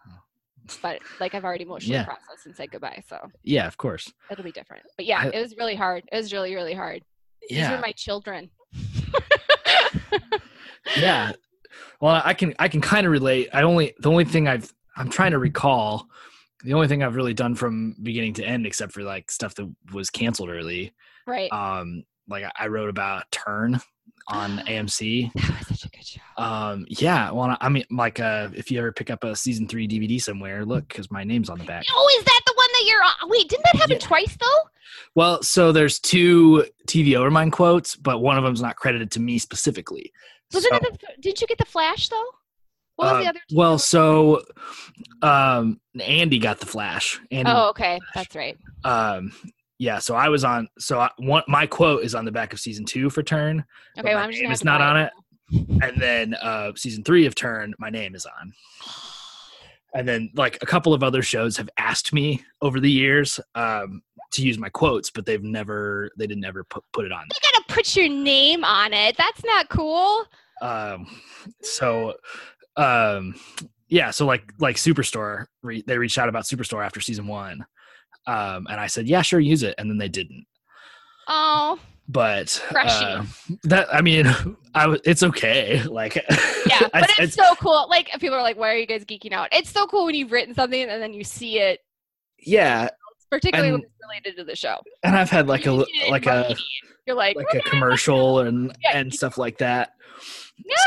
But 0.80 1.00
like 1.20 1.34
I've 1.34 1.44
already 1.44 1.64
emotionally 1.64 1.96
Yeah. 1.98 2.04
processed 2.04 2.46
and 2.46 2.54
said 2.56 2.70
goodbye, 2.70 3.02
so 3.08 3.18
yeah 3.42 3.66
of 3.66 3.76
course 3.76 4.12
it'll 4.30 4.44
be 4.44 4.52
different. 4.52 4.84
But 4.96 5.06
yeah, 5.06 5.22
I- 5.22 5.30
it 5.36 5.40
was 5.40 5.56
really 5.56 5.74
hard. 5.74 6.04
It 6.12 6.16
was 6.16 6.32
really, 6.32 6.54
really 6.54 6.74
hard. 6.74 7.02
These 7.48 7.58
yeah 7.58 7.76
are 7.76 7.80
my 7.80 7.92
children. 7.92 8.50
yeah 10.96 11.32
well 12.00 12.20
i 12.24 12.34
can 12.34 12.54
i 12.58 12.68
can 12.68 12.80
kind 12.80 13.06
of 13.06 13.12
relate 13.12 13.48
i 13.52 13.62
only 13.62 13.94
the 14.00 14.10
only 14.10 14.24
thing 14.24 14.48
i've 14.48 14.72
i'm 14.96 15.08
trying 15.08 15.30
to 15.30 15.38
recall 15.38 16.06
the 16.64 16.74
only 16.74 16.88
thing 16.88 17.02
i've 17.02 17.16
really 17.16 17.34
done 17.34 17.54
from 17.54 17.94
beginning 18.02 18.32
to 18.34 18.44
end 18.44 18.66
except 18.66 18.92
for 18.92 19.02
like 19.02 19.30
stuff 19.30 19.54
that 19.54 19.72
was 19.92 20.10
canceled 20.10 20.50
early 20.50 20.92
Right. 21.26 21.50
um 21.52 22.04
like 22.28 22.44
I- 22.58 22.66
wrote 22.68 22.88
about 22.90 23.30
turn 23.30 23.80
on 24.28 24.58
amc 24.68 25.32
that 25.34 25.58
was 25.58 25.66
such 25.80 25.84
a 25.84 25.88
good 25.90 26.06
show. 26.06 26.20
um 26.42 26.84
yeah 26.88 27.30
well 27.30 27.56
i 27.60 27.68
mean 27.68 27.84
like 27.90 28.20
uh 28.20 28.48
if 28.54 28.70
you 28.70 28.78
ever 28.78 28.92
pick 28.92 29.10
up 29.10 29.24
a 29.24 29.34
season 29.34 29.66
three 29.66 29.86
dvd 29.88 30.20
somewhere 30.22 30.64
look 30.64 30.86
because 30.88 31.10
my 31.10 31.24
name's 31.24 31.50
on 31.50 31.58
the 31.58 31.64
back 31.64 31.84
Oh, 31.94 32.16
is 32.18 32.24
that 32.24 32.40
the 32.46 32.54
one 32.56 32.68
that 32.72 32.84
you're 32.86 33.02
on? 33.02 33.30
Wait, 33.30 33.48
didn't 33.48 33.64
that 33.64 33.76
happen 33.76 33.96
Yeah. 34.00 34.06
twice 34.06 34.36
though? 34.40 34.68
well 35.14 35.42
so 35.42 35.72
there's 35.72 35.98
two 35.98 36.64
tv 36.86 37.08
overmind 37.10 37.52
quotes 37.52 37.96
but 37.96 38.18
one 38.20 38.36
of 38.38 38.44
them's 38.44 38.62
not 38.62 38.76
credited 38.76 39.10
to 39.12 39.20
me 39.20 39.38
specifically 39.38 40.12
Wasn't 40.52 40.70
So- 40.72 40.76
it 40.88 41.00
the, 41.00 41.06
didn't 41.22 41.40
you 41.40 41.46
get 41.46 41.58
the 41.58 41.64
flash 41.64 42.08
though? 42.08 42.28
What 43.02 43.14
was 43.14 43.16
Uh, 43.16 43.20
the 43.22 43.28
other 43.28 43.38
two? 43.48 43.56
well 43.56 43.78
so 43.78 44.42
um 45.22 45.80
andy 46.00 46.38
got 46.38 46.60
the 46.60 46.66
flash 46.66 47.20
andy 47.30 47.50
Oh, 47.50 47.68
okay. 47.70 47.98
That's 48.14 48.34
right. 48.36 48.56
um 48.84 49.32
yeah 49.78 49.98
so 49.98 50.14
i 50.14 50.28
was 50.28 50.44
on 50.44 50.68
so 50.78 51.00
I, 51.00 51.10
one 51.18 51.42
my 51.48 51.66
quote 51.66 52.04
is 52.04 52.14
on 52.14 52.24
the 52.24 52.32
back 52.32 52.52
of 52.52 52.60
season 52.60 52.84
two 52.84 53.10
for 53.10 53.22
turn 53.22 53.64
Okay, 53.98 54.14
well, 54.14 54.24
I'm 54.24 54.30
just 54.32 54.42
is 54.52 54.64
not 54.64 54.80
on 54.80 54.96
it 54.96 55.12
and 55.82 56.00
then 56.00 56.34
uh 56.34 56.72
season 56.76 57.04
three 57.04 57.26
of 57.26 57.34
turn 57.34 57.74
my 57.78 57.90
name 57.90 58.14
is 58.14 58.26
on 58.26 58.52
and 59.94 60.08
then 60.08 60.30
like 60.34 60.56
a 60.62 60.66
couple 60.66 60.94
of 60.94 61.02
other 61.02 61.22
shows 61.22 61.56
have 61.56 61.68
asked 61.76 62.12
me 62.12 62.42
over 62.62 62.80
the 62.80 62.90
years 62.90 63.38
um 63.54 64.02
to 64.32 64.42
use 64.42 64.56
my 64.58 64.68
quotes 64.70 65.10
but 65.10 65.26
they've 65.26 65.42
never 65.42 66.10
they 66.16 66.26
didn't 66.26 66.44
ever 66.44 66.64
put, 66.64 66.82
put 66.92 67.04
it 67.04 67.12
on 67.12 67.24
You 67.34 67.50
gotta 67.52 67.64
put 67.68 67.94
your 67.96 68.08
name 68.08 68.64
on 68.64 68.92
it. 68.94 69.16
That's 69.18 69.44
not 69.44 69.68
cool. 69.68 70.24
um 70.62 71.06
so 71.62 72.14
um 72.76 73.34
yeah 73.88 74.10
so 74.10 74.24
like 74.26 74.52
like 74.58 74.76
superstore 74.76 75.46
re- 75.62 75.84
they 75.86 75.98
reached 75.98 76.18
out 76.18 76.28
about 76.28 76.44
superstore 76.44 76.84
after 76.84 77.00
season 77.00 77.26
one 77.26 77.64
um 78.26 78.66
and 78.70 78.80
i 78.80 78.86
said 78.86 79.06
yeah 79.06 79.20
sure 79.22 79.40
use 79.40 79.62
it 79.62 79.74
and 79.78 79.90
then 79.90 79.98
they 79.98 80.08
didn't 80.08 80.44
Oh, 81.28 81.78
but 82.08 82.60
uh, 82.74 83.24
that 83.64 83.86
i 83.94 84.00
mean 84.00 84.26
i 84.74 84.86
was 84.88 85.00
it's 85.04 85.22
okay 85.22 85.82
like 85.84 86.16
yeah. 86.16 86.80
But 86.92 87.10
I- 87.10 87.22
it's 87.22 87.34
so 87.36 87.54
cool. 87.60 87.86
Like 87.88 88.08
people 88.20 88.34
are 88.36 88.42
like, 88.42 88.56
"Why 88.56 88.70
are 88.72 88.76
you 88.76 88.86
guys 88.86 89.04
geeking 89.04 89.32
out?" 89.32 89.48
It's 89.52 89.70
so 89.70 89.86
cool 89.86 90.06
when 90.06 90.14
you've 90.14 90.32
written 90.32 90.54
something 90.54 90.88
and 90.88 91.00
then 91.02 91.12
you 91.12 91.22
see 91.24 91.58
it, 91.60 91.80
yeah 92.40 92.88
particularly 93.30 93.70
when 93.72 93.80
And- 93.82 93.84
it's 93.84 93.94
related 94.02 94.36
to 94.40 94.44
the 94.44 94.56
show. 94.56 94.78
and 95.04 95.16
i've 95.16 95.30
had 95.30 95.46
like 95.48 95.66
a 95.66 95.70
You 95.72 95.86
like 96.10 96.26
a. 96.26 96.56
You're 97.06 97.16
like, 97.16 97.36
like 97.36 97.46
a 97.54 97.60
commercial 97.68 98.40
and 98.40 98.72
Yeah, 98.82 98.96
and 98.98 99.12
stuff 99.14 99.38
like 99.38 99.58
that 99.58 99.90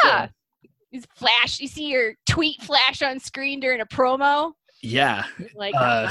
yeah. 0.04 0.24
You 0.24 0.30
flash. 1.16 1.60
You 1.60 1.68
see 1.68 1.88
your 1.88 2.14
tweet 2.28 2.62
flash 2.62 3.02
on 3.02 3.20
screen 3.20 3.60
during 3.60 3.82
a 3.82 3.86
promo. 3.86 4.54
yeah 4.82 5.26
Like 5.56 5.74
Uh, 5.78 6.10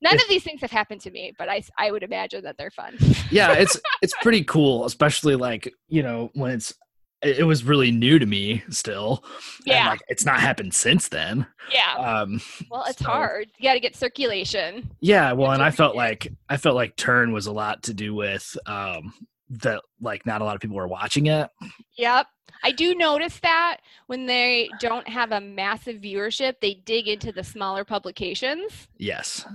none 0.00 0.14
of 0.16 0.22
these 0.28 0.42
things 0.44 0.60
have 0.60 0.70
happened 0.70 1.00
to 1.02 1.10
me, 1.10 1.32
but 1.38 1.48
i 1.48 1.62
i 1.78 1.90
would 1.90 2.02
imagine 2.02 2.42
that 2.44 2.56
they're 2.58 2.70
fun. 2.70 2.96
yeah 3.30 3.52
it's 3.52 3.78
it's 4.02 4.14
pretty 4.22 4.44
cool 4.44 4.86
especially 4.86 5.34
like 5.36 5.72
you 5.88 6.02
know 6.02 6.30
when 6.34 6.52
it's 6.52 6.72
it 7.20 7.44
was 7.44 7.64
really 7.64 7.90
new 7.90 8.16
to 8.20 8.26
me 8.26 8.62
still 8.70 9.24
and, 9.24 9.66
Yeah, 9.66 9.88
like, 9.88 10.00
it's 10.06 10.24
not 10.24 10.38
happened 10.38 10.72
since 10.72 11.08
then 11.08 11.46
yeah. 11.72 11.94
um 11.96 12.40
Well, 12.70 12.84
it's 12.86 13.00
so- 13.00 13.06
hard. 13.10 13.48
You 13.58 13.68
got 13.68 13.74
to 13.74 13.80
get 13.80 13.96
circulation. 13.96 14.88
yeah 15.00 15.32
well 15.32 15.50
and 15.50 15.62
i 15.62 15.70
felt 15.72 15.96
like 15.96 16.32
i 16.48 16.56
felt 16.56 16.76
like 16.76 16.94
turn 16.96 17.32
was 17.32 17.46
a 17.48 17.52
lot 17.52 17.82
to 17.84 17.94
do 17.94 18.14
with 18.14 18.56
um 18.66 19.12
that 19.50 19.80
like 20.00 20.24
not 20.26 20.42
a 20.42 20.44
lot 20.44 20.54
of 20.54 20.60
people 20.60 20.76
were 20.76 20.86
watching 20.86 21.26
it. 21.26 21.48
Yep. 21.96 22.26
I 22.62 22.72
do 22.72 22.94
notice 22.94 23.38
that 23.40 23.78
when 24.06 24.26
they 24.26 24.68
don't 24.80 25.08
have 25.08 25.32
a 25.32 25.40
massive 25.40 25.96
viewership, 26.00 26.54
they 26.60 26.74
dig 26.74 27.08
into 27.08 27.32
the 27.32 27.44
smaller 27.44 27.84
publications. 27.84 28.88
Yes. 28.96 29.46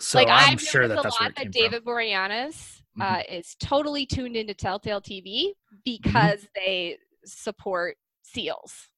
So 0.00 0.18
like 0.18 0.28
I'm 0.28 0.54
I've 0.54 0.60
sure 0.60 0.88
that 0.88 0.98
a 0.98 1.02
lot 1.02 1.34
that 1.36 1.50
David 1.50 1.84
Boreanaz 1.84 2.80
Mhm. 2.98 3.02
uh, 3.02 3.22
is 3.28 3.54
totally 3.60 4.06
tuned 4.06 4.34
into 4.36 4.54
Telltale 4.54 5.00
TV 5.00 5.48
Mm-hmm. 5.50 5.76
because 5.84 6.46
they 6.54 6.98
support 7.24 7.96
seals. 8.22 8.88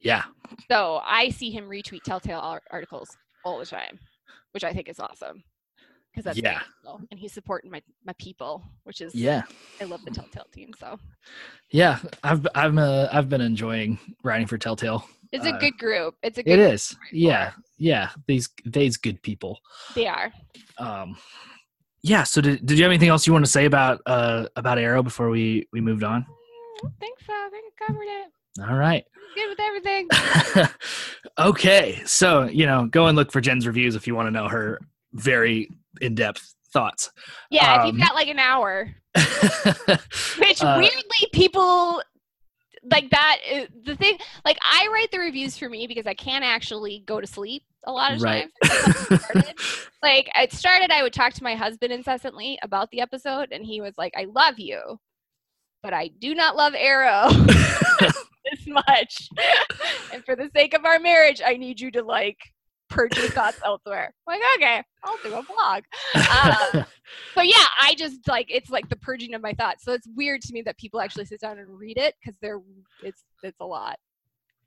Yeah. 0.00 0.24
So 0.70 1.00
I 1.04 1.28
see 1.30 1.50
him 1.50 1.64
retweet 1.68 2.02
Telltale 2.02 2.60
articles 2.70 3.08
all 3.44 3.58
the 3.58 3.66
time, 3.66 3.98
which 4.52 4.64
I 4.64 4.72
think 4.72 4.88
is 4.88 4.98
awesome. 4.98 5.44
Because 6.16 6.24
that's 6.24 6.38
Yeah. 6.38 6.62
and 7.10 7.18
he's 7.20 7.34
supporting 7.34 7.70
my 7.70 7.82
my 8.06 8.14
people, 8.18 8.64
which 8.84 9.02
is 9.02 9.14
Yeah. 9.14 9.42
I 9.82 9.84
love 9.84 10.02
the 10.02 10.10
Telltale 10.10 10.46
team. 10.50 10.72
So 10.78 10.98
Yeah. 11.70 11.98
I've 12.24 12.46
I'm 12.54 12.78
uh, 12.78 13.08
I've 13.12 13.28
been 13.28 13.42
enjoying 13.42 13.98
writing 14.24 14.46
for 14.46 14.56
Telltale. 14.56 15.06
it's 15.30 15.44
Uh, 15.44 15.54
a 15.54 15.58
good 15.60 15.76
group. 15.76 16.14
It's 16.22 16.38
a 16.38 16.42
good 16.42 16.58
It 16.58 16.72
is. 16.72 16.88
to 16.88 16.94
write 16.96 17.10
for. 17.10 17.16
Yeah. 17.16 17.52
Yeah. 17.76 18.10
These 18.26 18.48
these 18.64 18.96
good 18.96 19.22
people. 19.22 19.60
They 19.94 20.06
are. 20.06 20.32
Um 20.78 21.18
yeah, 22.02 22.22
so 22.22 22.40
did, 22.40 22.64
did 22.64 22.78
you 22.78 22.84
have 22.84 22.90
anything 22.92 23.08
else 23.10 23.26
you 23.26 23.32
want 23.34 23.44
to 23.44 23.50
say 23.50 23.66
about 23.66 24.00
uh 24.06 24.46
about 24.56 24.78
Arrow 24.78 25.02
before 25.02 25.28
we 25.28 25.68
we 25.72 25.82
moved 25.82 26.02
on? 26.02 26.24
I 26.82 26.88
think 26.98 27.18
so. 27.26 27.32
I 27.34 27.48
think 27.50 27.74
I 27.78 27.84
covered 27.86 28.04
it. 28.08 28.30
All 28.70 28.76
right. 28.78 29.04
Good 29.34 29.48
with 29.50 29.60
everything. 29.60 30.08
okay, 31.38 32.00
so 32.06 32.44
you 32.44 32.64
know, 32.64 32.86
go 32.86 33.06
and 33.06 33.16
look 33.16 33.30
for 33.32 33.40
Jen's 33.42 33.66
reviews 33.66 33.94
if 33.96 34.06
you 34.06 34.14
want 34.14 34.28
to 34.28 34.30
know 34.30 34.48
her 34.48 34.80
very 35.12 35.68
in-depth 36.00 36.54
thoughts. 36.72 37.10
Yeah, 37.50 37.76
if 37.76 37.80
Um, 37.82 37.86
you've 37.88 37.98
got 38.06 38.14
like 38.14 38.28
an 38.28 38.38
hour. 38.38 38.94
Which 40.38 40.62
Uh, 40.62 40.76
weirdly 40.78 41.28
people 41.32 42.02
like 42.90 43.10
that 43.10 43.38
is 43.50 43.68
the 43.84 43.96
thing 43.96 44.16
like 44.44 44.58
I 44.62 44.88
write 44.92 45.10
the 45.10 45.18
reviews 45.18 45.56
for 45.58 45.68
me 45.68 45.86
because 45.88 46.06
I 46.06 46.14
can't 46.14 46.44
actually 46.44 47.02
go 47.06 47.20
to 47.20 47.26
sleep 47.26 47.64
a 47.86 47.90
lot 47.92 48.12
of 48.14 48.22
Right. 48.22 48.48
times. 48.62 49.22
like 50.02 50.30
it 50.36 50.52
started 50.52 50.90
I 50.92 51.02
would 51.02 51.12
talk 51.12 51.32
to 51.34 51.42
my 51.42 51.54
husband 51.56 51.92
incessantly 51.92 52.58
about 52.62 52.90
the 52.90 53.00
episode 53.00 53.48
and 53.52 53.64
he 53.64 53.80
was 53.80 53.94
like, 53.98 54.12
I 54.16 54.26
love 54.32 54.58
you, 54.58 55.00
but 55.82 55.94
I 55.94 56.08
do 56.20 56.34
not 56.34 56.54
love 56.56 56.74
Arrow 56.76 57.28
this 58.00 58.66
much. 58.68 59.28
and 60.12 60.24
for 60.24 60.36
the 60.36 60.50
sake 60.54 60.74
of 60.74 60.84
our 60.84 61.00
marriage, 61.00 61.40
I 61.44 61.54
need 61.56 61.80
you 61.80 61.90
to 61.92 62.02
like 62.02 62.38
purge 62.88 63.14
thoughts 63.14 63.58
elsewhere. 63.64 64.12
I'm 64.28 64.38
like, 64.38 64.48
okay, 64.56 64.82
I'll 65.04 65.18
do 65.22 65.34
a 65.34 65.42
blog. 65.42 65.84
Uh, 66.14 66.84
but 67.34 67.46
yeah, 67.46 67.66
I 67.80 67.94
just 67.96 68.28
like 68.28 68.46
it's 68.50 68.70
like 68.70 68.88
the 68.88 68.96
purging 68.96 69.34
of 69.34 69.42
my 69.42 69.52
thoughts. 69.52 69.84
So 69.84 69.92
it's 69.92 70.08
weird 70.14 70.42
to 70.42 70.52
me 70.52 70.62
that 70.62 70.78
people 70.78 71.00
actually 71.00 71.26
sit 71.26 71.40
down 71.40 71.58
and 71.58 71.78
read 71.78 71.98
it 71.98 72.14
because 72.20 72.38
they're 72.40 72.60
it's 73.02 73.24
it's 73.42 73.60
a 73.60 73.66
lot. 73.66 73.98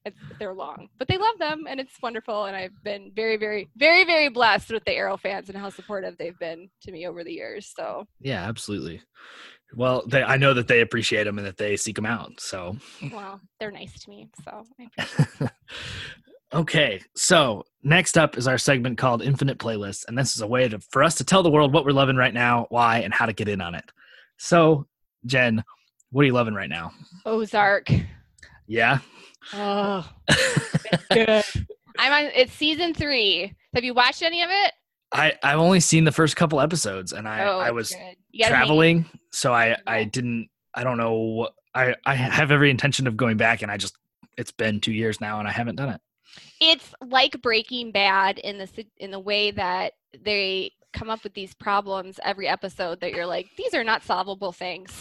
It's, 0.05 0.17
they're 0.39 0.53
long, 0.53 0.87
but 0.97 1.09
they 1.09 1.17
love 1.17 1.37
them 1.39 1.65
and 1.67 1.77
it's 1.77 2.01
wonderful. 2.01 2.45
And 2.45 2.55
I've 2.55 2.83
been 2.83 3.11
very, 3.13 3.35
very, 3.35 3.69
very, 3.75 4.05
very 4.05 4.29
blessed 4.29 4.71
with 4.71 4.85
the 4.85 4.93
Arrow 4.93 5.17
fans 5.17 5.49
and 5.49 5.57
how 5.57 5.69
supportive 5.69 6.17
they've 6.17 6.39
been 6.39 6.69
to 6.83 6.91
me 6.91 7.05
over 7.05 7.21
the 7.23 7.33
years. 7.33 7.73
So 7.75 8.05
yeah, 8.21 8.47
absolutely. 8.47 9.01
Well, 9.75 10.03
they, 10.07 10.23
I 10.23 10.37
know 10.37 10.53
that 10.53 10.67
they 10.67 10.81
appreciate 10.81 11.25
them 11.25 11.37
and 11.37 11.45
that 11.45 11.57
they 11.57 11.75
seek 11.77 11.95
them 11.95 12.05
out. 12.05 12.39
So, 12.39 12.77
well, 13.11 13.39
they're 13.59 13.71
nice 13.71 13.99
to 13.99 14.09
me. 14.09 14.29
So 14.43 14.63
I 14.79 14.87
appreciate 14.97 15.51
okay. 16.53 17.01
So 17.15 17.65
next 17.83 18.17
up 18.17 18.37
is 18.37 18.47
our 18.47 18.57
segment 18.57 18.97
called 18.97 19.21
Infinite 19.21 19.57
Playlist, 19.57 20.05
and 20.07 20.17
this 20.17 20.35
is 20.35 20.41
a 20.41 20.47
way 20.47 20.67
to, 20.67 20.79
for 20.79 21.03
us 21.03 21.15
to 21.15 21.23
tell 21.23 21.43
the 21.43 21.51
world 21.51 21.73
what 21.73 21.85
we're 21.85 21.91
loving 21.91 22.15
right 22.15 22.33
now, 22.33 22.67
why, 22.69 22.99
and 22.99 23.13
how 23.13 23.25
to 23.25 23.33
get 23.33 23.47
in 23.47 23.61
on 23.61 23.75
it. 23.75 23.85
So, 24.37 24.87
Jen, 25.25 25.63
what 26.11 26.23
are 26.23 26.25
you 26.25 26.33
loving 26.33 26.53
right 26.53 26.69
now? 26.69 26.91
Ozark. 27.25 27.89
Yeah. 28.67 28.99
Oh, 29.53 30.09
good. 31.11 31.43
I'm 31.97 32.13
on. 32.13 32.31
It's 32.35 32.53
season 32.53 32.93
three. 32.93 33.55
Have 33.73 33.83
you 33.83 33.93
watched 33.93 34.21
any 34.21 34.41
of 34.41 34.49
it? 34.49 34.73
I 35.11 35.33
I've 35.43 35.59
only 35.59 35.79
seen 35.79 36.03
the 36.03 36.11
first 36.11 36.35
couple 36.35 36.59
episodes, 36.59 37.13
and 37.13 37.27
I 37.27 37.45
oh, 37.45 37.59
I 37.59 37.71
was 37.71 37.95
traveling, 38.41 39.05
so 39.31 39.53
I 39.53 39.75
I 39.87 40.03
didn't 40.03 40.49
I 40.73 40.83
don't 40.83 40.97
know 40.97 41.49
I 41.73 41.95
I 42.05 42.15
have 42.15 42.51
every 42.51 42.69
intention 42.69 43.07
of 43.07 43.17
going 43.17 43.37
back, 43.37 43.61
and 43.61 43.71
I 43.71 43.77
just 43.77 43.97
it's 44.37 44.51
been 44.51 44.79
two 44.79 44.93
years 44.93 45.19
now, 45.19 45.39
and 45.39 45.47
I 45.47 45.51
haven't 45.51 45.75
done 45.75 45.89
it. 45.89 46.01
It's 46.59 46.93
like 47.05 47.41
Breaking 47.41 47.91
Bad 47.91 48.39
in 48.39 48.57
the 48.57 48.85
in 48.97 49.11
the 49.11 49.19
way 49.19 49.51
that 49.51 49.93
they 50.23 50.71
come 50.91 51.09
up 51.09 51.23
with 51.23 51.33
these 51.35 51.53
problems 51.53 52.19
every 52.23 52.47
episode 52.47 52.99
that 53.01 53.11
you're 53.13 53.25
like, 53.25 53.47
these 53.57 53.73
are 53.75 53.83
not 53.83 54.03
solvable 54.03 54.51
things. 54.51 54.91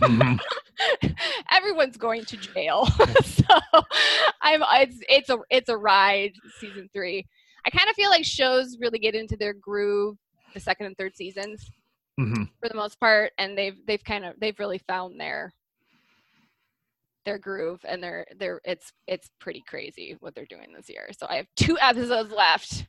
Mhm. 0.00 0.38
Everyone's 1.52 1.96
going 1.96 2.24
to 2.26 2.36
jail, 2.36 2.86
so 3.24 3.44
I'm 4.42 4.62
it's 4.82 4.98
it's 5.08 5.30
a 5.30 5.38
it's 5.50 5.68
a 5.68 5.76
ride. 5.76 6.32
Season 6.60 6.88
three, 6.92 7.26
I 7.64 7.70
kind 7.70 7.88
of 7.88 7.94
feel 7.96 8.10
like 8.10 8.24
shows 8.24 8.76
really 8.80 8.98
get 8.98 9.14
into 9.14 9.36
their 9.36 9.54
groove 9.54 10.16
the 10.54 10.60
second 10.60 10.86
and 10.86 10.96
third 10.96 11.14
seasons 11.16 11.70
Mhm. 12.18 12.48
for 12.60 12.68
the 12.68 12.74
most 12.74 12.98
part, 13.00 13.32
and 13.38 13.56
they've 13.56 13.76
they've 13.86 14.02
kind 14.04 14.24
of 14.24 14.34
they've 14.40 14.58
really 14.58 14.78
found 14.78 15.18
their 15.20 15.52
their 17.26 17.38
groove 17.38 17.80
and 17.86 18.02
they're 18.02 18.24
they're 18.38 18.60
it's 18.64 18.92
it's 19.06 19.28
pretty 19.38 19.62
crazy 19.68 20.16
what 20.20 20.34
they're 20.34 20.46
doing 20.46 20.68
this 20.74 20.88
year. 20.88 21.08
So 21.18 21.26
I 21.28 21.36
have 21.36 21.46
two 21.56 21.76
episodes 21.82 22.32
left. 22.32 22.86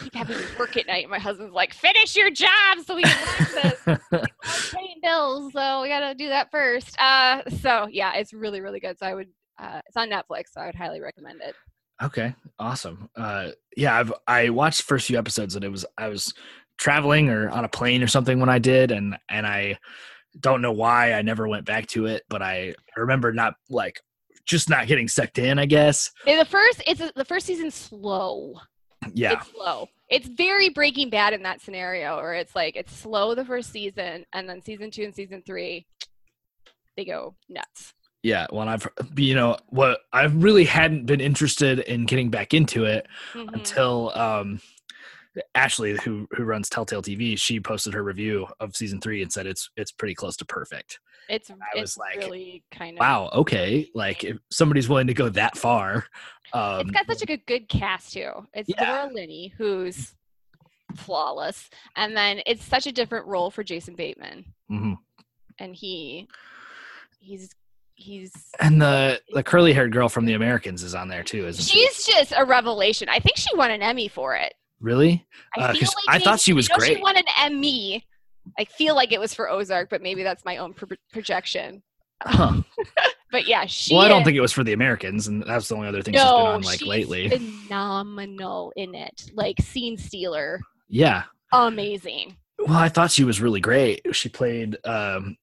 Keep 0.00 0.14
having 0.14 0.36
to 0.36 0.44
work 0.58 0.76
at 0.76 0.88
night. 0.88 1.08
My 1.08 1.20
husband's 1.20 1.54
like, 1.54 1.72
finish 1.72 2.16
your 2.16 2.30
job 2.30 2.78
so 2.84 2.96
we 2.96 3.02
can 3.02 3.26
watch 3.38 3.62
this. 3.62 4.72
Paying 4.72 4.98
bills, 5.02 5.52
so 5.52 5.82
we 5.82 5.88
gotta 5.88 6.14
do 6.16 6.28
that 6.30 6.50
first. 6.50 7.00
Uh, 7.00 7.42
so 7.60 7.86
yeah, 7.88 8.14
it's 8.14 8.32
really 8.32 8.60
really 8.60 8.80
good. 8.80 8.98
So 8.98 9.06
I 9.06 9.14
would, 9.14 9.28
uh, 9.62 9.80
it's 9.86 9.96
on 9.96 10.10
Netflix, 10.10 10.46
so 10.52 10.60
I 10.60 10.66
would 10.66 10.74
highly 10.74 11.00
recommend 11.00 11.40
it. 11.42 11.54
Okay, 12.02 12.34
awesome. 12.58 13.08
Uh, 13.14 13.50
yeah, 13.76 13.98
I've 13.98 14.12
I 14.26 14.48
watched 14.50 14.78
the 14.78 14.84
first 14.84 15.06
few 15.06 15.16
episodes, 15.16 15.54
and 15.54 15.64
it 15.64 15.70
was 15.70 15.86
I 15.96 16.08
was 16.08 16.34
traveling 16.76 17.28
or 17.28 17.48
on 17.50 17.64
a 17.64 17.68
plane 17.68 18.02
or 18.02 18.08
something 18.08 18.40
when 18.40 18.48
I 18.48 18.58
did, 18.58 18.90
and 18.90 19.16
and 19.28 19.46
I 19.46 19.78
don't 20.40 20.62
know 20.62 20.72
why 20.72 21.12
I 21.12 21.22
never 21.22 21.46
went 21.48 21.64
back 21.64 21.86
to 21.88 22.06
it, 22.06 22.22
but 22.28 22.42
I 22.42 22.74
remember 22.96 23.32
not 23.32 23.54
like 23.70 24.00
just 24.44 24.68
not 24.68 24.86
getting 24.86 25.08
sucked 25.08 25.38
in. 25.38 25.58
I 25.58 25.66
guess. 25.66 26.10
Yeah, 26.26 26.38
The 26.38 26.44
first, 26.50 26.82
it's 26.86 27.12
the 27.14 27.24
first 27.24 27.46
season 27.46 27.70
slow. 27.70 28.54
Yeah. 29.12 29.32
It's 29.34 29.50
slow. 29.50 29.88
It's 30.10 30.26
very 30.28 30.68
Breaking 30.70 31.10
Bad 31.10 31.32
in 31.32 31.42
that 31.42 31.60
scenario, 31.60 32.16
where 32.16 32.34
it's 32.34 32.54
like 32.54 32.76
it's 32.76 32.94
slow 32.94 33.34
the 33.34 33.44
first 33.44 33.70
season, 33.70 34.24
and 34.32 34.48
then 34.48 34.62
season 34.62 34.90
two 34.90 35.04
and 35.04 35.14
season 35.14 35.42
three, 35.46 35.86
they 36.96 37.04
go 37.04 37.34
nuts. 37.48 37.92
Yeah, 38.22 38.46
well, 38.50 38.66
I've 38.68 38.86
you 39.16 39.34
know 39.34 39.58
what 39.68 40.00
I 40.12 40.24
really 40.24 40.64
hadn't 40.64 41.04
been 41.06 41.20
interested 41.20 41.80
in 41.80 42.06
getting 42.06 42.30
back 42.30 42.54
into 42.54 42.84
it 42.84 43.06
Mhm. 43.34 43.52
until 43.52 44.12
um, 44.14 44.60
Ashley, 45.54 45.96
who 45.98 46.28
who 46.32 46.44
runs 46.44 46.68
Telltale 46.68 47.02
TV, 47.02 47.38
she 47.38 47.60
posted 47.60 47.94
her 47.94 48.02
review 48.02 48.46
of 48.60 48.76
season 48.76 49.00
three 49.00 49.22
and 49.22 49.32
said 49.32 49.46
it's 49.46 49.70
it's 49.76 49.92
pretty 49.92 50.14
close 50.14 50.36
to 50.38 50.44
perfect. 50.44 51.00
It's 51.28 51.50
it's 51.74 51.96
like, 51.96 52.18
really 52.18 52.62
kind 52.70 52.96
of 52.96 53.00
Wow, 53.00 53.30
okay, 53.32 53.88
like 53.94 54.24
if 54.24 54.38
somebody's 54.50 54.88
willing 54.88 55.06
to 55.06 55.14
go 55.14 55.28
that 55.30 55.56
far, 55.56 56.06
um, 56.52 56.80
it's 56.80 56.90
got 56.90 57.06
such 57.06 57.22
a 57.22 57.26
good 57.26 57.44
good 57.46 57.68
cast 57.68 58.12
too. 58.12 58.30
It's 58.52 58.68
Yeah. 58.68 59.02
Laura 59.02 59.12
Linney 59.12 59.52
who's 59.56 60.14
flawless, 60.96 61.68
and 61.96 62.16
then 62.16 62.40
it's 62.46 62.64
such 62.64 62.86
a 62.86 62.92
different 62.92 63.26
role 63.26 63.50
for 63.50 63.64
Jason 63.64 63.94
Bateman, 63.94 64.44
mhm. 64.70 64.96
and 65.58 65.74
he 65.74 66.28
he's 67.18 67.50
he's 67.94 68.32
and 68.60 68.80
the 68.80 69.20
the 69.32 69.42
curly 69.42 69.72
haired 69.72 69.92
girl 69.92 70.08
from 70.08 70.26
The 70.26 70.34
Americans 70.34 70.82
is 70.82 70.94
on 70.94 71.08
there 71.08 71.22
too, 71.22 71.46
isn't 71.46 71.64
she? 71.64 71.78
she's 71.78 72.04
just 72.06 72.32
a 72.36 72.44
revelation. 72.44 73.08
I 73.08 73.18
think 73.18 73.36
she 73.36 73.54
won 73.56 73.70
an 73.70 73.82
Emmy 73.82 74.08
for 74.08 74.36
it. 74.36 74.54
Really? 74.80 75.26
I 75.56 75.60
Uh, 75.60 75.72
like 75.74 75.82
I 76.08 76.18
thought 76.18 76.40
she 76.40 76.52
was 76.52 76.68
great. 76.68 76.96
She 76.96 77.02
won 77.02 77.16
an 77.16 77.24
Emmy. 77.40 78.04
I 78.58 78.64
feel 78.64 78.94
like 78.94 79.12
it 79.12 79.20
was 79.20 79.32
for 79.34 79.48
Ozark, 79.48 79.88
but 79.90 80.02
maybe 80.02 80.22
that's 80.22 80.44
my 80.44 80.58
own 80.58 80.74
pro- 80.74 80.88
projection. 81.12 81.82
Huh. 82.22 82.62
But 83.32 83.48
yeah, 83.48 83.66
she. 83.66 83.92
Well, 83.92 84.04
I 84.04 84.08
don't 84.08 84.20
is- 84.20 84.26
think 84.26 84.36
it 84.36 84.40
was 84.40 84.52
for 84.52 84.62
The 84.62 84.74
Americans, 84.74 85.26
and 85.26 85.42
that's 85.42 85.66
the 85.66 85.74
only 85.74 85.88
other 85.88 86.02
thing 86.02 86.14
she's 86.14 86.22
been 86.22 86.30
on 86.30 86.62
like 86.62 86.82
lately. 86.82 87.28
phenomenal 87.28 88.72
in 88.76 88.94
it. 88.94 89.30
Like 89.34 89.60
scene 89.60 89.96
stealer, 89.98 90.60
Yeah. 90.88 91.24
amazing. 91.52 92.36
Well, 92.60 92.76
I 92.76 92.88
thought 92.88 93.10
she 93.10 93.24
was 93.24 93.40
really 93.40 93.60
great. 93.60 94.02
She 94.14 94.28
played 94.28 94.76
um, 94.86 95.36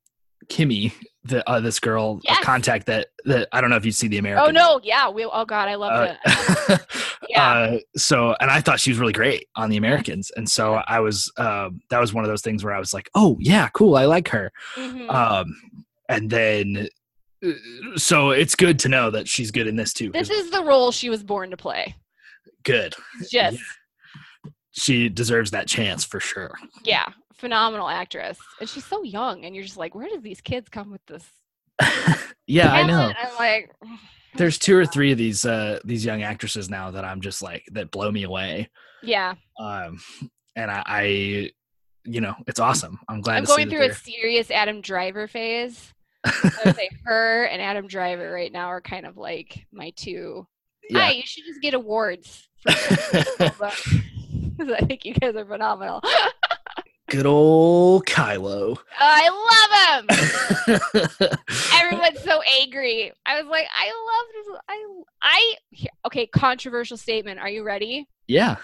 Kimmy, 0.47 0.93
the 1.23 1.47
uh, 1.49 1.59
this 1.59 1.79
girl, 1.79 2.19
a 2.27 2.33
Yes. 2.33 2.43
contact 2.43 2.87
that 2.87 3.07
that 3.25 3.47
I 3.51 3.61
don't 3.61 3.69
know 3.69 3.75
if 3.75 3.85
you 3.85 3.91
see 3.91 4.07
the 4.07 4.17
Americans. 4.17 4.47
Oh 4.49 4.51
no, 4.51 4.79
yeah. 4.83 5.09
We, 5.09 5.23
oh 5.25 5.45
god, 5.45 5.67
I 5.69 5.75
love 5.75 5.91
Uh, 5.91 6.15
it. 6.67 6.81
Yeah. 7.29 7.51
uh, 7.53 7.77
so, 7.95 8.35
and 8.41 8.49
I 8.51 8.59
thought 8.59 8.79
she 8.79 8.89
was 8.91 8.97
really 8.99 9.13
great 9.13 9.47
on 9.55 9.69
the 9.69 9.77
Americans, 9.77 10.31
and 10.35 10.49
so 10.49 10.81
I 10.87 10.99
was. 10.99 11.31
Um, 11.37 11.79
that 11.89 11.99
was 12.01 12.13
one 12.13 12.23
of 12.25 12.29
those 12.29 12.41
things 12.41 12.63
where 12.63 12.73
I 12.73 12.79
was 12.79 12.93
like, 12.93 13.09
"Oh 13.15 13.37
yeah, 13.39 13.69
cool, 13.73 13.95
I 13.95 14.05
like 14.05 14.27
her." 14.29 14.51
Mhm. 14.75 15.09
Um, 15.13 15.55
and 16.09 16.29
then, 16.29 16.87
uh, 17.45 17.49
so 17.95 18.31
it's 18.31 18.55
good 18.55 18.79
to 18.79 18.89
know 18.89 19.11
that 19.11 19.27
she's 19.29 19.49
good 19.51 19.67
in 19.67 19.75
this 19.77 19.93
too. 19.93 20.09
this 20.11 20.29
is 20.29 20.49
the 20.51 20.63
role 20.63 20.91
she 20.91 21.09
was 21.09 21.23
born 21.23 21.51
to 21.51 21.57
play. 21.57 21.95
good. 22.63 22.95
Just 23.31 23.59
she 24.71 25.09
deserves 25.09 25.51
that 25.51 25.67
chance 25.67 26.03
for 26.03 26.19
sure. 26.19 26.55
Yeah, 26.83 27.07
phenomenal 27.35 27.89
actress, 27.89 28.37
and 28.59 28.69
she's 28.69 28.85
so 28.85 29.03
young, 29.03 29.45
and 29.45 29.55
you're 29.55 29.65
just 29.65 29.77
like, 29.77 29.95
where 29.95 30.07
do 30.09 30.19
these 30.21 30.41
kids 30.41 30.69
come 30.69 30.91
with 30.91 31.05
this? 31.07 31.25
yeah, 32.47 32.71
I 32.73 32.83
know. 32.83 33.11
I'm 33.17 33.35
like, 33.39 33.71
There's 34.35 34.57
two 34.57 34.77
or 34.77 34.85
three 34.85 35.11
of 35.11 35.17
these 35.17 35.45
uh 35.45 35.79
these 35.83 36.05
young 36.05 36.21
actresses 36.23 36.69
now 36.69 36.91
that 36.91 37.03
I'm 37.03 37.21
just 37.21 37.41
like 37.41 37.65
that 37.71 37.91
blow 37.91 38.11
me 38.11 38.23
away. 38.23 38.69
yeah, 39.01 39.33
Um 39.59 39.99
and 40.55 40.69
I, 40.69 40.83
I 40.85 41.51
you 42.03 42.21
know, 42.21 42.35
it's 42.47 42.59
awesome. 42.59 42.99
I'm 43.09 43.21
glad 43.21 43.37
I'm 43.37 43.43
to 43.45 43.47
see 43.51 43.55
going 43.57 43.69
through 43.69 43.85
a 43.85 43.93
serious 43.93 44.51
Adam 44.51 44.81
Driver 44.81 45.27
phase. 45.27 45.93
I 46.25 46.51
would 46.65 46.75
say 46.75 46.89
her 47.05 47.45
and 47.45 47.61
Adam 47.61 47.87
Driver 47.87 48.31
right 48.31 48.51
now 48.51 48.67
are 48.67 48.81
kind 48.81 49.05
of 49.05 49.17
like 49.17 49.65
my 49.71 49.91
two. 49.95 50.45
yeah. 50.89 50.99
Hi, 51.05 51.11
you 51.11 51.23
should 51.25 51.45
just 51.45 51.61
get 51.61 51.73
awards. 51.73 52.47
Because 54.57 54.73
I 54.81 54.85
think 54.85 55.05
you 55.05 55.13
guys 55.13 55.35
are 55.35 55.45
phenomenal. 55.45 56.01
Good 57.09 57.25
old 57.25 58.05
Kylo. 58.05 58.77
I 58.97 60.05
love 60.07 60.07
him. 60.07 60.77
Everyone's 61.73 62.21
so 62.23 62.41
angry. 62.61 63.11
I 63.25 63.41
was 63.41 63.49
like, 63.49 63.65
I 63.75 63.87
love 63.87 64.25
this. 64.33 64.61
I, 64.69 64.85
I, 65.21 65.55
okay, 66.07 66.25
controversial 66.27 66.95
statement. 66.97 67.39
Are 67.39 67.49
you 67.49 67.63
ready? 67.63 68.07
yeah. 68.27 68.57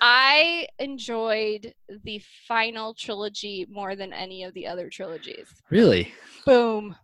I 0.00 0.66
enjoyed 0.80 1.72
the 2.02 2.20
final 2.46 2.92
trilogy 2.94 3.64
more 3.70 3.96
than 3.96 4.12
any 4.12 4.42
of 4.42 4.52
the 4.52 4.66
other 4.66 4.90
trilogies. 4.90 5.46
Really? 5.70 6.12
Boom. 6.44 6.94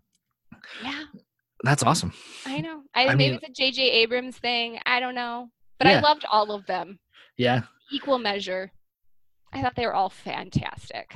Yeah, 0.85 1.05
That's 1.63 1.83
awesome. 1.83 2.13
I 2.45 2.61
know. 2.61 2.83
I, 2.95 3.05
I 3.07 3.15
maybe 3.15 3.31
mean- 3.31 3.41
it's 3.43 3.49
a 3.49 3.53
J.J. 3.63 3.81
Abrams 3.91 4.37
thing. 4.37 4.81
I 4.85 5.01
don't 5.01 5.15
know. 5.15 5.49
But 5.79 5.87
I 5.87 6.01
loved 6.01 6.27
all 6.31 6.51
of 6.53 6.67
them, 6.67 6.99
Yeah. 7.39 7.63
Equal 7.93 8.19
measure. 8.19 8.73
I 9.53 9.63
thought 9.63 9.75
they 9.77 9.87
were 9.87 9.95
all 9.95 10.11
fantastic. 10.11 11.15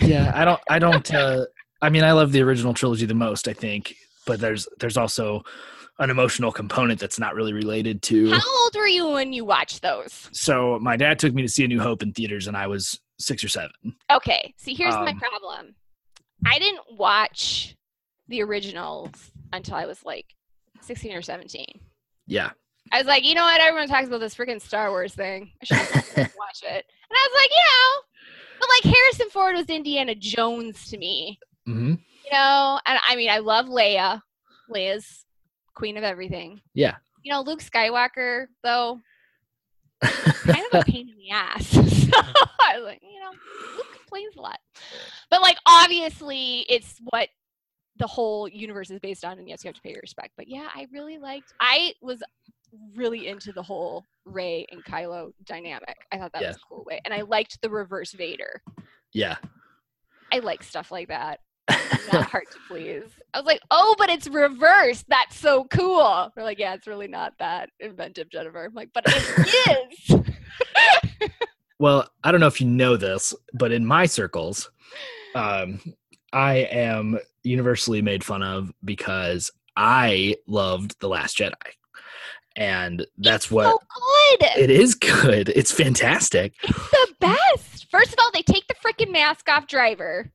Yeah. 0.00 0.32
I 0.34 0.44
don't 0.44 0.60
I 0.68 0.78
don't 0.78 1.14
uh 1.14 1.44
I 1.82 1.90
mean 1.90 2.02
I 2.04 2.12
love 2.12 2.32
the 2.32 2.42
original 2.42 2.74
trilogy 2.74 3.06
the 3.06 3.14
most, 3.14 3.48
I 3.48 3.52
think, 3.52 3.94
but 4.26 4.40
there's 4.40 4.66
there's 4.80 4.96
also 4.96 5.42
an 5.98 6.10
emotional 6.10 6.52
component 6.52 7.00
that's 7.00 7.18
not 7.18 7.34
really 7.34 7.52
related 7.54 8.02
to 8.02 8.30
How 8.30 8.40
old 8.64 8.74
were 8.74 8.86
you 8.86 9.08
when 9.10 9.32
you 9.32 9.44
watched 9.44 9.80
those? 9.82 10.28
so 10.32 10.78
my 10.80 10.96
dad 10.96 11.18
took 11.18 11.32
me 11.32 11.40
to 11.42 11.48
see 11.48 11.64
a 11.64 11.68
new 11.68 11.80
hope 11.80 12.02
in 12.02 12.12
theaters 12.12 12.48
and 12.48 12.54
i 12.56 12.66
was 12.66 13.00
six 13.18 13.42
or 13.42 13.48
seven 13.48 13.70
Okay, 14.12 14.52
see, 14.58 14.74
here's 14.74 14.94
my 14.94 15.12
Um, 15.12 15.18
problem. 15.18 15.74
I 16.44 16.58
didn't 16.58 16.82
watch 16.98 17.74
the 18.28 18.42
originals 18.42 19.30
until 19.54 19.74
I 19.76 19.86
was 19.86 20.04
like 20.04 20.26
16 20.82 21.12
or 21.14 21.22
17. 21.22 21.64
yeah 22.26 22.50
I 22.92 22.98
was 22.98 23.06
like, 23.06 23.24
you 23.24 23.34
know 23.34 23.42
what? 23.42 23.60
Everyone 23.60 23.88
talks 23.88 24.06
about 24.06 24.20
this 24.20 24.34
freaking 24.34 24.60
Star 24.62 24.90
Wars 24.90 25.14
thing. 25.14 25.50
I 25.62 25.64
should 25.64 25.76
watch 26.16 26.62
it. 26.62 26.84
And 27.08 27.16
I 27.16 27.28
was 27.28 27.40
like, 27.40 27.50
you 27.50 27.62
know, 27.70 28.02
but 28.58 28.68
like 28.68 28.94
Harrison 28.96 29.30
Ford 29.30 29.54
was 29.54 29.66
Indiana 29.66 30.14
Jones 30.16 30.88
to 30.90 30.98
me, 30.98 31.38
hmm 31.66 31.94
you 32.24 32.32
know? 32.32 32.80
And 32.84 32.98
I 33.08 33.14
mean, 33.14 33.30
I 33.30 33.38
love 33.38 33.66
Leia. 33.66 34.20
Leia's 34.68 35.24
queen 35.74 35.96
of 35.96 36.02
everything. 36.02 36.60
yeah 36.74 36.96
You 37.22 37.32
know, 37.32 37.42
Luke 37.42 37.60
Skywalker, 37.60 38.46
though, 38.64 39.00
kind 40.02 40.64
of 40.72 40.80
a 40.80 40.84
pain 40.84 41.08
in 41.08 41.16
the 41.16 41.30
ass. 41.30 41.68
so 41.70 41.78
I 41.80 42.76
was 42.78 42.84
like, 42.84 43.00
you 43.02 43.20
know, 43.20 43.30
Luke 43.76 43.86
complains 43.96 44.34
a 44.36 44.40
lot. 44.40 44.58
But 45.30 45.42
like 45.42 45.58
obviously 45.66 46.66
it's 46.68 46.96
what 47.10 47.28
the 47.98 48.06
whole 48.08 48.48
universe 48.48 48.90
is 48.90 48.98
based 49.00 49.24
on 49.24 49.38
and 49.38 49.48
yes 49.48 49.62
you 49.64 49.68
have 49.68 49.76
to 49.76 49.80
pay 49.82 49.90
your 49.90 50.00
respect. 50.02 50.32
But 50.36 50.48
yeah, 50.48 50.66
I 50.74 50.86
really 50.92 51.18
liked 51.18 51.52
I 51.60 51.92
was 52.02 52.20
really 52.94 53.26
into 53.28 53.52
the 53.52 53.62
whole 53.62 54.04
Rey 54.24 54.66
and 54.70 54.84
Kylo 54.84 55.32
dynamic. 55.44 55.96
I 56.12 56.18
thought 56.18 56.32
that 56.32 56.42
Yeah. 56.42 56.48
was 56.48 56.56
a 56.56 56.60
cool 56.68 56.84
way. 56.86 57.00
And 57.04 57.14
I 57.14 57.22
liked 57.22 57.60
the 57.62 57.70
reverse 57.70 58.12
Vader. 58.12 58.62
yeah 59.12 59.36
I 60.32 60.40
like 60.40 60.62
stuff 60.62 60.90
like 60.90 61.08
that. 61.08 61.40
Not 62.12 62.26
hard 62.26 62.44
to 62.52 62.58
please. 62.68 63.04
I 63.32 63.38
was 63.38 63.46
like, 63.46 63.60
oh, 63.70 63.94
but 63.98 64.10
it's 64.10 64.26
reversed. 64.28 65.04
That's 65.08 65.36
so 65.38 65.64
cool. 65.64 66.30
They're 66.34 66.44
like, 66.44 66.58
yeah, 66.58 66.74
it's 66.74 66.86
really 66.88 67.06
not 67.08 67.32
that 67.38 67.70
inventive, 67.80 68.28
Jennifer. 68.30 68.64
I'm 68.64 68.74
like, 68.74 68.90
but 68.92 69.04
it 69.06 69.98
is. 70.10 70.20
well 71.78 72.08
i 72.24 72.30
don't 72.32 72.40
know 72.40 72.46
if 72.46 72.58
you 72.60 72.66
know 72.66 72.96
this 72.96 73.34
but 73.52 73.70
in 73.70 73.84
my 73.84 74.06
circles 74.06 74.70
um 75.34 75.78
i 76.32 76.54
am 76.70 77.18
universally 77.42 78.00
made 78.00 78.24
fun 78.24 78.42
of 78.42 78.72
because 78.84 79.50
i 79.76 80.34
loved 80.46 80.98
the 81.00 81.08
last 81.08 81.36
jedi 81.36 81.52
and 82.56 83.06
that's 83.18 83.50
what 83.50 83.66
so 83.66 83.78
good. 84.40 84.48
it 84.58 84.70
is 84.70 84.94
good 84.94 85.48
it's 85.50 85.70
fantastic 85.72 86.54
It's 86.62 86.90
the 86.90 87.14
best. 87.20 87.86
First 87.90 88.12
of 88.12 88.18
all, 88.20 88.30
they 88.34 88.42
take 88.42 88.66
the 88.66 88.74
freaking 88.74 89.12
mask 89.12 89.48
off 89.48 89.66
Driver. 89.66 90.30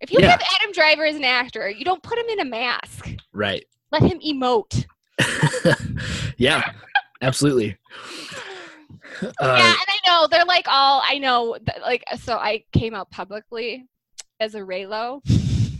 If 0.00 0.10
you 0.12 0.18
Yeah. 0.20 0.30
have 0.32 0.42
Adam 0.60 0.72
Driver 0.72 1.04
as 1.06 1.16
an 1.16 1.24
actor, 1.24 1.70
you 1.70 1.84
don't 1.84 2.02
put 2.02 2.18
him 2.18 2.26
in 2.28 2.40
a 2.40 2.44
mask. 2.44 3.08
right 3.32 3.64
Let 3.90 4.02
him 4.02 4.18
emote. 4.20 4.84
yeah 6.36 6.70
absolutely 7.22 7.76
yeah, 9.20 9.28
uh, 9.40 9.54
and 9.54 9.76
I 9.88 9.98
know 10.06 10.26
they're 10.28 10.44
like 10.44 10.66
all 10.68 11.02
I 11.04 11.18
know. 11.18 11.56
Like, 11.82 12.02
so 12.20 12.36
I 12.36 12.64
came 12.72 12.94
out 12.94 13.10
publicly 13.10 13.86
as 14.40 14.54
a 14.54 14.60
Reylo. 14.60 15.20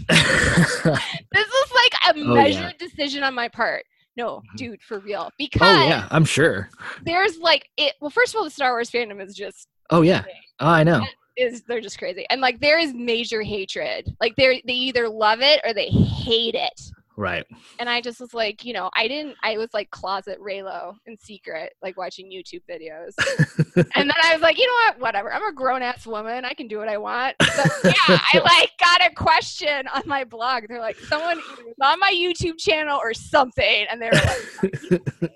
This 0.09 1.47
was 1.49 1.73
like 1.75 2.15
a 2.17 2.19
Oh, 2.21 2.35
measured 2.35 2.75
yeah. 2.81 2.87
decision 2.89 3.23
on 3.23 3.35
my 3.35 3.49
part. 3.49 3.85
No, 4.17 4.43
Mhm. 4.53 4.57
dude, 4.57 4.83
for 4.83 4.99
real. 4.99 5.31
Because 5.39 5.63
oh 5.85 5.89
yeah 5.89 6.07
i'm 6.11 6.25
sure 6.25 6.69
there's 7.05 7.39
like 7.39 7.69
it. 7.77 7.95
Well, 8.01 8.11
first 8.11 8.35
of 8.35 8.39
all, 8.39 8.45
the 8.45 8.51
Star 8.51 8.73
Wars 8.73 8.91
fandom 8.91 9.21
is 9.27 9.35
just 9.35 9.69
oh 9.91 10.03
yeah 10.03 10.25
oh, 10.61 10.69
i 10.69 10.83
know 10.85 11.05
is 11.39 11.63
they're 11.63 11.81
just 11.81 11.99
crazy, 11.99 12.27
and 12.29 12.43
like 12.43 12.61
there 12.61 12.79
is 12.79 12.93
major 12.93 13.41
hatred. 13.41 14.15
Like 14.21 14.37
they 14.37 14.63
they 14.67 14.75
either 14.75 15.09
love 15.09 15.41
it 15.41 15.61
or 15.65 15.73
they 15.73 15.89
hate 15.89 16.55
it. 16.55 16.79
Right 17.17 17.45
And 17.79 17.89
I 17.91 18.01
just 18.01 18.21
was 18.21 18.33
like, 18.33 18.65
you 18.65 18.73
know, 18.73 18.91
I 18.97 19.07
didn't. 19.07 19.37
I 19.43 19.59
was 19.59 19.69
like 19.75 19.91
closet 19.91 20.39
Reylo 20.41 20.95
in 21.07 21.19
secret, 21.19 21.75
like 21.83 21.97
watching 21.99 22.31
YouTube 22.31 22.63
videos. 22.71 23.13
and 23.95 24.09
then 24.09 24.17
I 24.23 24.33
was 24.33 24.41
like, 24.43 24.59
you 24.59 24.67
know 24.67 24.73
what? 24.87 25.01
Whatever. 25.01 25.33
I'm 25.33 25.47
a 25.47 25.53
grown 25.53 25.83
ass 25.83 26.07
woman. 26.07 26.45
I 26.45 26.55
can 26.55 26.69
do 26.69 26.79
what 26.79 26.89
I 26.89 26.97
want. 26.99 27.37
So 27.43 27.63
yeah, 27.85 27.93
I 28.09 28.39
like 28.39 28.71
got 28.81 29.05
a 29.05 29.15
question 29.15 29.87
on 29.95 30.03
my 30.07 30.25
blog. 30.25 30.65
They're 30.69 30.81
like, 30.81 30.97
someone 30.97 31.41
on 31.83 31.99
my 32.01 32.13
YouTube 32.13 32.59
channel 32.59 32.99
or 33.03 33.13
something, 33.15 33.87
and 33.91 34.01
they 34.01 34.07
were 34.07 34.13
like, 34.13 34.73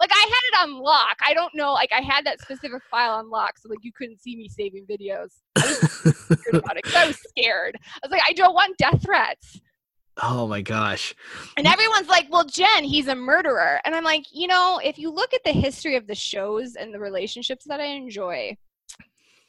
like 0.00 0.10
I 0.12 0.20
had 0.20 0.42
it 0.44 0.62
on 0.62 0.78
lock. 0.80 1.18
I 1.24 1.34
don't 1.34 1.54
know. 1.54 1.72
Like 1.72 1.92
I 1.92 2.00
had 2.00 2.24
that 2.26 2.40
specific 2.40 2.82
file 2.90 3.12
on 3.12 3.30
lock, 3.30 3.58
so 3.58 3.68
like 3.68 3.78
you 3.82 3.92
couldn't 3.92 4.20
see 4.20 4.36
me 4.36 4.48
saving 4.48 4.86
videos. 4.86 5.30
I 5.56 5.66
was 5.66 6.54
about 6.54 6.76
it 6.76 6.84
'cause 6.84 6.94
I 6.94 7.06
was 7.06 7.18
scared. 7.28 7.78
I 7.80 7.98
was 8.06 8.10
like, 8.10 8.22
I 8.28 8.32
don't 8.32 8.54
want 8.54 8.76
death 8.78 9.02
threats. 9.02 9.60
Oh 10.22 10.46
my 10.46 10.60
gosh 10.60 11.14
And 11.56 11.66
everyone's 11.66 12.08
like, 12.08 12.26
well, 12.30 12.44
Jen, 12.44 12.84
he's 12.84 13.08
a 13.08 13.14
murderer. 13.14 13.80
And 13.84 13.94
I'm 13.94 14.04
like, 14.04 14.26
you 14.32 14.46
know, 14.46 14.80
if 14.84 14.98
you 14.98 15.10
look 15.10 15.32
at 15.32 15.42
the 15.44 15.52
history 15.52 15.96
of 15.96 16.06
the 16.06 16.14
shows 16.14 16.74
and 16.76 16.92
the 16.92 17.00
relationships 17.00 17.64
that 17.66 17.80
I 17.80 17.86
enjoy, 17.86 18.56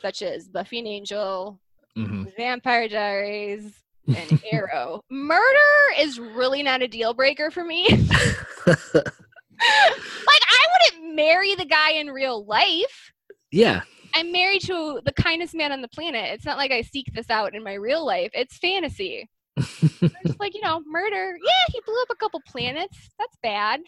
such 0.02 0.22
as 0.22 0.48
Buffy 0.48 0.80
and 0.80 0.88
Angel, 0.88 1.60
hmm 1.96 2.24
Vampire 2.38 2.88
Diaries, 2.88 3.74
and 4.08 4.42
Arrow, 4.52 5.02
murder 5.10 5.94
is 6.00 6.20
really 6.20 6.64
not 6.64 6.82
a 6.82 6.88
deal 6.88 7.14
breaker 7.14 7.52
for 7.52 7.64
me. 7.64 7.88
like, 8.68 8.78
I 8.98 10.66
wouldn't 10.92 11.16
marry 11.16 11.56
the 11.56 11.66
guy 11.66 11.92
in 11.94 12.08
real 12.08 12.46
life. 12.46 13.12
yeah 13.52 13.82
I'm 14.16 14.32
married 14.32 14.62
to 14.64 15.02
the 15.04 15.14
kindest 15.14 15.56
man 15.56 15.72
on 15.72 15.82
the 15.82 15.88
planet. 15.88 16.34
It's 16.34 16.46
not 16.46 16.58
like 16.58 16.72
I 16.72 16.82
seek 16.82 17.08
this 17.14 17.30
out 17.32 17.56
in 17.56 17.64
my 17.64 17.74
real 17.74 18.06
life. 18.06 18.30
It's 18.34 18.58
fantasy. 18.58 19.28
Just 19.60 20.40
like, 20.40 20.54
you 20.56 20.62
know, 20.62 20.82
murder. 20.88 21.38
Yeah, 21.44 21.66
he 21.72 21.82
blew 21.86 22.02
up 22.02 22.08
a 22.12 22.16
couple 22.16 22.42
planets. 22.48 23.10
That's 23.20 23.36
bad. 23.42 23.82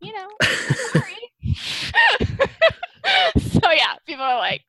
You 0.00 0.12
know, 0.12 0.28
so 3.38 3.70
yeah, 3.72 3.94
people 4.06 4.22
are 4.22 4.38
like, 4.38 4.62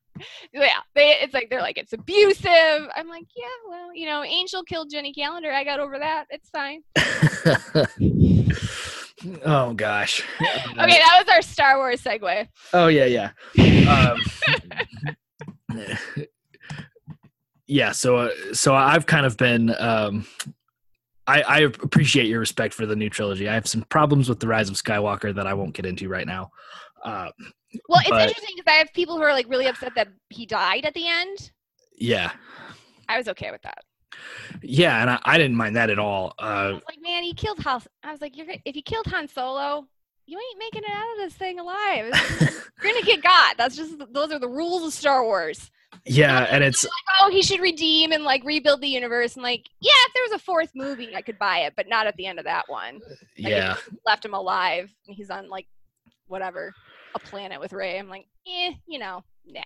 yeah, 0.52 0.80
they. 0.95 1.18
It's 1.22 1.36
like 1.36 1.52
they're 1.52 1.62
like 1.62 1.78
it's 1.78 1.93
abusive. 1.93 2.88
I'm 2.95 3.08
like, 3.08 3.28
yeah, 3.36 3.45
well, 3.70 3.93
you 3.93 4.08
know, 4.08 4.24
Angel 4.24 4.64
killed 4.64 4.89
Jenny 4.89 5.14
Calendar. 5.14 5.52
I 5.52 5.64
got 5.64 5.80
over 5.80 6.00
that. 6.00 6.26
It's 6.32 6.50
fine. 6.50 6.82
oh 9.45 9.74
gosh 9.74 10.24
Okay, 10.41 10.97
that 10.97 11.18
was 11.20 11.28
our 11.30 11.41
Star 11.41 11.78
Wars 11.78 12.02
segue. 12.02 12.47
oh 12.74 12.88
yeah 12.88 13.06
yeah 13.06 13.32
um, 15.70 15.86
yeah 17.70 17.92
so 17.92 18.18
uh, 18.18 18.30
so 18.54 18.74
i've 18.76 19.06
kind 19.06 19.26
of 19.26 19.38
been 19.38 19.74
um 19.80 20.26
I, 21.28 21.42
I 21.44 21.60
appreciate 21.60 22.26
your 22.26 22.40
respect 22.40 22.74
for 22.74 22.88
the 22.88 22.96
new 22.96 23.08
trilogy. 23.08 23.48
I 23.48 23.54
have 23.54 23.68
some 23.68 23.84
problems 23.84 24.30
with 24.30 24.40
the 24.40 24.48
Rise 24.48 24.68
of 24.68 24.74
Skywalker 24.78 25.36
that 25.36 25.46
I 25.46 25.54
won't 25.54 25.76
get 25.76 25.86
into 25.86 26.10
right 26.10 26.26
now. 26.26 26.50
Uh, 27.06 27.30
Well, 27.88 28.00
it's 28.00 28.10
But- 28.10 28.22
interesting 28.30 28.56
because 28.58 28.74
I 28.74 28.78
have 28.78 28.92
people 28.94 29.16
who 29.16 29.22
are 29.22 29.32
like 29.34 29.46
really 29.48 29.68
upset 29.68 29.94
that 29.94 30.08
he 30.32 30.48
died 30.48 30.86
at 30.86 30.96
the 30.96 31.08
end. 31.08 31.52
yeah, 32.00 32.32
I 33.08 33.20
was 33.20 33.28
okay 33.28 33.52
with 33.52 33.62
that. 33.62 33.78
yeah, 34.64 35.02
and 35.02 35.10
I, 35.12 35.20
I 35.24 35.38
didn't 35.38 35.56
mind 35.56 35.76
that 35.76 35.92
at 35.92 36.00
all. 36.00 36.34
I 36.40 36.70
Uh, 36.70 36.74
was 36.74 36.84
like, 36.90 36.98
man, 37.04 37.22
he 37.22 37.36
killed 37.36 37.60
Han. 37.60 37.80
I 38.02 38.12
was 38.12 38.22
like, 38.22 38.36
You're, 38.36 38.48
if 38.66 38.76
you 38.76 38.82
killed 38.82 39.06
Han 39.06 39.28
Solo, 39.28 39.86
you 40.26 40.36
ain't 40.40 40.58
making 40.58 40.82
it 40.84 40.96
out 40.96 41.12
of 41.12 41.18
this 41.20 41.36
thing 41.36 41.60
alive. 41.60 42.06
You're 42.42 42.50
gonna 42.94 43.06
get 43.06 43.22
got. 43.22 43.56
That's 43.56 43.76
just 43.76 43.94
those 44.12 44.32
are 44.32 44.40
the 44.40 44.50
rules 44.50 44.84
of 44.84 44.94
Star 44.94 45.24
Wars. 45.24 45.70
Yeah, 46.06 46.48
and 46.50 46.64
it's 46.64 46.84
Like, 46.84 46.92
oh, 47.22 47.30
he 47.30 47.42
should 47.42 47.60
redeem 47.60 48.12
and 48.12 48.24
like 48.24 48.44
rebuild 48.44 48.82
the 48.82 48.88
universe. 48.88 49.36
And 49.36 49.44
like, 49.44 49.68
yeah, 49.80 49.92
if 50.08 50.14
there 50.14 50.24
was 50.24 50.32
a 50.34 50.44
fourth 50.44 50.72
movie, 50.76 51.16
I 51.16 51.22
could 51.22 51.38
buy 51.38 51.60
it, 51.60 51.74
but 51.76 51.88
not 51.88 52.08
at 52.08 52.16
the 52.16 52.26
end 52.26 52.40
of 52.40 52.46
that 52.46 52.66
one. 52.68 53.00
Like, 53.38 53.54
yeah. 53.54 53.76
left 54.06 54.26
him 54.26 54.34
alive 54.34 54.94
and 55.08 55.16
he's 55.16 55.30
on 55.30 55.50
like 55.50 55.68
whatever 56.28 56.74
a 57.16 57.20
planet 57.20 57.60
with 57.60 57.74
Rey. 57.74 58.00
I'm 58.00 58.10
like, 58.10 58.28
eh, 58.48 58.74
you 58.88 59.00
know, 59.00 59.24
nah. 59.46 59.62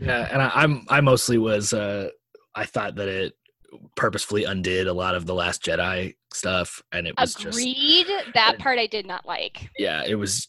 Yeah, 0.00 0.28
and 0.30 0.42
I, 0.42 0.50
I'm 0.54 0.84
I 0.88 1.00
mostly 1.00 1.38
was 1.38 1.72
uh 1.72 2.10
I 2.54 2.66
thought 2.66 2.96
that 2.96 3.08
it 3.08 3.34
purposefully 3.96 4.44
undid 4.44 4.86
a 4.86 4.92
lot 4.92 5.14
of 5.14 5.26
the 5.26 5.34
Last 5.34 5.64
Jedi 5.64 6.16
stuff, 6.32 6.82
and 6.92 7.06
it 7.06 7.14
was 7.18 7.34
just 7.34 7.58
Agreed. 7.58 8.06
That 8.34 8.58
part 8.58 8.78
I 8.78 8.86
did 8.86 9.06
not 9.06 9.26
like. 9.26 9.68
yeah, 9.78 10.02
it 10.06 10.14
was 10.16 10.46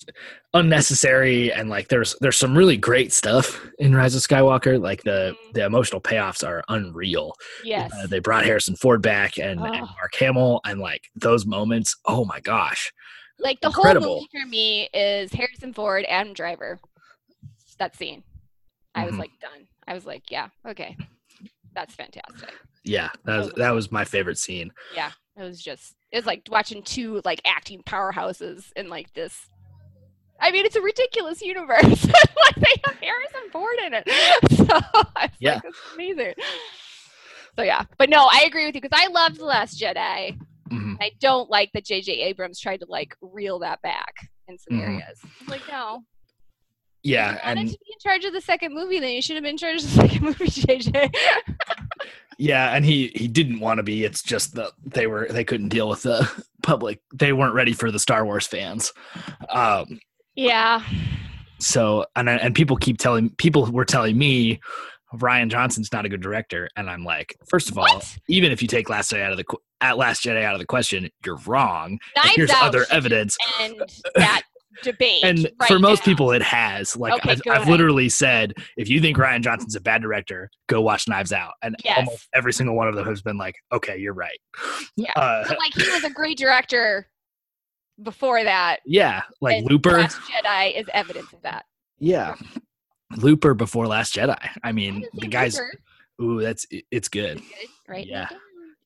unnecessary, 0.54 1.52
and 1.52 1.70
like 1.70 1.88
there's 1.88 2.16
there's 2.22 2.38
some 2.38 2.58
really 2.58 2.78
great 2.78 3.12
stuff 3.14 3.66
in 3.80 3.96
Rise 3.96 4.16
of 4.16 4.22
Skywalker. 4.22 4.80
Like 4.82 5.04
the 5.04 5.36
Mhm. 5.50 5.54
the 5.54 5.66
emotional 5.66 6.02
payoffs 6.02 6.46
are 6.48 6.64
unreal. 6.70 7.34
Yes. 7.64 7.92
Uh, 7.94 8.08
they 8.08 8.20
brought 8.20 8.46
Harrison 8.46 8.76
Ford 8.76 9.02
back 9.02 9.38
and, 9.38 9.60
and 9.60 9.76
Oh. 9.84 9.90
Mark 10.00 10.16
Hamill, 10.20 10.62
and 10.66 10.80
like 10.80 11.04
those 11.16 11.46
moments. 11.46 11.96
Oh 12.06 12.26
my 12.26 12.40
gosh, 12.42 12.92
like 13.40 13.60
the 13.62 13.68
incredible. 13.68 14.08
whole 14.08 14.16
movie 14.34 14.44
for 14.44 14.48
me 14.48 14.90
is 14.94 15.32
Harrison 15.34 15.74
Ford, 15.74 16.06
Adam 16.08 16.34
Driver. 16.34 16.80
That 17.80 17.96
scene. 17.96 18.24
I 18.94 19.06
was 19.06 19.16
Mhm. 19.16 19.20
like 19.20 19.32
done. 19.42 19.68
I 19.88 19.94
was 19.94 20.06
like, 20.06 20.30
yeah, 20.30 20.50
okay. 20.68 20.96
That's 21.74 21.96
fantastic. 21.96 22.54
yeah, 22.84 23.10
that 23.26 23.38
was 23.38 23.52
that 23.54 23.72
was 23.72 23.92
my 23.92 24.04
favorite 24.04 24.38
scene. 24.38 24.72
Yeah. 24.96 25.12
It 25.38 25.44
was 25.44 25.62
just 25.62 25.96
it 26.12 26.18
was 26.18 26.26
like 26.26 26.44
watching 26.50 26.84
two 26.84 27.22
like 27.24 27.42
acting 27.46 27.82
powerhouses 27.84 28.72
in 28.76 28.90
like 28.90 29.14
this 29.14 29.48
I 30.44 30.50
mean, 30.52 30.66
it's 30.66 30.76
a 30.76 30.82
ridiculous 30.82 31.40
universe. 31.42 32.06
like 32.44 32.56
they 32.56 32.82
have 32.86 32.96
Harrison 33.00 33.50
Ford 33.52 33.76
in 33.86 33.94
it. 33.94 34.08
So 34.68 34.80
Yeah. 35.40 35.56
like, 35.56 35.64
it's 35.66 35.78
amazing. 35.94 36.34
So 37.56 37.64
yeah, 37.64 37.84
but 38.00 38.10
no, 38.10 38.28
I 38.32 38.44
agree 38.48 38.66
with 38.66 38.74
you 38.76 38.82
because 38.82 38.98
I 39.00 39.08
loved 39.08 39.38
the 39.38 39.46
Last 39.46 39.80
Jedi. 39.80 40.38
Mhm. 40.72 40.98
I 41.02 41.12
don't 41.20 41.50
like 41.50 41.70
that 41.74 41.86
J.J. 41.86 42.14
Abrams 42.22 42.60
tried 42.60 42.80
to 42.80 42.86
like 42.90 43.16
reel 43.22 43.60
that 43.60 43.82
back 43.84 44.16
in 44.48 44.58
some 44.58 44.78
Mhm. 44.80 44.84
areas. 44.84 45.20
Like, 45.48 45.62
no, 45.70 46.04
Yeah, 47.04 47.36
if 47.36 47.42
you 47.44 47.48
wanted 47.48 47.60
and 47.62 47.70
to 47.72 47.78
be 47.80 47.94
in 47.94 48.00
charge 48.02 48.26
of 48.26 48.34
the 48.34 48.42
second 48.42 48.74
movie, 48.74 49.00
then 49.00 49.12
you 49.12 49.22
should 49.22 49.36
have 49.36 49.44
been 49.44 49.52
in 49.52 49.58
charge 49.58 49.78
of 49.78 49.84
the 49.84 49.90
second 50.02 50.22
movie, 50.24 50.48
J.J. 50.50 51.12
Yeah, 52.42 52.76
and 52.76 52.84
he 52.84 53.12
he 53.14 53.28
didn't 53.28 53.60
want 53.60 53.78
to 53.78 53.84
be. 53.84 54.04
It's 54.04 54.24
just 54.24 54.56
that 54.56 54.72
they 54.84 55.06
were 55.06 55.28
they 55.30 55.44
couldn't 55.44 55.70
deal 55.70 55.88
with 55.88 56.02
the 56.02 56.28
public. 56.64 57.00
They 57.14 57.34
weren't 57.34 57.54
ready 57.54 57.72
for 57.72 57.92
the 57.92 58.00
Star 58.00 58.26
Wars 58.26 58.48
fans. 58.48 58.92
Um, 59.50 60.00
yeah, 60.34 60.82
so 61.60 62.04
and 62.16 62.28
and 62.28 62.56
people 62.56 62.78
keep 62.78 62.98
telling 62.98 63.30
people 63.36 63.68
were 63.72 63.86
telling 63.86 64.18
me 64.18 64.60
Rian 65.14 65.50
Johnson's 65.50 65.92
not 65.94 66.06
a 66.06 66.10
good 66.10 66.22
director, 66.22 66.68
and 66.76 66.90
I'm 66.90 67.04
like, 67.06 67.36
first 67.48 67.70
of 67.70 67.78
all, 67.78 67.84
What? 67.84 68.18
even 68.28 68.52
if 68.52 68.64
you 68.64 68.68
take 68.68 68.90
Last 68.90 69.12
Jedi 69.12 69.22
out 69.24 69.34
of 69.34 69.38
the 69.38 69.46
at 69.80 70.00
Last 70.00 70.24
Jedi 70.24 70.44
out 70.44 70.56
of 70.56 70.60
the 70.60 70.66
question, 70.66 71.12
you're 71.24 71.38
wrong. 71.46 72.00
Knives 72.16 72.36
here's 72.36 72.50
Out 72.50 72.64
other 72.64 72.88
evidence. 72.90 73.38
and 73.62 73.76
that 74.16 74.42
debate. 74.84 75.24
And 75.24 75.50
right 75.60 75.68
for 75.68 75.80
most 75.80 76.00
now. 76.00 76.06
people, 76.06 76.32
it 76.32 76.42
has. 76.42 76.96
Like 76.98 77.14
Okay, 77.14 77.32
I've, 77.32 77.42
I've 77.62 77.68
literally 77.68 78.10
said, 78.10 78.54
if 78.78 78.90
you 78.90 79.00
think 79.02 79.18
Rian 79.18 79.42
Johnson's 79.42 79.76
a 79.76 79.82
bad 79.82 80.02
director, 80.02 80.50
go 80.68 80.82
watch 80.82 81.08
Knives 81.08 81.32
Out. 81.34 81.54
And 81.62 81.76
Yes. 81.84 81.98
almost 82.00 82.28
every 82.34 82.54
single 82.54 82.76
one 82.76 82.88
of 82.88 82.96
them 82.96 83.06
has 83.06 83.22
been 83.22 83.38
like, 83.38 83.56
okay, 83.72 83.98
you're 83.98 84.14
right. 84.14 84.40
Yeah. 84.96 85.12
Uh, 85.16 85.46
But, 85.48 85.58
like 85.60 85.74
he 85.74 85.90
was 85.90 86.04
a 86.04 86.10
great 86.14 86.38
director 86.38 87.08
before 88.02 88.44
that. 88.44 88.80
yeah, 88.86 89.22
like 89.42 89.58
and 89.58 89.70
Looper. 89.70 89.92
Last 90.00 90.20
Jedi 90.22 90.80
is 90.80 90.86
evidence 90.94 91.32
of 91.34 91.42
that. 91.44 91.66
Yeah. 92.00 92.36
Looper 93.18 93.54
before 93.54 93.88
Last 93.88 94.16
Jedi. 94.16 94.36
I 94.40 94.50
I 94.64 94.72
mean, 94.72 94.96
haven't 95.04 95.20
the 95.22 95.28
guys, 95.28 95.60
Looper. 95.60 95.74
ooh, 96.22 96.42
that's 96.42 96.66
it's 96.92 97.10
good. 97.10 97.38
Good, 97.40 97.68
right? 97.88 98.08
Yeah. 98.08 98.30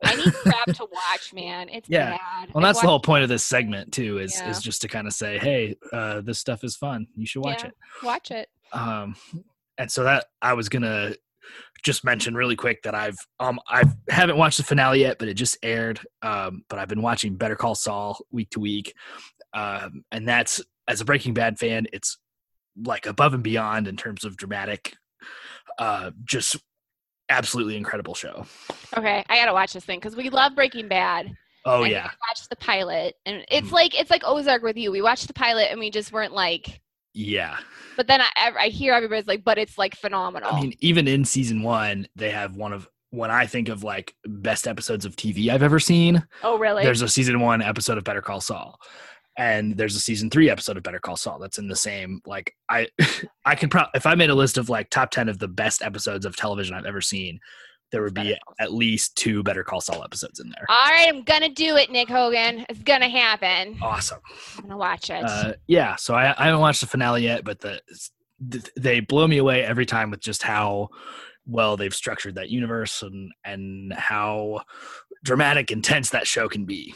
I 0.06 0.16
need 0.16 0.34
crap 0.34 0.66
to 0.74 0.86
watch, 0.92 1.34
man. 1.34 1.70
It's 1.70 1.90
Yeah. 1.90 2.18
bad. 2.18 2.54
Well, 2.54 2.64
that's 2.64 2.82
the 2.82 2.88
whole 2.88 3.00
point 3.00 3.24
of 3.24 3.30
this 3.30 3.44
segment 3.44 3.92
too. 3.94 4.20
Is 4.20 4.40
Yeah. 4.44 4.52
is 4.52 4.62
just 4.62 4.82
to 4.82 4.88
kind 4.88 5.08
of 5.08 5.14
say, 5.14 5.38
hey, 5.38 5.76
uh, 5.92 6.22
this 6.22 6.40
stuff 6.40 6.64
is 6.64 6.76
fun. 6.76 7.08
You 7.16 7.26
should 7.26 7.44
watch 7.44 7.64
Yeah. 7.64 7.70
it. 7.70 7.76
Watch 8.04 8.32
it. 8.32 8.50
Um, 8.72 9.16
and 9.78 9.92
so 9.92 10.04
that 10.04 10.26
I 10.42 10.54
was 10.54 10.70
gonna 10.70 11.16
just 11.84 12.04
mention 12.04 12.34
really 12.34 12.56
quick 12.56 12.82
that 12.84 12.96
I've 12.96 13.18
um 13.40 13.60
I 13.68 13.84
haven't 14.10 14.38
watched 14.38 14.58
the 14.58 14.64
finale 14.64 15.02
yet, 15.02 15.20
but 15.20 15.28
it 15.28 15.36
just 15.36 15.58
aired. 15.64 16.00
Um, 16.22 16.64
but 16.70 16.80
I've 16.80 16.88
been 16.88 17.02
watching 17.02 17.36
Better 17.36 17.56
Call 17.56 17.76
Saul 17.76 18.18
week 18.32 18.50
to 18.52 18.60
week, 18.60 18.94
um, 19.54 20.04
and 20.12 20.28
that's 20.28 20.62
as 20.88 21.02
a 21.02 21.06
Breaking 21.06 21.34
Bad 21.34 21.60
fan, 21.60 21.88
it's 21.94 22.18
like 22.84 23.06
above 23.06 23.34
and 23.34 23.44
beyond 23.44 23.88
in 23.88 23.96
terms 23.98 24.24
of 24.26 24.38
dramatic. 24.38 24.96
Uh, 25.80 26.12
just 26.24 26.58
absolutely 27.30 27.78
incredible 27.78 28.14
show. 28.16 28.46
Okay, 28.98 29.24
I 29.30 29.36
gotta 29.38 29.54
watch 29.54 29.74
this 29.74 29.86
thing 29.86 30.00
because 30.00 30.16
we 30.16 30.30
love 30.30 30.56
Breaking 30.56 30.88
Bad. 30.88 31.36
Oh 31.66 31.82
and 31.84 31.92
yeah, 31.92 32.12
watched 32.30 32.50
the 32.50 32.56
pilot, 32.58 33.16
and 33.26 33.44
it's 33.50 33.70
Mhm. 33.70 33.74
like 33.74 34.00
it's 34.00 34.12
like 34.12 34.22
Ozark 34.26 34.62
with 34.62 34.78
you. 34.78 34.92
We 34.92 35.02
watched 35.02 35.28
the 35.28 35.34
pilot, 35.34 35.70
and 35.72 35.80
we 35.80 35.90
just 35.90 36.12
weren't 36.12 36.34
like. 36.34 36.82
yeah. 37.14 37.58
But 37.98 38.08
then 38.08 38.20
I, 38.22 38.52
I 38.60 38.68
hear 38.68 38.94
everybody's 38.94 39.26
like, 39.26 39.44
but 39.46 39.58
it's 39.58 39.78
like 39.78 39.96
phenomenal. 39.96 40.54
I 40.54 40.60
mean, 40.62 40.74
even 40.82 41.08
in 41.08 41.24
season 41.24 41.64
one, 41.64 42.08
they 42.16 42.30
have 42.30 42.56
one 42.58 42.74
of 42.74 42.88
when 43.12 43.32
I 43.32 43.46
think 43.48 43.70
of 43.70 43.84
like 43.84 44.14
best 44.26 44.68
episodes 44.68 45.06
of 45.06 45.16
TV 45.16 45.48
I've 45.50 45.64
ever 45.64 45.80
seen. 45.80 46.28
oh 46.44 46.58
really? 46.60 46.84
There's 46.84 47.02
a 47.02 47.08
season 47.08 47.40
one 47.40 47.62
episode 47.62 47.98
of 47.98 48.04
Better 48.04 48.22
Call 48.22 48.42
Saul, 48.42 48.78
and 49.38 49.76
there's 49.78 49.96
a 49.96 50.00
season 50.00 50.30
three 50.30 50.50
episode 50.50 50.78
of 50.78 50.84
Better 50.84 51.00
Call 51.00 51.18
Saul 51.18 51.40
that's 51.40 51.58
in 51.58 51.68
the 51.68 51.76
same. 51.76 52.22
Like 52.26 52.56
I, 52.70 52.88
I 53.46 53.56
can 53.56 53.70
probably 53.70 53.92
if 53.96 54.06
I 54.06 54.16
made 54.16 54.30
a 54.30 54.36
list 54.36 54.58
of 54.58 54.70
like 54.70 54.90
top 54.90 55.12
ten 55.12 55.30
of 55.30 55.40
the 55.40 55.48
best 55.48 55.82
episodes 55.82 56.26
of 56.26 56.36
television 56.36 56.76
I've 56.76 56.86
ever 56.86 57.02
seen, 57.02 57.40
there 57.92 58.04
would 58.04 58.14
be 58.14 58.36
at 58.60 58.74
least 58.74 59.16
two 59.16 59.44
Better 59.44 59.64
Call 59.64 59.82
Saul 59.82 60.04
episodes 60.04 60.40
in 60.40 60.50
there. 60.50 60.66
All 60.70 60.90
right, 60.90 61.08
I'm 61.08 61.24
gonna 61.24 61.50
do 61.50 61.76
it, 61.76 61.92
Nick 61.92 62.10
Hogan. 62.10 62.66
It's 62.70 62.84
gonna 62.84 63.10
happen. 63.10 63.78
Awesome. 63.82 64.20
I'm 64.58 64.64
gonna 64.64 64.78
watch 64.78 65.10
it. 65.10 65.24
Uh, 65.24 65.54
yeah, 65.68 65.96
so 65.96 66.14
I, 66.14 66.34
I 66.38 66.46
haven't 66.46 66.62
watched 66.62 66.82
the 66.82 66.88
finale 66.88 67.24
yet, 67.24 67.44
but 67.44 67.60
the 67.60 67.82
they 68.76 69.00
blow 69.00 69.28
me 69.28 69.38
away 69.38 69.64
every 69.64 69.86
time 69.86 70.12
with 70.12 70.20
just 70.20 70.44
how 70.44 70.90
well 71.46 71.78
they've 71.78 71.96
structured 71.96 72.36
that 72.36 72.50
universe 72.50 73.02
and 73.02 73.32
and 73.44 73.94
how 73.94 74.62
dramatic, 75.24 75.72
intense 75.72 76.12
that 76.12 76.28
show 76.28 76.48
can 76.48 76.66
be. 76.66 76.94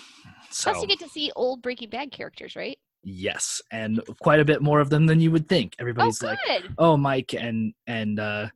So 0.52 0.72
Plus, 0.72 0.82
you 0.82 0.88
get 0.88 1.00
to 1.00 1.10
see 1.10 1.32
old 1.36 1.62
Breaking 1.62 1.90
Bad 1.90 2.12
characters, 2.12 2.56
right? 2.56 2.78
yes, 3.04 3.62
and 3.72 4.02
quite 4.22 4.40
a 4.40 4.46
bit 4.46 4.62
more 4.62 4.80
of 4.80 4.90
them 4.90 5.06
than 5.06 5.20
you 5.20 5.32
would 5.32 5.48
think. 5.48 5.76
Everybody's 5.80 6.22
oh, 6.24 6.28
like, 6.28 6.40
oh, 6.78 6.98
Mike 6.98 7.34
and 7.34 7.74
and 7.88 8.20
uh, 8.20 8.48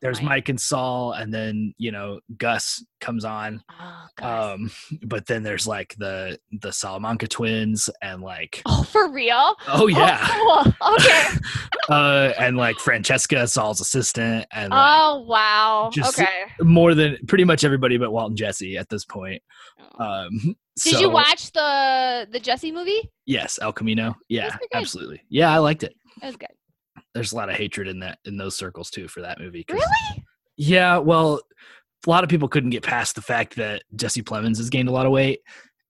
there's 0.00 0.20
Mike. 0.20 0.28
Mike 0.28 0.48
and 0.50 0.60
Saul, 0.60 1.12
and 1.12 1.32
then 1.32 1.74
you 1.78 1.92
know 1.92 2.20
Gus 2.36 2.84
comes 3.00 3.24
on. 3.24 3.62
Oh. 3.80 4.52
Um, 4.52 4.70
but 5.02 5.26
then 5.26 5.42
there's 5.42 5.66
like 5.66 5.94
the 5.98 6.38
the 6.60 6.72
Salamanca 6.72 7.28
twins 7.28 7.90
and 8.00 8.22
like 8.22 8.62
oh, 8.66 8.82
for 8.84 9.10
real? 9.10 9.54
oh 9.68 9.86
yeah. 9.88 10.18
Oh, 10.20 10.62
cool. 10.64 10.72
Okay. 10.92 11.38
uh, 11.88 12.32
and 12.38 12.56
like 12.56 12.76
Francesca, 12.76 13.46
Saul's 13.46 13.80
assistant, 13.80 14.46
and 14.52 14.70
like, 14.70 15.00
oh, 15.00 15.24
wow. 15.26 15.90
just- 15.92 16.18
okay. 16.18 16.44
more 16.60 16.94
than 16.94 17.16
pretty 17.26 17.44
much 17.44 17.64
everybody 17.64 17.96
but 17.96 18.12
Walt 18.12 18.30
and 18.30 18.36
Jesse 18.36 18.76
at 18.76 18.88
this 18.88 19.04
point. 19.04 19.42
Oh. 19.98 20.04
Um, 20.04 20.56
Did 20.82 20.94
so- 20.94 21.00
you 21.00 21.10
watch 21.10 21.52
the 21.52 22.26
the 22.30 22.40
Jesse 22.40 22.72
movie? 22.72 23.10
Yes, 23.26 23.58
El 23.60 23.72
Camino. 23.72 24.14
Yeah, 24.28 24.56
absolutely. 24.74 25.22
Yeah, 25.28 25.52
I 25.52 25.58
liked 25.58 25.82
it. 25.82 25.94
It 26.22 26.26
was 26.26 26.36
good. 26.36 26.48
There's 27.14 27.32
a 27.32 27.36
lot 27.36 27.50
of 27.50 27.56
hatred 27.56 27.88
in 27.88 28.00
that 28.00 28.18
in 28.24 28.36
those 28.36 28.56
circles 28.56 28.90
too 28.90 29.08
for 29.08 29.20
that 29.20 29.38
movie. 29.40 29.64
Really? 29.70 30.24
Yeah, 30.56 30.98
well, 30.98 31.40
a 32.06 32.10
lot 32.10 32.24
of 32.24 32.30
people 32.30 32.48
couldn't 32.48 32.70
get 32.70 32.82
past 32.82 33.14
the 33.14 33.22
fact 33.22 33.56
that 33.56 33.82
Jesse 33.96 34.22
Plemons 34.22 34.56
has 34.58 34.70
gained 34.70 34.88
a 34.88 34.92
lot 34.92 35.06
of 35.06 35.12
weight, 35.12 35.40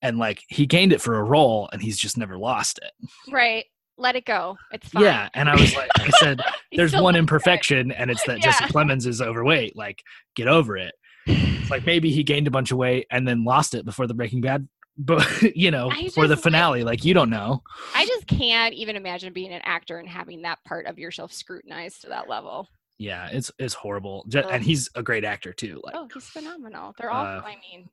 and 0.03 0.19
like 0.19 0.43
he 0.49 0.67
gained 0.67 0.93
it 0.93 1.01
for 1.01 1.17
a 1.17 1.23
role, 1.23 1.69
and 1.73 1.81
he's 1.83 1.99
just 1.99 2.17
never 2.19 2.37
lost 2.37 2.79
it. 2.83 2.93
Right. 3.31 3.65
Let 3.99 4.17
it 4.17 4.25
go. 4.25 4.57
It's 4.73 4.89
fine. 4.89 5.03
Yeah, 5.05 5.29
and 5.35 5.49
I 5.51 5.55
was 5.55 5.77
like, 5.77 5.91
I 5.97 6.09
said, 6.19 6.41
there's 6.73 6.95
one 6.97 7.15
imperfection, 7.15 7.93
and 7.93 8.11
it's 8.11 8.23
that 8.25 8.41
Jesse 8.41 8.65
Yeah. 8.65 8.71
Plemons 8.71 9.07
is 9.07 9.21
overweight. 9.21 9.77
Like, 9.77 10.03
get 10.35 10.49
over 10.49 10.77
it. 10.77 10.95
It's 11.27 11.71
like 11.71 11.87
maybe 11.87 12.11
he 12.11 12.23
gained 12.23 12.47
a 12.47 12.51
bunch 12.51 12.71
of 12.73 12.79
weight 12.79 13.07
and 13.11 13.27
then 13.27 13.45
lost 13.45 13.75
it 13.75 13.85
before 13.85 14.07
the 14.07 14.15
Breaking 14.15 14.41
Bad, 14.41 14.69
but 14.99 15.27
you 15.57 15.71
know, 15.71 15.91
I 15.91 16.09
for 16.09 16.27
the 16.27 16.35
just, 16.35 16.43
finale. 16.43 16.83
Like, 16.85 17.05
you 17.05 17.15
don't 17.15 17.31
know. 17.31 17.63
I 17.95 18.05
just 18.07 18.27
can't 18.27 18.75
even 18.75 18.97
imagine 18.97 19.33
being 19.33 19.53
an 19.53 19.63
actor 19.65 19.99
and 19.99 20.09
having 20.09 20.43
that 20.43 20.59
part 20.65 20.87
of 20.87 20.99
yourself 20.99 21.33
scrutinized 21.33 22.03
to 22.03 22.09
that 22.09 22.29
level. 22.29 22.69
Yeah, 22.99 23.29
it's 23.33 23.51
it's 23.59 23.75
horrible. 23.75 24.27
Ugh. 24.35 24.45
and 24.51 24.63
he's 24.63 24.89
a 24.95 25.03
great 25.03 25.25
actor 25.25 25.53
too. 25.53 25.81
Like, 25.85 25.95
Oh, 25.97 26.09
he's 26.13 26.25
phenomenal. 26.29 26.95
They're 26.99 27.11
all. 27.11 27.25
Uh, 27.25 27.41
I 27.41 27.57
mean, 27.71 27.89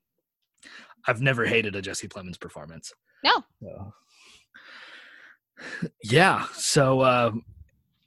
I've 1.07 1.21
never 1.21 1.45
hated 1.45 1.75
a 1.75 1.81
Jesse 1.81 2.07
Plemons 2.07 2.39
performance. 2.39 2.93
No. 3.23 3.43
So- 3.61 3.93
Yeah. 6.03 6.45
So, 6.53 7.01
uh, 7.01 7.31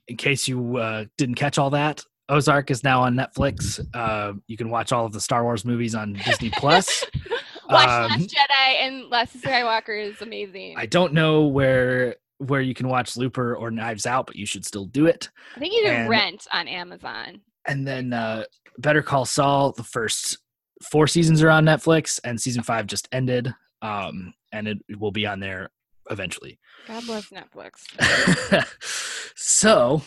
in 0.07 0.17
case 0.17 0.47
you 0.47 0.77
uh, 0.77 1.05
didn't 1.17 1.35
catch 1.35 1.57
all 1.57 1.71
that, 1.71 2.03
Ozark 2.29 2.71
is 2.71 2.83
now 2.83 3.01
on 3.01 3.15
Netflix. 3.15 3.79
Uh, 3.93 4.33
you 4.47 4.57
can 4.57 4.69
watch 4.69 4.91
all 4.91 5.05
of 5.05 5.11
the 5.13 5.21
Star 5.21 5.43
Wars 5.43 5.65
movies 5.65 5.93
on 5.95 6.13
Disney 6.13 6.49
Plus. 6.51 7.03
watch 7.69 7.87
um, 7.87 8.11
Last 8.11 8.29
Jedi 8.29 8.81
and 8.81 9.09
Last 9.09 9.41
Skywalker 9.41 10.11
is 10.11 10.21
amazing. 10.21 10.75
I 10.77 10.85
don't 10.85 11.13
know 11.13 11.47
where 11.47 12.15
where 12.39 12.61
you 12.61 12.73
can 12.73 12.87
watch 12.89 13.15
Looper 13.15 13.55
or 13.55 13.71
Knives 13.71 14.05
Out, 14.05 14.25
but 14.27 14.35
you 14.35 14.45
should 14.45 14.65
still 14.65 14.85
do 14.85 15.05
it. 15.05 15.29
I 15.55 15.59
think 15.59 15.73
you 15.73 15.83
can 15.83 16.01
And- 16.01 16.09
rent 16.09 16.47
on 16.51 16.67
Amazon. 16.67 17.41
And 17.65 17.87
then 17.87 18.11
uh, 18.11 18.43
Better 18.77 19.01
Call 19.01 19.23
Saul, 19.25 19.71
the 19.71 19.83
first 19.83 20.37
four 20.91 21.07
seasons 21.07 21.41
are 21.41 21.49
on 21.49 21.63
Netflix, 21.63 22.19
and 22.25 22.39
season 22.39 22.61
five 22.63 22.87
just 22.87 23.07
ended, 23.13 23.53
um, 23.81 24.33
and 24.51 24.67
it 24.67 24.79
will 24.99 25.11
be 25.11 25.25
on 25.25 25.39
there 25.39 25.71
eventually. 26.09 26.59
God 26.87 27.05
bless 27.05 27.29
Netflix. 27.29 28.65
so, 29.35 30.01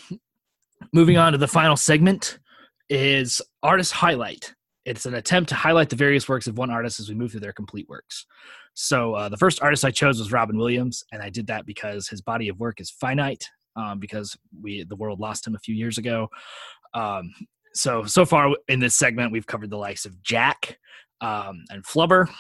moving 0.93 1.17
on 1.17 1.33
to 1.33 1.39
the 1.39 1.49
final 1.49 1.77
segment 1.77 2.39
is 2.89 3.43
artist 3.63 3.93
highlight. 3.93 4.55
It's 4.85 5.07
an 5.07 5.15
attempt 5.15 5.49
to 5.49 5.55
highlight 5.57 5.91
the 5.91 5.97
various 5.97 6.29
works 6.29 6.47
of 6.47 6.59
one 6.59 6.71
artist 6.71 7.01
as 7.01 7.09
we 7.09 7.15
move 7.15 7.33
through 7.33 7.41
their 7.41 7.53
complete 7.53 7.89
works. 7.89 8.27
So, 8.75 9.15
uh, 9.15 9.29
the 9.29 9.37
first 9.37 9.63
artist 9.63 9.85
I 9.85 9.91
chose 9.91 10.19
was 10.19 10.31
Robin 10.33 10.57
Williams, 10.57 11.03
and 11.11 11.23
I 11.23 11.31
did 11.31 11.47
that 11.49 11.67
because 11.67 12.09
his 12.09 12.21
body 12.21 12.49
of 12.49 12.61
work 12.61 12.81
is 12.81 12.91
finite. 12.91 13.49
Um, 13.77 13.99
because 14.01 14.35
we 14.63 14.85
the 14.85 14.97
world 14.97 15.21
lost 15.21 15.47
him 15.47 15.55
a 15.55 15.59
few 15.59 15.75
years 15.75 15.99
ago. 15.99 16.29
Um, 16.95 17.35
so 17.75 18.05
so 18.05 18.25
far 18.25 18.55
in 18.69 18.81
this 18.81 18.95
segment, 18.95 19.33
we've 19.33 19.47
covered 19.47 19.69
the 19.69 19.77
likes 19.77 20.07
of 20.07 20.23
Jack 20.23 20.79
um, 21.21 21.63
and 21.69 21.85
Flubber, 21.85 22.31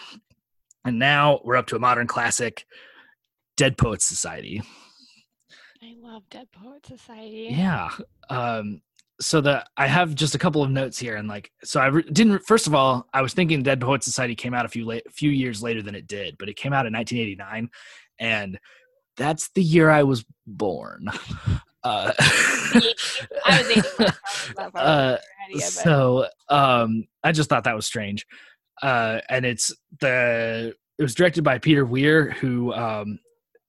and 0.86 0.98
now 0.98 1.40
we're 1.44 1.56
up 1.56 1.66
to 1.66 1.76
a 1.76 1.78
modern 1.78 2.06
classic, 2.06 2.64
Dead 3.58 3.76
Poets 3.76 4.06
Society. 4.06 4.62
I 5.82 5.94
love 6.00 6.22
Dead 6.30 6.48
Poet 6.52 6.84
Society. 6.86 7.48
Yeah. 7.50 7.90
Um, 8.30 8.80
so 9.20 9.40
the 9.40 9.64
I 9.76 9.86
have 9.86 10.14
just 10.14 10.34
a 10.34 10.38
couple 10.38 10.62
of 10.62 10.70
notes 10.70 10.98
here, 10.98 11.16
and 11.16 11.26
like, 11.28 11.50
so 11.64 11.80
I 11.80 11.86
re- 11.86 12.02
didn't. 12.02 12.40
First 12.46 12.66
of 12.66 12.74
all, 12.74 13.06
I 13.14 13.22
was 13.22 13.32
thinking 13.34 13.62
Dead 13.62 13.80
Poet 13.80 14.02
Society 14.04 14.34
came 14.34 14.52
out 14.54 14.66
a 14.66 14.68
few 14.68 14.84
late, 14.84 15.02
few 15.12 15.30
years 15.30 15.62
later 15.62 15.80
than 15.82 15.94
it 15.94 16.06
did, 16.06 16.36
but 16.38 16.48
it 16.48 16.56
came 16.56 16.72
out 16.72 16.86
in 16.86 16.92
1989, 16.92 17.70
and 18.18 18.58
that's 19.16 19.48
the 19.54 19.62
year 19.62 19.90
I 19.90 20.02
was 20.02 20.24
born. 20.46 21.08
Uh, 21.84 22.10
I 22.18 23.62
was 23.62 23.70
81. 23.70 23.84
so 23.84 24.04
I 24.04 24.08
was 24.08 24.54
not 24.56 24.72
far 24.72 24.82
Uh, 24.82 24.82
ahead 24.82 25.18
of 25.20 25.50
you, 25.50 25.58
but- 25.60 25.62
so 25.62 26.26
um 26.48 27.04
i 27.22 27.30
just 27.30 27.48
thought 27.48 27.62
that 27.62 27.76
was 27.76 27.86
strange 27.86 28.26
uh 28.82 29.20
and 29.30 29.46
it's 29.46 29.72
the 30.00 30.74
it 30.98 31.02
was 31.02 31.14
directed 31.14 31.44
by 31.44 31.58
peter 31.58 31.84
weir 31.84 32.32
who 32.32 32.72
um 32.74 33.20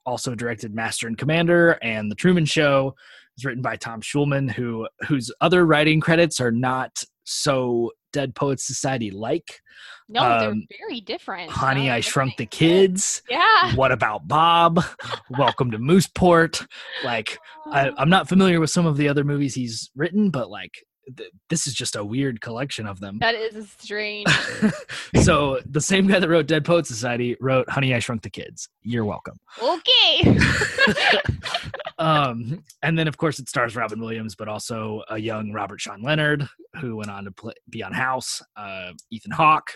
also 0.08 0.34
directed 0.34 0.74
master 0.74 1.06
and 1.06 1.18
commander 1.18 1.78
and 1.84 2.10
the 2.10 2.16
truman 2.16 2.46
show. 2.46 2.96
It's 3.36 3.46
written 3.46 3.62
by 3.62 3.76
tom 3.76 4.02
schulman 4.02 4.50
who 4.50 4.88
whose 5.02 5.32
other 5.42 5.66
writing 5.68 6.00
credits 6.00 6.40
are 6.40 6.52
not 6.52 7.04
so 7.26 7.92
dead 8.14 8.34
poets 8.34 8.66
society 8.66 9.12
like. 9.12 9.60
No, 10.10 10.40
they're 10.40 10.50
um, 10.50 10.66
very 10.80 11.02
different. 11.02 11.52
honey 11.52 11.92
i 11.92 12.00
shrunk 12.00 12.38
the 12.38 12.46
kids. 12.46 13.22
Yeah. 13.30 13.76
what 13.76 13.92
about 13.92 14.28
bob? 14.28 14.84
Welcome 15.30 15.70
to 15.72 15.78
mooseport. 15.78 16.66
Like 17.04 17.38
I, 17.68 17.92
I'm 17.98 18.10
not 18.10 18.30
familiar 18.30 18.62
with 18.62 18.70
some 18.70 18.86
of 18.86 18.96
the 18.98 19.10
other 19.10 19.26
movies 19.26 19.54
he's 19.54 19.92
written, 19.96 20.30
but 20.32 20.50
like 20.50 20.74
th- 21.16 21.32
this 21.50 21.68
is 21.68 21.74
just 21.74 21.96
a 21.96 22.04
weird 22.04 22.42
collection 22.42 22.88
of 22.88 23.00
them. 23.00 23.20
that 23.20 23.36
is 23.36 23.70
strange. 23.78 24.28
so 25.24 25.60
the 25.66 25.82
same 25.82 26.08
guy 26.08 26.20
that 26.20 26.30
wrote 26.30 26.48
Dead 26.48 26.66
Poet 26.66 26.86
Society 26.86 27.38
wrote 27.40 27.70
Honey 27.70 27.94
I 27.94 28.00
Shrunk 28.00 28.22
the 28.22 28.30
Kids. 28.30 28.70
You're 28.82 29.06
welcome. 29.06 29.38
okay. 29.62 30.38
um, 31.98 32.64
and 32.82 32.98
then 32.98 33.08
of 33.08 33.18
course 33.18 33.40
it 33.40 33.50
stars 33.50 33.76
Robin 33.76 34.00
Williams, 34.00 34.36
but 34.36 34.48
also 34.48 35.04
a 35.10 35.18
young 35.18 35.52
Robert 35.52 35.82
Sean 35.82 36.02
Leonard 36.02 36.48
who 36.82 36.96
went 36.98 37.10
on 37.10 37.26
to 37.26 37.32
play, 37.32 37.54
be 37.70 37.84
on 37.84 37.94
House, 37.94 38.42
uh, 38.56 38.92
Ethan 39.12 39.32
Hawke, 39.32 39.72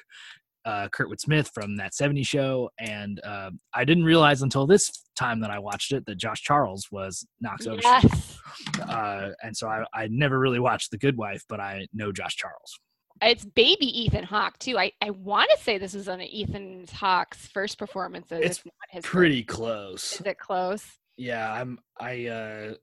uh, 0.65 0.87
Kurtwood 0.89 1.19
Smith 1.19 1.49
from 1.53 1.75
that 1.77 1.93
70s 1.93 2.27
show, 2.27 2.69
and 2.79 3.19
uh, 3.23 3.51
I 3.73 3.85
didn't 3.85 4.03
realize 4.03 4.41
until 4.41 4.67
this 4.67 4.91
time 5.15 5.39
that 5.41 5.51
I 5.51 5.59
watched 5.59 5.91
it 5.91 6.05
that 6.05 6.17
Josh 6.17 6.41
Charles 6.41 6.87
was 6.91 7.25
Knox 7.39 7.65
yes. 7.65 8.37
uh, 8.81 9.29
and 9.43 9.55
so 9.55 9.67
I, 9.67 9.83
I 9.93 10.07
never 10.09 10.39
really 10.39 10.59
watched 10.59 10.91
The 10.91 10.97
Good 10.97 11.17
Wife, 11.17 11.43
but 11.49 11.59
I 11.59 11.87
know 11.93 12.11
Josh 12.11 12.35
Charles. 12.35 12.79
It's 13.21 13.45
baby 13.45 13.85
Ethan 14.03 14.23
Hawke 14.23 14.57
too. 14.57 14.79
I, 14.79 14.91
I 15.01 15.11
want 15.11 15.51
to 15.55 15.61
say 15.61 15.77
this 15.77 15.93
was 15.93 16.09
on 16.09 16.21
Ethan 16.21 16.85
Hawke's 16.91 17.47
first 17.47 17.77
performance. 17.77 18.27
It's 18.31 18.63
Pretty 19.03 19.43
first. 19.43 19.57
close. 19.59 20.13
Is 20.19 20.25
it 20.25 20.39
close? 20.39 20.85
Yeah, 21.17 21.51
I'm. 21.53 21.77
I 21.99 22.25
uh, 22.25 22.73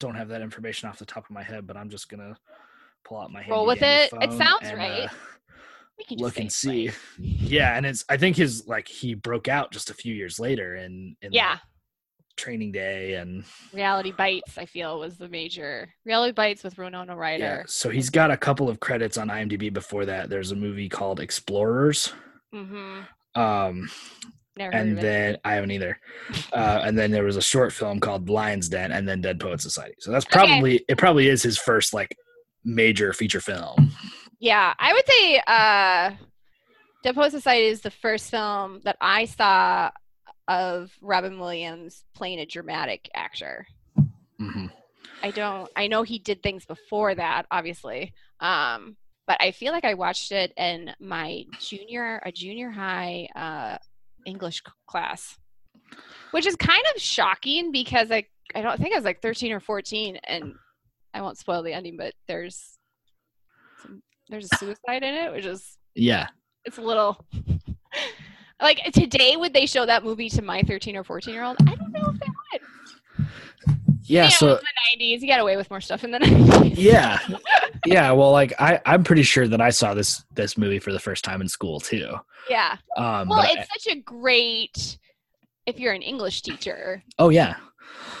don't 0.00 0.16
have 0.16 0.28
that 0.28 0.40
information 0.42 0.88
off 0.88 0.98
the 0.98 1.06
top 1.06 1.24
of 1.24 1.30
my 1.30 1.44
head, 1.44 1.66
but 1.66 1.76
I'm 1.76 1.90
just 1.90 2.08
gonna 2.08 2.36
pull 3.04 3.18
out 3.18 3.30
my 3.30 3.44
Roll 3.48 3.66
with 3.66 3.82
it. 3.82 4.12
It 4.20 4.32
sounds 4.32 4.62
and, 4.62 4.78
right. 4.78 5.04
uh, 5.04 5.08
We 5.08 5.08
can 5.08 5.10
just 5.10 5.83
look 6.10 6.38
and 6.38 6.52
see. 6.52 6.88
right. 6.88 6.96
Yeah, 7.18 7.76
and 7.76 7.86
it's. 7.86 8.04
I 8.08 8.16
think 8.16 8.36
his 8.36 8.66
like 8.66 8.88
he 8.88 9.14
broke 9.14 9.48
out 9.48 9.72
just 9.72 9.90
a 9.90 9.94
few 9.94 10.14
years 10.14 10.38
later 10.38 10.76
in 10.76 11.16
in 11.22 11.32
Yeah. 11.32 11.52
like, 11.52 11.60
Training 12.36 12.72
Day 12.72 13.14
and 13.14 13.44
Reality 13.72 14.10
Bites, 14.10 14.58
I 14.58 14.66
feel, 14.66 14.98
was 14.98 15.16
the 15.16 15.28
major 15.28 15.88
Reality 16.04 16.32
Bites 16.32 16.64
with 16.64 16.76
Winona 16.76 17.12
yeah. 17.12 17.18
Ryder. 17.18 17.64
So 17.68 17.90
he's 17.90 18.10
got 18.10 18.30
a 18.30 18.36
couple 18.36 18.68
of 18.68 18.80
credits 18.80 19.18
on 19.18 19.28
IMDb 19.28 19.72
before 19.72 20.04
that. 20.06 20.30
There's 20.30 20.50
a 20.50 20.56
movie 20.56 20.88
called 20.88 21.20
Explorers. 21.20 22.12
Mm-hmm. 22.52 23.40
Um, 23.40 23.88
Never 24.56 24.74
and 24.74 24.96
then 24.96 25.38
I 25.44 25.54
haven't 25.54 25.72
either. 25.72 25.98
Uh, 26.52 26.82
and 26.84 26.96
then 26.96 27.10
there 27.10 27.24
was 27.24 27.36
a 27.36 27.42
short 27.42 27.72
film 27.72 27.98
called 27.98 28.28
Lion's 28.28 28.68
Den, 28.68 28.92
and 28.92 29.08
then 29.08 29.20
Dead 29.20 29.40
Poet 29.40 29.60
Society. 29.60 29.96
So 29.98 30.12
that's 30.12 30.24
probably 30.24 30.84
it. 30.88 30.98
Probably 30.98 31.28
is 31.28 31.42
his 31.42 31.58
first 31.58 31.92
like 31.92 32.16
major 32.64 33.12
feature 33.12 33.40
film. 33.40 33.92
Yeah, 34.44 34.74
I 34.78 34.92
would 34.92 35.06
say 35.06 35.42
uh, 35.46 36.10
Dead 37.02 37.14
Poet 37.14 37.30
Society 37.30 37.64
is 37.64 37.80
the 37.80 37.90
first 37.90 38.30
film 38.30 38.82
that 38.84 38.98
I 39.00 39.24
saw 39.24 39.90
of 40.46 40.92
Robin 41.00 41.40
Williams 41.40 42.04
playing 42.14 42.40
a 42.40 42.44
dramatic 42.44 43.08
actor. 43.14 43.66
hmm 44.38 44.66
I 45.22 45.30
don't. 45.30 45.70
I 45.74 45.86
know 45.86 46.02
he 46.02 46.18
did 46.18 46.42
things 46.42 46.66
before 46.66 47.14
that, 47.14 47.46
obviously, 47.50 48.12
um, 48.40 48.98
but 49.26 49.38
I 49.40 49.50
feel 49.50 49.72
like 49.72 49.86
I 49.86 49.94
watched 49.94 50.30
it 50.30 50.52
in 50.58 50.94
my 51.00 51.46
junior, 51.58 52.20
a 52.26 52.30
junior 52.30 52.68
high 52.68 53.30
uh, 53.34 53.78
English 54.26 54.62
class, 54.86 55.38
which 56.32 56.44
is 56.44 56.54
kind 56.56 56.84
of 56.94 57.00
shocking 57.00 57.72
because 57.72 58.10
I 58.10 58.26
I 58.54 58.60
don't 58.60 58.78
think 58.78 58.92
I 58.92 58.98
was 58.98 59.06
like 59.06 59.22
thirteen 59.22 59.52
or 59.52 59.60
fourteen, 59.60 60.18
and 60.24 60.52
I 61.14 61.22
won't 61.22 61.38
spoil 61.38 61.62
the 61.62 61.72
ending, 61.72 61.96
but 61.96 62.12
there's 62.28 62.73
there's 64.28 64.48
a 64.52 64.56
suicide 64.56 65.02
in 65.02 65.14
it, 65.14 65.32
which 65.32 65.44
is 65.44 65.76
Yeah, 65.94 66.28
it's 66.64 66.78
a 66.78 66.82
little 66.82 67.24
like 68.60 68.80
today 68.92 69.36
would 69.36 69.52
they 69.52 69.66
show 69.66 69.84
that 69.86 70.04
movie 70.04 70.28
to 70.30 70.42
my 70.42 70.62
13 70.62 70.96
or 70.96 71.04
14 71.04 71.34
year 71.34 71.42
old 71.44 71.56
i 71.60 71.74
don't 71.74 71.92
know 71.92 72.10
if 72.14 72.20
they 72.20 72.26
would. 72.26 73.28
Yeah. 74.06 74.24
You 74.24 74.28
know, 74.30 74.36
So 74.36 74.48
in 74.48 74.60
the 74.98 75.04
90s 75.04 75.20
you 75.20 75.28
got 75.28 75.40
away 75.40 75.56
with 75.56 75.70
more 75.70 75.80
stuff 75.80 76.04
in 76.04 76.10
the 76.10 76.18
90s 76.18 76.74
yeah, 76.76 77.18
yeah. 77.86 78.10
Well, 78.12 78.32
like 78.32 78.52
I, 78.60 78.80
I'm 78.84 79.02
pretty 79.04 79.22
sure 79.22 79.48
that 79.48 79.60
I 79.60 79.70
saw 79.70 79.94
this 79.94 80.24
this 80.34 80.58
movie 80.58 80.78
for 80.78 80.92
the 80.92 80.98
first 81.00 81.24
time 81.24 81.40
in 81.40 81.48
school 81.48 81.80
too. 81.80 82.14
yeah. 82.50 82.76
Um, 82.96 83.28
well 83.28 83.40
but 83.42 83.46
I- 83.50 83.60
it's 83.60 83.84
such 83.84 83.94
a 83.94 84.00
great 84.00 84.98
if 85.66 85.78
you're 85.80 85.94
an 85.94 86.02
english 86.02 86.42
teacher 86.42 87.02
oh 87.18 87.30
yeah, 87.30 87.56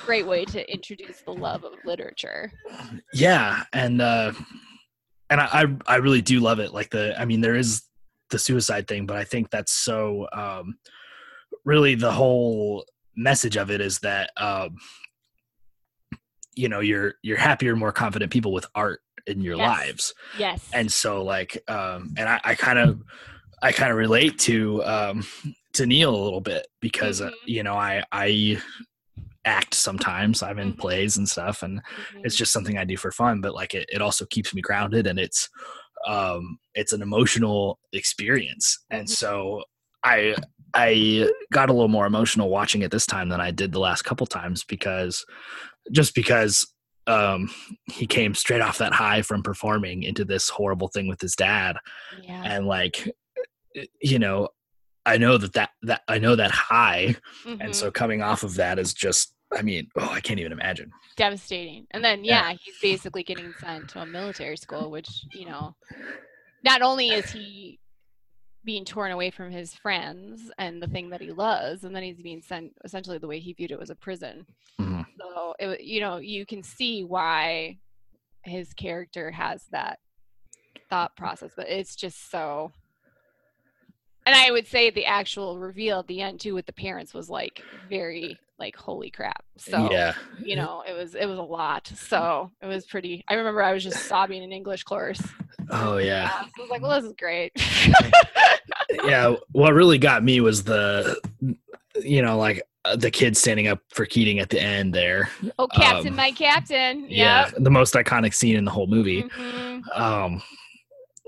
great 0.06 0.26
way 0.26 0.46
to 0.46 0.72
introduce 0.72 1.20
the 1.20 1.32
love 1.32 1.64
of 1.64 1.72
literature. 1.84 2.50
Yeah, 3.12 3.64
and 3.74 4.00
uh, 4.00 4.32
and 5.34 5.40
I, 5.40 5.62
I 5.88 5.94
I 5.94 5.96
really 5.96 6.22
do 6.22 6.38
love 6.38 6.60
it. 6.60 6.72
Like 6.72 6.90
the, 6.90 7.20
I 7.20 7.24
mean, 7.24 7.40
there 7.40 7.56
is 7.56 7.82
the 8.30 8.38
suicide 8.38 8.86
thing, 8.86 9.04
but 9.06 9.16
I 9.16 9.24
think 9.24 9.50
that's 9.50 9.72
so 9.72 10.28
um, 10.32 10.78
really 11.64 11.96
the 11.96 12.12
whole 12.12 12.84
message 13.16 13.56
of 13.56 13.70
it 13.70 13.80
is 13.80 13.98
that 14.00 14.30
um, 14.36 14.76
you 16.54 16.68
know 16.68 16.80
you're 16.80 17.14
you're 17.22 17.36
happier, 17.36 17.74
more 17.74 17.92
confident 17.92 18.30
people 18.32 18.52
with 18.52 18.66
art 18.74 19.00
in 19.26 19.40
your 19.40 19.56
Yes. 19.56 19.66
lives. 19.66 20.14
yes 20.38 20.70
and 20.72 20.92
so 20.92 21.22
like 21.24 21.62
um 21.68 22.12
and 22.18 22.28
i 22.28 22.38
I 22.44 22.54
kind 22.54 22.78
of 22.78 23.00
i 23.62 23.72
kind 23.72 23.90
of 23.90 23.96
relate 23.96 24.38
to 24.40 24.84
um 24.84 25.24
to 25.72 25.86
neil 25.86 26.14
a 26.14 26.24
little 26.24 26.42
bit 26.42 26.66
because 26.80 27.20
uh, 27.22 27.30
Mhm. 27.30 27.34
you 27.46 27.62
know 27.62 27.74
i 27.74 28.02
i 28.12 28.60
act 29.44 29.74
sometimes 29.74 30.42
i'm 30.42 30.58
in 30.58 30.72
Mhm. 30.72 30.78
plays 30.78 31.16
and 31.16 31.28
stuff 31.28 31.62
and 31.62 31.78
Mhm. 31.78 32.20
it's 32.24 32.36
just 32.36 32.52
something 32.52 32.78
i 32.78 32.84
do 32.84 32.96
for 32.96 33.10
fun 33.12 33.40
but 33.40 33.54
like 33.54 33.74
it, 33.74 33.88
it 33.92 34.00
also 34.02 34.24
keeps 34.26 34.54
me 34.54 34.62
grounded 34.62 35.06
and 35.06 35.18
it's 35.18 35.48
um 36.06 36.58
it's 36.74 36.92
an 36.92 37.02
emotional 37.02 37.78
experience 37.92 38.84
and 38.90 39.06
Mhm. 39.06 39.10
so 39.10 39.62
i 40.02 40.34
i 40.74 41.28
got 41.52 41.70
a 41.70 41.72
little 41.72 41.88
more 41.88 42.06
emotional 42.06 42.50
watching 42.50 42.82
it 42.82 42.90
this 42.90 43.06
time 43.06 43.28
than 43.28 43.40
i 43.40 43.50
did 43.50 43.72
the 43.72 43.78
last 43.80 44.02
couple 44.02 44.26
times 44.26 44.64
because 44.64 45.24
just 45.92 46.14
because 46.14 46.66
um 47.06 47.50
he 47.86 48.06
came 48.06 48.34
straight 48.34 48.62
off 48.62 48.78
that 48.78 48.92
high 48.94 49.20
from 49.20 49.42
performing 49.42 50.02
into 50.02 50.24
this 50.24 50.48
horrible 50.48 50.88
thing 50.88 51.06
with 51.06 51.20
his 51.20 51.36
dad 51.36 51.76
yeah 52.22 52.42
and 52.44 52.66
like 52.66 53.08
you 54.00 54.18
know 54.18 54.48
i 55.04 55.18
know 55.18 55.36
that 55.36 55.52
that 55.52 55.70
that 55.82 56.00
i 56.08 56.18
know 56.18 56.34
that 56.36 56.50
high 56.50 57.14
and 57.44 57.60
Mhm. 57.72 57.74
so 57.74 57.90
coming 57.90 58.22
off 58.22 58.42
of 58.42 58.54
that 58.54 58.78
is 58.78 58.94
just 58.94 59.33
i 59.56 59.62
mean 59.62 59.88
oh 59.96 60.10
i 60.10 60.20
can't 60.20 60.40
even 60.40 60.52
imagine 60.52 60.90
devastating 61.16 61.86
and 61.92 62.04
then 62.04 62.24
Yeah. 62.24 62.50
yeah 62.50 62.56
he's 62.60 62.74
basically 62.82 63.22
getting 63.22 63.52
sent 63.58 63.88
to 63.88 64.00
a 64.00 64.06
military 64.06 64.56
school 64.56 64.90
which 64.90 65.24
you 65.32 65.46
know 65.46 65.74
not 66.64 66.82
only 66.82 67.12
is 67.12 67.30
he 67.30 67.78
being 68.64 68.84
torn 68.84 69.12
away 69.12 69.30
from 69.30 69.50
his 69.50 69.74
friends 69.74 70.50
and 70.58 70.82
the 70.82 70.88
thing 70.88 71.10
that 71.10 71.20
he 71.20 71.30
loves 71.32 71.84
and 71.84 71.94
then 71.94 72.02
he's 72.02 72.22
being 72.22 72.40
sent 72.40 72.72
essentially 72.84 73.18
the 73.18 73.28
way 73.28 73.38
he 73.38 73.52
viewed 73.52 73.70
it 73.70 73.78
was 73.78 73.90
a 73.90 73.94
prison 73.94 74.46
Mhm. 74.80 75.04
So 75.18 75.54
it, 75.58 75.80
you 75.82 76.00
know, 76.00 76.16
you 76.16 76.44
can 76.44 76.62
see 76.62 77.04
why 77.04 77.78
his 78.42 78.72
character 78.74 79.30
has 79.30 79.64
that 79.70 79.98
thought 80.90 81.16
process, 81.16 81.52
but 81.56 81.68
it's 81.68 81.94
just 81.96 82.30
so. 82.30 82.72
And 84.26 84.34
I 84.34 84.50
would 84.50 84.66
say 84.66 84.90
the 84.90 85.06
actual 85.06 85.58
reveal 85.58 86.00
at 86.00 86.06
the 86.06 86.20
end 86.20 86.40
too 86.40 86.54
with 86.54 86.66
the 86.66 86.72
parents 86.72 87.14
was 87.14 87.30
like 87.30 87.64
very 87.88 88.40
like 88.58 88.76
holy 88.76 89.10
crap. 89.10 89.44
So 89.56 89.90
yeah. 89.90 90.14
you 90.42 90.56
know, 90.60 90.82
it 90.88 90.92
was 90.92 91.14
it 91.14 91.26
was 91.26 91.38
a 91.38 91.42
lot. 91.42 91.86
So 91.94 92.50
it 92.62 92.66
was 92.66 92.86
pretty. 92.86 93.24
I 93.28 93.34
remember 93.34 93.62
I 93.62 93.72
was 93.72 93.82
just 93.84 94.06
sobbing 94.06 94.42
in 94.42 94.52
English 94.52 94.84
course. 94.84 95.20
Oh 95.70 95.96
yeah. 95.96 96.30
I 96.32 96.60
was 96.60 96.70
like, 96.70 96.82
well, 96.82 97.00
this 97.00 97.08
is 97.10 97.16
great. 97.18 97.52
yeah 99.04 99.34
what 99.52 99.74
really 99.74 99.98
got 99.98 100.22
me 100.22 100.40
was 100.40 100.62
the 100.62 101.18
you 102.00 102.22
know 102.22 102.38
like 102.38 102.62
uh, 102.84 102.94
the 102.94 103.10
kid 103.10 103.36
standing 103.36 103.66
up 103.66 103.80
for 103.90 104.06
keating 104.06 104.38
at 104.38 104.50
the 104.50 104.60
end 104.60 104.94
there 104.94 105.28
oh, 105.58 105.66
Captain, 105.66 106.08
Um, 106.08 106.16
my 106.16 106.30
Captain. 106.30 107.06
yeah 107.08 107.50
the 107.56 107.70
most 107.70 107.94
iconic 107.94 108.34
scene 108.34 108.56
in 108.56 108.64
the 108.64 108.70
whole 108.70 108.86
movie 108.86 109.22
Mhm. 109.24 109.82
um 109.98 110.42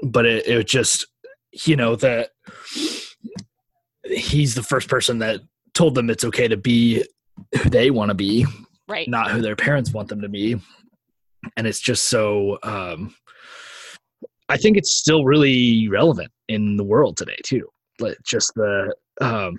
but 0.05 0.27
it, 0.27 0.47
it 0.47 0.67
just 0.67 1.07
you 1.67 1.77
know 1.77 1.97
that 1.97 2.31
he's 4.05 4.55
the 4.55 4.63
first 4.63 4.89
person 4.89 5.19
that 5.19 5.41
told 5.75 5.95
them 5.95 6.09
it's 6.11 6.25
okay 6.25 6.47
to 6.49 6.57
be 6.57 7.05
who 7.63 7.71
they 7.71 7.91
want 7.91 8.11
to 8.11 8.15
be 8.15 8.47
Right. 8.89 9.09
not 9.09 9.31
who 9.31 9.41
their 9.41 9.57
parents 9.57 9.93
want 9.93 10.09
them 10.09 10.21
to 10.21 10.29
be. 10.29 10.57
And 11.57 11.67
it's 11.67 11.81
just 11.81 12.09
so 12.09 12.59
um 12.63 13.15
i 14.49 14.57
think 14.57 14.77
it's 14.77 14.93
still 14.93 15.25
really 15.25 15.89
relevant 15.89 16.31
in 16.49 16.77
the 16.77 16.85
world 16.85 17.17
today 17.17 17.39
too. 17.45 17.69
Like 18.01 18.17
just 18.25 18.53
the 18.55 18.95
um 19.21 19.59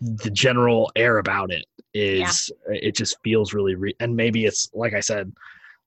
the 0.00 0.30
general 0.30 0.90
air 0.96 1.18
about 1.18 1.52
it 1.52 1.64
is 1.92 2.50
it 2.66 2.96
just 2.96 3.16
feels 3.22 3.52
really 3.54 3.74
re- 3.74 3.94
and 4.00 4.16
maybe 4.16 4.46
it's 4.46 4.68
like 4.74 4.94
i 4.94 5.00
said 5.00 5.30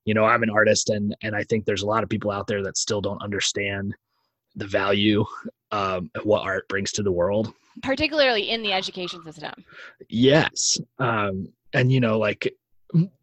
you 0.04 0.14
know 0.14 0.24
i'm 0.24 0.42
an 0.44 0.50
artist 0.50 0.88
and 0.90 1.14
and 1.22 1.34
i 1.36 1.42
think 1.44 1.64
there's 1.64 1.82
a 1.82 1.86
lot 1.86 2.02
of 2.04 2.08
people 2.08 2.30
out 2.30 2.46
there 2.46 2.62
that 2.62 2.78
still 2.78 3.00
don't 3.00 3.20
understand 3.22 3.92
the 4.54 4.66
value 4.66 5.24
um 5.72 6.10
what 6.24 6.42
art 6.42 6.66
brings 6.68 6.92
to 6.92 7.02
the 7.02 7.12
world 7.12 7.52
Particularly 7.82 8.50
in 8.50 8.62
the 8.62 8.72
education 8.72 9.22
system. 9.22 9.52
Yes. 10.08 10.78
Um, 10.98 11.52
and 11.72 11.92
you 11.92 12.00
know, 12.00 12.18
like 12.18 12.52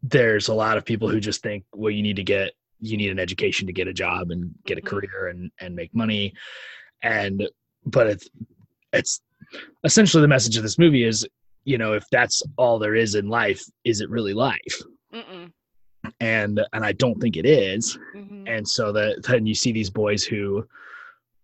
there's 0.02 0.48
a 0.48 0.54
lot 0.54 0.78
of 0.78 0.84
people 0.86 1.10
who 1.10 1.20
just 1.20 1.42
think, 1.42 1.64
well, 1.74 1.90
you 1.90 2.02
need 2.02 2.16
to 2.16 2.24
get 2.24 2.52
you 2.80 2.96
need 2.96 3.10
an 3.10 3.18
education 3.18 3.66
to 3.66 3.72
get 3.74 3.86
a 3.88 3.92
job 3.92 4.30
and 4.30 4.54
get 4.64 4.78
a 4.78 4.80
Mhm. 4.80 4.86
career 4.86 5.28
and 5.28 5.50
and 5.60 5.74
make 5.76 5.94
money. 5.94 6.32
And 7.02 7.46
but 7.84 8.06
it's 8.06 8.30
it's 8.94 9.20
essentially 9.84 10.22
the 10.22 10.28
message 10.28 10.56
of 10.56 10.62
this 10.62 10.78
movie 10.78 11.04
is, 11.04 11.26
you 11.64 11.76
know, 11.76 11.92
if 11.92 12.04
that's 12.10 12.42
all 12.56 12.78
there 12.78 12.94
is 12.94 13.14
in 13.14 13.28
life, 13.28 13.62
is 13.84 14.00
it 14.00 14.08
really 14.08 14.32
life? 14.32 14.80
Mm-mm. 15.12 15.52
And 16.20 16.60
and 16.72 16.82
I 16.84 16.92
don't 16.92 17.20
think 17.20 17.36
it 17.36 17.44
is. 17.44 17.98
Mhm. 18.14 18.44
And 18.46 18.66
so 18.66 18.90
that 18.92 19.22
then 19.24 19.44
you 19.46 19.54
see 19.54 19.72
these 19.72 19.90
boys 19.90 20.24
who 20.24 20.66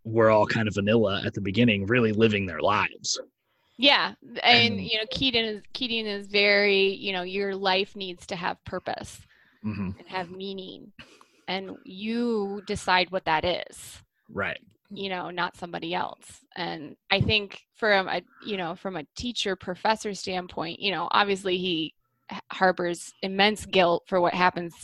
were 0.05 0.31
all 0.31 0.47
kind 0.47 0.69
of 0.69 0.75
vanilla 0.75 1.23
at 1.25 1.35
the 1.35 1.41
beginning, 1.41 1.87
really 1.87 2.13
living 2.13 2.47
their 2.47 2.61
lives. 2.61 3.21
Yeah, 3.79 4.15
and, 4.43 4.73
And- 4.75 4.81
you 4.81 4.99
know, 4.99 5.05
Keating 5.11 5.45
is 5.45 5.63
Keating 5.73 6.07
is 6.07 6.27
very, 6.27 6.95
you 6.95 7.13
know, 7.13 7.23
your 7.23 7.55
life 7.55 7.97
needs 7.97 8.27
to 8.27 8.37
have 8.37 8.63
purpose 8.65 9.21
hmm 9.63 9.91
and 9.99 10.09
have 10.09 10.31
meaning, 10.31 10.93
and 11.49 11.77
you 11.85 12.63
decide 12.67 13.11
what 13.11 13.25
that 13.25 13.45
is. 13.45 14.03
Right. 14.29 14.59
You 14.91 15.09
know, 15.09 15.31
not 15.31 15.57
somebody 15.57 15.95
else. 15.95 16.41
And 16.57 16.97
I 17.11 17.21
think 17.21 17.61
from 17.77 18.09
a, 18.09 18.23
you 18.45 18.57
know, 18.57 18.75
from 18.75 18.97
a 18.97 19.07
teacher 19.17 19.57
professor 19.57 20.13
standpoint, 20.15 20.81
you 20.81 20.91
know, 20.91 21.09
obviously 21.11 21.57
he 21.59 21.95
harbors 22.51 23.13
immense 23.23 23.65
guilt 23.67 24.05
for 24.07 24.21
what 24.21 24.35
happens 24.35 24.75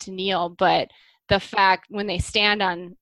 to 0.00 0.10
Neil, 0.10 0.48
but 0.48 0.88
the 1.28 1.40
fact 1.40 1.86
when 1.90 2.06
they 2.06 2.18
stand 2.18 2.62
on 2.62 2.96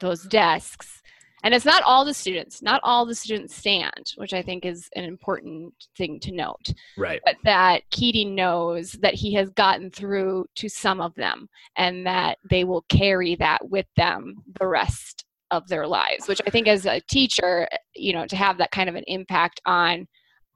those 0.00 0.22
desks. 0.24 1.02
And 1.44 1.54
it's 1.54 1.64
not 1.64 1.82
all 1.84 2.04
the 2.04 2.14
students 2.14 2.62
not 2.62 2.80
all 2.82 3.06
the 3.06 3.14
students 3.14 3.54
stand 3.54 4.12
which 4.16 4.32
i 4.32 4.42
think 4.42 4.64
is 4.64 4.88
an 4.96 5.04
important 5.04 5.72
thing 5.96 6.18
to 6.20 6.32
note. 6.32 6.72
Right. 6.96 7.20
but 7.24 7.36
that 7.44 7.82
keating 7.90 8.34
knows 8.34 8.92
that 9.02 9.14
he 9.14 9.32
has 9.34 9.50
gotten 9.50 9.90
through 9.90 10.46
to 10.56 10.68
some 10.68 11.00
of 11.00 11.14
them 11.14 11.48
and 11.76 12.04
that 12.06 12.38
they 12.50 12.64
will 12.64 12.84
carry 12.88 13.36
that 13.36 13.68
with 13.68 13.86
them 13.96 14.42
the 14.58 14.66
rest 14.66 15.24
of 15.50 15.68
their 15.68 15.86
lives 15.86 16.26
which 16.26 16.42
i 16.46 16.50
think 16.50 16.66
as 16.66 16.86
a 16.86 17.00
teacher 17.08 17.68
you 17.94 18.12
know 18.12 18.26
to 18.26 18.36
have 18.36 18.58
that 18.58 18.72
kind 18.72 18.88
of 18.88 18.96
an 18.96 19.04
impact 19.06 19.60
on 19.64 20.06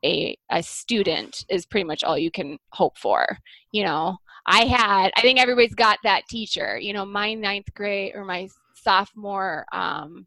a, 0.05 0.37
a 0.51 0.61
student 0.65 1.45
is 1.49 1.65
pretty 1.65 1.85
much 1.85 2.03
all 2.03 2.19
you 2.19 2.31
can 2.31 2.59
hope 2.73 2.99
for 2.99 3.39
you 3.71 3.85
know. 3.85 4.17
I 4.45 4.65
had 4.65 5.13
i 5.17 5.21
think 5.21 5.39
everybody's 5.39 5.77
got 5.77 5.99
that 6.03 6.25
teacher 6.29 6.77
you 6.77 6.93
know 6.93 7.05
my 7.05 7.33
ninth 7.33 7.73
grade 7.75 8.17
or 8.17 8.25
my 8.25 8.49
sophomore 8.83 9.65
um 9.73 10.27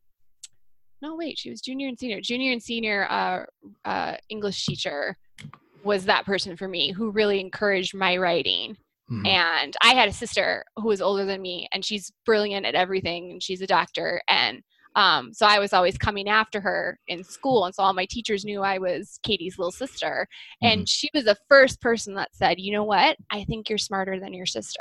no 1.02 1.16
wait 1.16 1.38
she 1.38 1.50
was 1.50 1.62
junior 1.62 1.88
and 1.88 2.00
senior. 2.00 2.22
Junior 2.22 2.52
and 2.52 2.64
senior 2.64 3.08
uh, 3.10 3.44
uh, 3.84 4.16
english 4.30 4.66
teacher 4.66 5.18
was 5.84 6.06
that 6.06 6.26
person 6.26 6.56
for 6.58 6.68
me 6.68 6.92
who 6.92 7.12
really 7.12 7.40
encouraged 7.40 7.94
my 7.96 8.18
writing. 8.18 8.76
Mhm. 9.12 9.28
and 9.28 9.76
i 9.84 9.94
had 9.94 10.10
a 10.10 10.14
sister 10.14 10.66
who 10.78 10.88
was 10.88 11.00
older 11.02 11.26
than 11.26 11.40
me 11.42 11.68
and 11.72 11.86
she's 11.86 12.12
brilliant 12.26 12.66
at 12.66 12.74
everything 12.74 13.30
and 13.32 13.44
she's 13.44 13.62
a 13.62 13.68
doctor. 13.68 14.20
And 14.28 14.64
um, 14.96 15.34
so 15.34 15.46
i 15.46 15.60
was 15.60 15.74
always 15.74 15.98
coming 15.98 16.28
after 16.30 16.60
her 16.62 17.00
in 17.08 17.24
school 17.24 17.66
and 17.66 17.76
so 17.76 17.84
all 17.84 17.94
my 17.94 18.06
teachers 18.10 18.46
knew 18.46 18.62
i 18.62 18.78
was 18.78 19.20
katie's 19.24 19.58
little 19.58 19.72
sister 19.72 20.28
and 20.62 20.88
she 20.88 21.10
was 21.14 21.26
the 21.26 21.38
first 21.50 21.82
person 21.82 22.14
that 22.16 22.30
said 22.34 22.60
you 22.60 22.72
know 22.72 22.84
what 22.84 23.18
i 23.32 23.44
think 23.46 23.70
you're 23.70 23.78
smarter 23.78 24.20
than 24.20 24.34
your 24.34 24.46
sister 24.46 24.80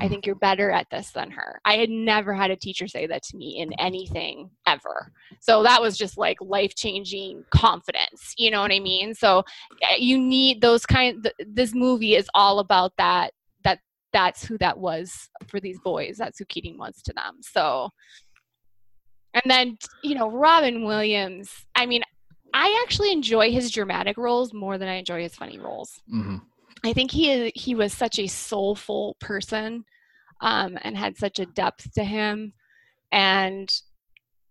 I 0.00 0.06
Mhm. 0.06 0.08
think 0.08 0.26
you're 0.26 0.34
better 0.34 0.70
at 0.70 0.88
this 0.90 1.10
than 1.12 1.30
her. 1.30 1.60
I 1.66 1.76
had 1.76 1.90
never 1.90 2.32
had 2.32 2.50
a 2.50 2.56
teacher 2.56 2.88
say 2.88 3.06
that 3.06 3.22
to 3.24 3.36
me 3.36 3.58
in 3.58 3.72
anything 3.74 4.50
ever. 4.66 5.12
So 5.40 5.62
that 5.62 5.82
was 5.82 5.96
just 5.98 6.16
like 6.16 6.38
life 6.40 6.74
changing 6.74 7.44
confidence. 7.50 8.32
You 8.38 8.50
know 8.50 8.62
what 8.62 8.72
I 8.72 8.80
mean? 8.80 9.14
So 9.14 9.40
uh, 9.40 9.94
you 9.98 10.18
need 10.18 10.62
those 10.62 10.86
kind. 10.86 11.22
Th- 11.22 11.48
this 11.48 11.74
movie 11.74 12.16
is 12.16 12.28
all 12.34 12.60
about 12.60 12.92
that. 12.96 13.34
That 13.62 13.80
that's 14.12 14.42
who 14.44 14.56
that 14.58 14.78
was 14.78 15.28
for 15.48 15.60
these 15.60 15.78
boys. 15.80 16.16
That's 16.16 16.38
who 16.38 16.44
Keating 16.46 16.78
was 16.78 17.00
to 17.02 17.12
them. 17.12 17.36
So, 17.42 17.90
and 19.34 19.42
then 19.46 19.76
you 20.02 20.14
know 20.14 20.30
Robin 20.30 20.84
Williams. 20.84 21.50
I 21.74 21.86
mean, 21.86 22.02
I 22.52 22.82
actually 22.84 23.12
enjoy 23.12 23.50
his 23.50 23.70
dramatic 23.70 24.16
roles 24.16 24.54
more 24.54 24.78
than 24.78 24.88
I 24.88 24.94
enjoy 24.94 25.22
his 25.22 25.34
funny 25.34 25.58
roles. 25.58 26.00
Mhm. 26.12 26.40
I 26.84 26.92
think 26.92 27.10
he 27.10 27.50
he 27.54 27.74
was 27.74 27.92
such 27.92 28.18
a 28.18 28.26
soulful 28.26 29.16
person, 29.20 29.84
um, 30.40 30.78
and 30.82 30.96
had 30.96 31.16
such 31.16 31.38
a 31.38 31.46
depth 31.46 31.92
to 31.94 32.04
him, 32.04 32.52
and 33.10 33.68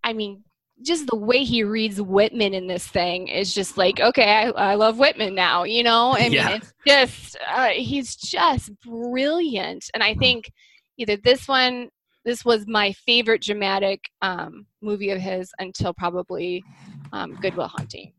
I 0.03 0.13
mean, 0.13 0.43
just 0.81 1.07
the 1.07 1.15
way 1.15 1.43
he 1.43 1.63
reads 1.63 2.01
Whitman 2.01 2.53
in 2.53 2.67
this 2.67 2.85
thing 2.87 3.27
is 3.29 3.53
just 3.53 3.77
like, 3.77 4.01
okay, 4.01 4.25
I, 4.25 4.49
I 4.49 4.75
love 4.75 4.97
Whitman 4.99 5.33
now, 5.35 5.63
you 5.63 5.81
know. 5.83 6.13
I 6.13 6.23
mean, 6.23 6.33
Yeah. 6.33 6.49
it's 6.49 6.73
just 6.85 7.37
uh, 7.47 7.69
he's 7.69 8.15
just 8.15 8.71
brilliant, 8.81 9.85
and 9.93 10.03
I 10.03 10.13
think 10.15 10.51
either 10.97 11.15
this 11.17 11.47
one, 11.47 11.89
this 12.25 12.43
was 12.43 12.65
my 12.67 12.91
favorite 12.93 13.41
dramatic 13.43 14.09
um, 14.21 14.65
movie 14.83 15.09
of 15.11 15.19
his 15.19 15.51
until 15.59 15.93
probably 15.93 16.63
um, 17.11 17.33
Good 17.41 17.55
Will 17.55 17.67
Hunting 17.67 18.11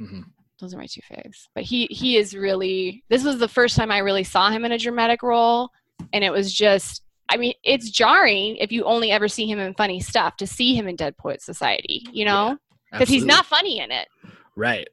Mhm. 0.00 0.24
those 0.60 0.74
are 0.74 0.78
my 0.78 0.86
two 0.86 1.00
faves. 1.02 1.48
But 1.54 1.64
he 1.64 1.86
he 1.90 2.16
is 2.16 2.34
really 2.34 3.04
this 3.08 3.24
was 3.24 3.38
the 3.38 3.48
first 3.48 3.76
time 3.76 3.90
I 3.90 3.98
really 3.98 4.24
saw 4.24 4.50
him 4.50 4.64
in 4.64 4.72
a 4.72 4.78
dramatic 4.78 5.22
role 5.22 5.70
and 6.12 6.24
it 6.24 6.30
was 6.30 6.52
just 6.52 7.02
I 7.28 7.38
mean, 7.38 7.54
it's 7.64 7.90
jarring 7.90 8.56
if 8.56 8.70
you 8.70 8.84
only 8.84 9.10
ever 9.10 9.28
see 9.28 9.46
him 9.46 9.58
in 9.58 9.72
funny 9.74 9.98
stuff 9.98 10.36
to 10.36 10.46
see 10.46 10.74
him 10.74 10.86
in 10.86 10.94
Dead 10.96 11.16
Poet 11.16 11.40
Society, 11.40 12.02
you 12.12 12.24
know? 12.26 12.58
Because 12.92 13.08
he's 13.08 13.22
not 13.28 13.46
funny 13.46 13.78
in 13.78 13.90
it. 13.90 14.08
Right. 14.56 14.88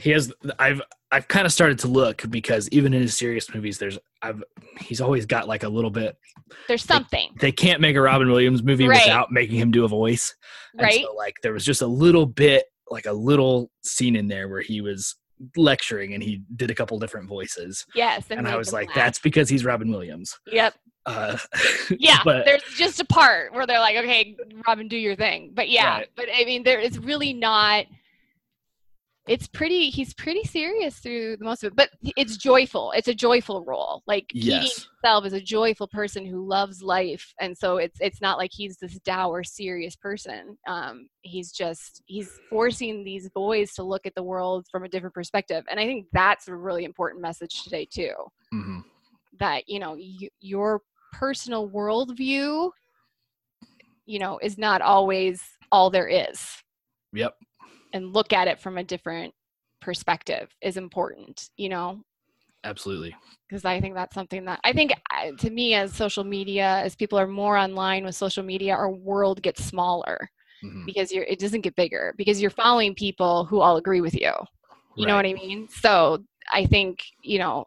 He 0.00 0.10
has. 0.10 0.32
I've 0.58 0.80
I've 1.12 1.28
kind 1.28 1.46
of 1.46 1.52
started 1.52 1.78
to 1.80 1.88
look 1.88 2.28
because 2.28 2.68
even 2.70 2.92
in 2.92 3.02
his 3.02 3.16
serious 3.16 3.52
movies, 3.54 3.78
there's 3.78 3.98
I've 4.22 4.42
he's 4.78 5.00
always 5.00 5.26
got 5.26 5.46
like 5.46 5.62
a 5.62 5.68
little 5.68 5.90
bit. 5.90 6.16
There's 6.68 6.84
something, 6.84 7.30
They 7.40 7.52
can't 7.52 7.80
make 7.80 7.96
a 7.96 8.00
Robin 8.00 8.28
Williams 8.30 8.62
movie 8.62 8.86
Right. 8.86 9.00
without 9.04 9.30
making 9.32 9.56
him 9.56 9.70
do 9.70 9.84
a 9.84 9.88
voice. 9.88 10.34
And 10.74 10.82
right? 10.82 11.02
So, 11.04 11.14
like 11.14 11.36
there 11.42 11.52
was 11.52 11.64
just 11.64 11.82
a 11.82 11.86
little 11.86 12.26
bit, 12.26 12.64
like 12.90 13.06
a 13.06 13.12
little 13.12 13.70
scene 13.82 14.14
in 14.16 14.28
there 14.28 14.48
where 14.48 14.60
he 14.60 14.80
was 14.80 15.16
lecturing 15.56 16.14
and 16.14 16.22
he 16.22 16.42
did 16.56 16.70
a 16.70 16.74
couple 16.74 16.98
different 16.98 17.28
voices, 17.28 17.84
yes. 17.94 18.24
and 18.30 18.46
I 18.46 18.56
was 18.56 18.72
like, 18.72 18.88
laugh. 18.88 18.96
that's 18.96 19.18
because 19.18 19.48
he's 19.48 19.64
Robin 19.64 19.90
Williams. 19.90 20.36
Yep. 20.50 20.74
Uh, 21.06 21.36
Yeah. 21.98 22.18
but 22.24 22.44
there's 22.44 22.62
just 22.76 23.00
a 23.00 23.04
part 23.04 23.52
where 23.52 23.66
they're 23.66 23.78
like, 23.80 23.96
okay, 23.96 24.36
Robin, 24.66 24.88
do 24.88 24.96
your 24.96 25.16
thing. 25.16 25.50
But 25.54 25.68
yeah, 25.70 25.98
Right. 25.98 26.08
but 26.16 26.26
I 26.34 26.44
mean, 26.44 26.62
there 26.62 26.78
is 26.80 26.98
really 26.98 27.32
not. 27.32 27.86
It's 29.26 29.46
pretty 29.48 29.88
he's 29.90 30.12
pretty 30.14 30.44
serious 30.44 30.98
through 30.98 31.36
the 31.38 31.44
most 31.44 31.64
of 31.64 31.68
it 31.72 31.76
but 31.76 31.88
it's 32.16 32.36
joyful 32.36 32.92
it's 32.92 33.08
a 33.08 33.14
joyful 33.14 33.64
role 33.64 34.02
like 34.06 34.30
Yes. 34.34 34.44
Keating 34.44 34.84
himself 35.02 35.26
is 35.26 35.32
a 35.32 35.40
joyful 35.40 35.88
person 35.88 36.26
who 36.26 36.46
loves 36.46 36.82
life 36.82 37.32
and 37.40 37.56
so 37.56 37.78
it's 37.78 37.98
it's 38.00 38.20
not 38.20 38.36
like 38.38 38.50
he's 38.52 38.76
this 38.76 38.98
dour 39.00 39.42
serious 39.42 39.96
person 39.96 40.56
um 40.68 41.08
he's 41.22 41.52
just 41.52 42.02
he's 42.06 42.38
forcing 42.50 43.02
these 43.04 43.28
boys 43.30 43.72
to 43.74 43.82
look 43.82 44.04
at 44.06 44.14
the 44.14 44.22
world 44.22 44.66
from 44.70 44.84
a 44.84 44.88
different 44.88 45.14
perspective 45.14 45.64
and 45.70 45.80
i 45.80 45.86
think 45.86 46.06
that's 46.12 46.48
a 46.48 46.54
really 46.54 46.84
important 46.84 47.22
message 47.22 47.62
today 47.64 47.86
too 47.90 48.12
hmm 48.50 48.78
that 49.40 49.68
you 49.68 49.78
know 49.78 49.92
y- 49.94 50.28
your 50.40 50.80
personal 51.12 51.68
worldview 51.68 52.70
you 54.06 54.18
know 54.18 54.38
is 54.42 54.58
not 54.58 54.82
always 54.82 55.42
all 55.72 55.90
there 55.90 56.08
is 56.08 56.46
Yep. 57.12 57.36
And 57.94 58.12
look 58.12 58.32
at 58.34 58.46
it 58.48 58.60
from 58.60 58.76
a 58.76 58.84
different 58.84 59.32
perspective 59.80 60.48
is 60.60 60.76
important 60.76 61.48
you 61.56 61.68
know? 61.70 62.00
Absolutely. 62.64 63.14
because 63.48 63.64
i 63.64 63.80
think 63.80 63.94
that's 63.94 64.14
something 64.14 64.44
that 64.44 64.58
i 64.64 64.72
think 64.72 64.92
to 65.38 65.50
me 65.50 65.74
as 65.74 65.92
social 65.94 66.24
media 66.24 66.80
as 66.84 66.94
people 66.96 67.18
are 67.18 67.26
more 67.26 67.56
online 67.58 68.04
with 68.04 68.14
social 68.14 68.42
media 68.42 68.72
our 68.74 68.90
world 68.90 69.42
gets 69.42 69.64
smaller 69.64 70.30
Mhm. 70.62 70.86
because 70.86 71.12
you're 71.12 71.24
it 71.24 71.38
doesn't 71.38 71.60
get 71.60 71.76
bigger 71.76 72.14
because 72.16 72.40
you're 72.40 72.50
following 72.50 72.94
people 72.94 73.44
who 73.44 73.60
all 73.60 73.76
agree 73.76 74.00
with 74.00 74.14
you. 74.14 74.32
You 74.96 75.06
know 75.06 75.16
what 75.16 75.26
i 75.26 75.34
mean? 75.34 75.68
So 75.68 76.24
i 76.52 76.64
think 76.64 77.02
you 77.22 77.38
know 77.38 77.66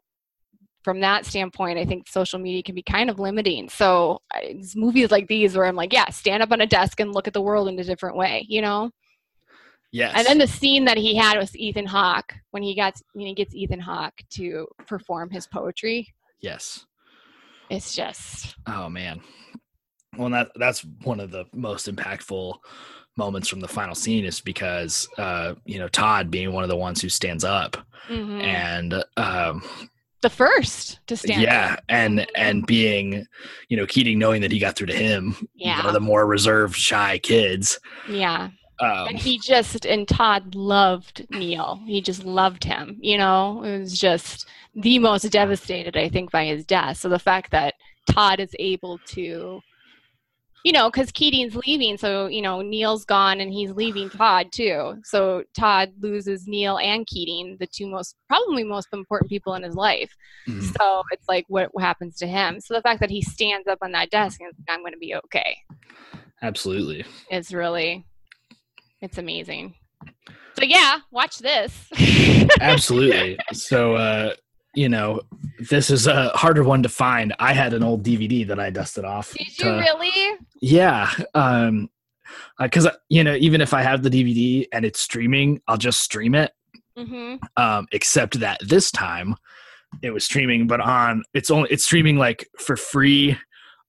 from 0.83 0.99
that 1.01 1.25
standpoint 1.25 1.77
i 1.77 1.85
think 1.85 2.07
social 2.07 2.39
media 2.39 2.63
can 2.63 2.73
be 2.73 2.81
kind 2.81 3.09
of 3.11 3.19
limiting. 3.19 3.69
So 3.69 4.21
I- 4.33 4.55
it's 4.57 4.75
movies 4.75 5.11
like 5.11 5.27
these 5.27 5.55
where 5.55 5.67
i'm 5.67 5.75
like 5.75 5.93
yeah 5.93 6.09
stand 6.09 6.41
up 6.41 6.51
on 6.51 6.61
a 6.61 6.65
desk 6.65 6.99
and 6.99 7.13
look 7.13 7.27
at 7.27 7.33
the 7.33 7.41
world 7.49 7.67
in 7.67 7.77
a 7.79 7.83
different 7.83 8.15
way 8.17 8.45
you 8.49 8.61
know 8.63 8.89
Yes. 9.91 10.13
and 10.17 10.27
then 10.27 10.37
the 10.37 10.47
scene 10.47 10.85
that 10.85 10.97
he 10.97 11.15
had 11.15 11.37
with 11.37 11.55
Ethan 11.55 11.85
Hawke 11.85 12.33
when 12.51 12.61
he 12.63 12.75
got 12.75 12.95
when 13.13 13.25
he 13.27 13.33
gets 13.33 13.55
Ethan 13.55 13.79
Hawke 13.79 14.19
to 14.31 14.67
perform 14.85 15.29
his 15.29 15.47
poetry, 15.47 16.13
yes. 16.41 16.85
it's 17.69 17.95
just 17.95 18.55
Oh 18.65 18.89
man. 18.89 19.21
Well, 20.17 20.29
that 20.31 20.51
that's 20.55 20.83
one 21.03 21.19
of 21.19 21.31
the 21.31 21.45
most 21.53 21.87
impactful 21.93 22.55
moments 23.17 23.47
from 23.47 23.59
the 23.59 23.67
final 23.67 23.95
scene 23.95 24.25
is 24.25 24.41
because 24.41 25.07
uh, 25.17 25.53
you 25.65 25.79
know 25.79 25.87
Todd 25.87 26.31
being 26.31 26.53
one 26.53 26.63
of 26.63 26.69
the 26.69 26.75
ones 26.77 27.01
who 27.01 27.09
stands 27.09 27.43
up 27.43 27.77
mhm. 28.09 28.41
and 28.43 29.03
um, 29.17 29.61
the 30.21 30.29
first 30.29 30.99
to 31.07 31.15
stand. 31.17 31.41
yeah, 31.41 31.73
up. 31.73 31.83
and 31.89 32.25
and 32.35 32.65
being 32.65 33.25
you 33.69 33.77
know 33.77 33.85
Keating 33.85 34.17
knowing 34.19 34.41
that 34.41 34.51
he 34.51 34.59
got 34.59 34.75
through 34.75 34.87
to 34.87 34.95
him, 34.95 35.35
Yeah. 35.55 35.77
one 35.77 35.87
of 35.87 35.93
the 35.93 35.99
more 35.99 36.25
reserved, 36.25 36.75
shy 36.75 37.19
kids. 37.19 37.79
yeah, 38.09 38.49
Um, 38.79 39.07
and 39.07 39.17
he 39.17 39.39
just 39.39 39.85
and 39.85 40.07
Todd 40.07 40.53
loved 40.53 41.25
Neil. 41.31 41.81
He 41.85 42.01
just 42.01 42.23
loved 42.25 42.63
him. 42.63 42.97
You 43.01 43.17
know, 43.17 43.63
it 43.63 43.79
was 43.79 43.99
just 43.99 44.47
the 44.75 44.99
most 44.99 45.23
devastated, 45.31 45.97
I 45.97 46.09
think, 46.09 46.31
by 46.31 46.45
his 46.45 46.65
death. 46.65 46.97
So 46.97 47.09
the 47.09 47.19
fact 47.19 47.51
that 47.51 47.73
Todd 48.09 48.39
is 48.39 48.55
able 48.59 48.99
to. 49.07 49.61
You 50.63 50.73
know, 50.73 50.89
because 50.91 51.11
Keating's 51.11 51.55
leaving, 51.55 51.97
so 51.97 52.27
you 52.27 52.41
know 52.41 52.61
Neil's 52.61 53.05
gone, 53.05 53.39
and 53.39 53.53
he's 53.53 53.71
leaving 53.71 54.09
Todd 54.09 54.47
too. 54.51 54.95
So 55.05 55.43
Todd 55.57 55.93
loses 56.01 56.45
Neil 56.45 56.77
and 56.77 57.07
Keating, 57.07 57.55
the 57.57 57.67
two 57.67 57.87
most 57.87 58.15
probably 58.27 58.65
most 58.65 58.89
important 58.91 59.29
people 59.29 59.53
in 59.53 59.63
his 59.63 59.75
life. 59.75 60.13
mhm. 60.45 60.61
So 60.77 61.03
it's 61.11 61.29
like 61.29 61.45
what, 61.47 61.73
what 61.73 61.83
happens 61.85 62.17
to 62.17 62.27
him. 62.27 62.59
So 62.59 62.73
the 62.73 62.81
fact 62.81 62.99
that 62.99 63.09
he 63.09 63.21
stands 63.21 63.67
up 63.67 63.77
on 63.81 63.93
that 63.93 64.09
desk 64.09 64.41
and 64.41 64.51
I'm 64.67 64.81
going 64.81 64.91
to 64.91 64.97
be 64.97 65.15
okay 65.15 65.55
Absolutely. 66.41 67.05
is 67.31 67.53
really, 67.53 68.05
it's 69.01 69.17
amazing. 69.17 69.75
So 70.57 70.63
yeah, 70.63 70.99
watch 71.11 71.39
this. 71.39 71.87
Absolutely. 72.61 73.37
so, 73.53 73.95
uh, 73.95 74.33
you 74.75 74.89
know, 74.89 75.21
this 75.69 75.89
is 75.89 76.07
a 76.07 76.29
harder 76.29 76.63
one 76.63 76.83
to 76.83 76.89
find. 76.89 77.33
I 77.39 77.53
had 77.53 77.73
an 77.73 77.83
old 77.83 78.03
DVD 78.03 78.45
that 78.47 78.59
I 78.59 78.69
dusted 78.69 79.05
off. 79.05 79.33
Did 79.33 79.47
to- 79.57 79.65
you 79.67 79.79
really? 79.79 80.37
Yeah. 80.61 81.09
Um, 81.33 81.89
because 82.59 82.87
you 83.09 83.23
know, 83.23 83.35
even 83.35 83.61
if 83.61 83.73
I 83.73 83.81
have 83.81 84.03
the 84.03 84.09
DVD 84.09 84.67
and 84.73 84.83
it's 84.85 84.99
streaming, 84.99 85.61
I'll 85.67 85.77
just 85.77 86.01
stream 86.01 86.35
it. 86.35 86.51
hmm 86.97 87.35
Um, 87.55 87.87
except 87.91 88.39
that 88.41 88.59
this 88.67 88.91
time, 88.91 89.35
it 90.01 90.11
was 90.11 90.25
streaming, 90.25 90.67
but 90.67 90.81
on 90.81 91.23
it's 91.33 91.49
only 91.49 91.69
it's 91.71 91.85
streaming 91.85 92.17
like 92.17 92.47
for 92.59 92.75
free 92.75 93.37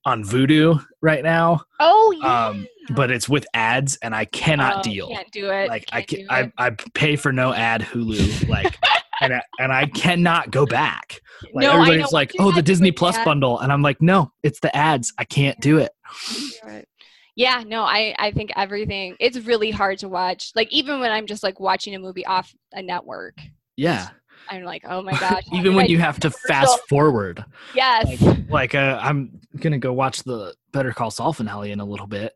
on 0.05 0.23
Vudu 0.23 0.83
right 1.03 1.25
now. 1.25 1.61
Oh 1.81 2.15
yeah. 2.23 2.47
Um, 2.49 2.67
but 2.95 3.11
it's 3.11 3.28
with 3.28 3.47
ads, 3.55 3.97
and 4.03 4.14
I 4.14 4.24
cannot 4.26 4.78
Oh, 4.78 4.82
deal. 4.82 5.09
Can't 5.09 5.30
do 5.32 5.51
it. 5.51 5.68
like 5.68 5.84
I 5.93 6.03
can't 6.03 6.09
can 6.09 6.18
do 6.20 6.26
I, 6.30 6.41
it. 6.43 6.53
I 6.59 6.70
pay 6.95 7.16
for 7.16 7.32
no 7.32 7.53
ad 7.53 7.82
Hulu 7.82 8.49
like 8.49 8.76
and 9.20 9.34
I, 9.34 9.43
and 9.59 9.72
I 9.72 9.86
cannot 9.86 10.51
go 10.51 10.66
back. 10.66 11.20
Like 11.55 11.62
No, 11.62 11.70
I 11.70 11.82
everybody's 11.82 12.11
like, 12.12 12.32
"Oh, 12.41 12.51
the 12.51 12.62
Disney 12.62 12.91
Plus 12.91 13.14
that. 13.14 13.24
bundle." 13.24 13.61
And 13.61 13.72
I'm 13.72 13.80
like, 13.80 14.03
"No, 14.03 14.32
it's 14.43 14.59
the 14.59 14.74
ads. 14.76 15.12
I 15.18 15.24
can't 15.24 15.57
do 15.61 15.78
it." 15.78 15.93
do 16.32 16.68
it. 16.68 16.89
Yeah, 17.36 17.62
no, 17.64 17.82
I 17.84 18.12
I 18.18 18.32
think 18.32 18.51
everything. 18.57 19.14
It's 19.20 19.39
really 19.39 19.70
hard 19.70 19.99
to 20.01 20.09
watch. 20.09 20.51
Like 20.57 20.66
even 20.72 20.99
when 20.99 21.12
I'm 21.12 21.26
just 21.26 21.45
like 21.45 21.61
watching 21.61 21.95
a 21.95 22.01
movie 22.01 22.26
off 22.26 22.53
a 22.72 22.82
network, 22.82 23.39
Yeah. 23.76 24.09
I'm 24.51 24.64
like, 24.64 24.82
oh 24.89 25.01
my 25.03 25.12
gosh. 25.12 25.43
Even 25.53 25.74
when 25.74 25.84
I 25.84 25.89
you 25.89 25.99
have 25.99 26.18
to 26.20 26.30
fast 26.30 26.80
forward. 26.89 27.45
Yes. 27.74 28.20
Like 28.49 28.74
uh, 28.74 28.99
I'm 29.01 29.39
going 29.59 29.72
to 29.72 29.78
go 29.78 29.93
watch 29.93 30.22
the 30.24 30.55
Better 30.72 30.93
Call 30.93 31.11
Saul 31.11 31.32
finale 31.34 31.70
in 31.70 31.80
a 31.80 31.84
little 31.84 32.07
bit 32.07 32.32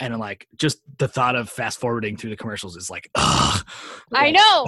and 0.00 0.18
like 0.18 0.48
just 0.56 0.80
the 0.98 1.06
thought 1.06 1.36
of 1.36 1.48
fast 1.48 1.78
forwarding 1.78 2.16
through 2.16 2.30
the 2.30 2.36
commercials 2.36 2.76
is 2.76 2.90
like, 2.90 3.10
ugh. 3.14 3.64
I 4.12 4.30
know. 4.32 4.66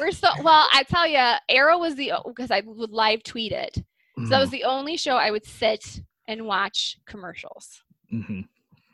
We're 0.00 0.10
so 0.10 0.28
well. 0.42 0.66
I 0.72 0.82
tell 0.84 1.06
you, 1.06 1.34
Arrow 1.48 1.78
was 1.78 1.94
the 1.94 2.12
because 2.26 2.50
I 2.50 2.60
would 2.64 2.90
live 2.90 3.22
tweet 3.22 3.52
it. 3.52 3.76
So 4.16 4.26
that 4.30 4.40
was 4.40 4.50
the 4.50 4.64
only 4.64 4.96
show 4.96 5.16
I 5.16 5.30
would 5.30 5.46
sit 5.46 6.00
and 6.28 6.44
watch 6.44 6.98
commercials, 7.06 7.82
Mhm. 8.12 8.46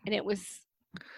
and 0.06 0.14
it 0.14 0.24
was 0.24 0.60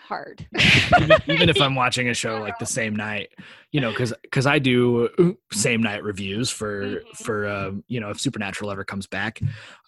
hard. 0.03 0.47
even, 1.01 1.19
even 1.27 1.49
if 1.49 1.61
I'm 1.61 1.75
watching 1.75 2.09
a 2.09 2.15
show 2.15 2.41
like 2.41 2.59
the 2.59 2.67
same 2.79 2.95
night, 2.97 3.31
you 3.73 3.81
know, 3.81 3.91
because 3.91 4.13
because 4.23 4.47
I 4.47 4.59
do 4.59 5.09
uh, 5.19 5.33
same 5.53 5.83
night 5.83 6.03
reviews 6.03 6.51
for 6.51 7.01
Mhm. 7.01 7.17
for 7.25 7.47
um, 7.49 7.85
you 7.89 8.01
know 8.01 8.11
if 8.11 8.21
Supernatural 8.21 8.71
ever 8.71 8.85
comes 8.85 9.07
back, 9.07 9.41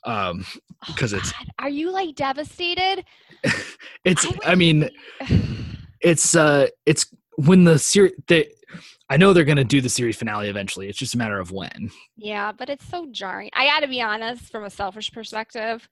um, 0.04 0.44
Oh, 0.88 0.94
'Cause 0.96 1.12
it's- 1.12 1.32
God. 1.32 1.48
Are 1.58 1.68
you 1.70 1.90
like 1.90 2.14
devastated? 2.14 3.04
it's 4.04 4.26
would 4.26 4.44
I 4.44 4.54
mean 4.54 4.88
it's 6.00 6.34
uh 6.34 6.68
it's 6.86 7.06
when 7.36 7.64
the 7.64 7.78
series 7.78 8.12
they 8.26 8.50
I 9.08 9.16
know 9.16 9.32
they're 9.32 9.44
gonna 9.44 9.64
do 9.64 9.80
the 9.80 9.88
series 9.88 10.16
finale 10.16 10.48
eventually. 10.48 10.88
It's 10.88 10.98
just 10.98 11.14
a 11.14 11.18
matter 11.18 11.38
of 11.40 11.50
when. 11.50 11.90
yeah, 12.16 12.52
but 12.52 12.68
it's 12.70 12.86
so 12.86 13.08
jarring. 13.10 13.50
I 13.54 13.66
got 13.66 13.80
to 13.80 13.88
be 13.88 14.00
honest, 14.00 14.52
from 14.52 14.62
a 14.64 14.70
selfish 14.70 15.10
perspective, 15.10 15.88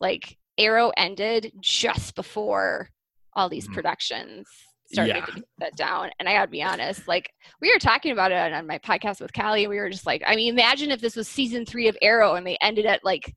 like 0.00 0.36
Arrow 0.58 0.92
ended 0.96 1.52
just 1.60 2.14
before 2.14 2.90
all 3.38 3.48
these 3.48 3.68
Mhm. 3.68 3.74
productions 3.74 4.48
started 4.90 5.16
Yeah. 5.16 5.24
to 5.26 5.32
get 5.32 5.44
set 5.60 5.76
down. 5.76 6.10
And 6.18 6.28
I 6.28 6.32
got 6.34 6.46
to 6.46 6.50
be 6.50 6.62
honest, 6.62 7.06
like 7.06 7.30
we 7.60 7.70
were 7.72 7.78
talking 7.78 8.10
about 8.12 8.32
it 8.32 8.52
on 8.52 8.66
my 8.66 8.78
podcast 8.78 9.20
with 9.20 9.32
Callie, 9.32 9.64
and 9.64 9.70
we 9.70 9.76
were 9.78 9.90
just 9.90 10.06
like, 10.06 10.22
I 10.26 10.34
mean, 10.34 10.52
imagine 10.52 10.90
if 10.90 11.00
this 11.00 11.14
was 11.16 11.28
season 11.28 11.64
three 11.66 11.88
of 11.88 11.96
Arrow 12.02 12.34
and 12.34 12.46
they 12.46 12.56
ended 12.62 12.86
at 12.86 13.04
like 13.04 13.34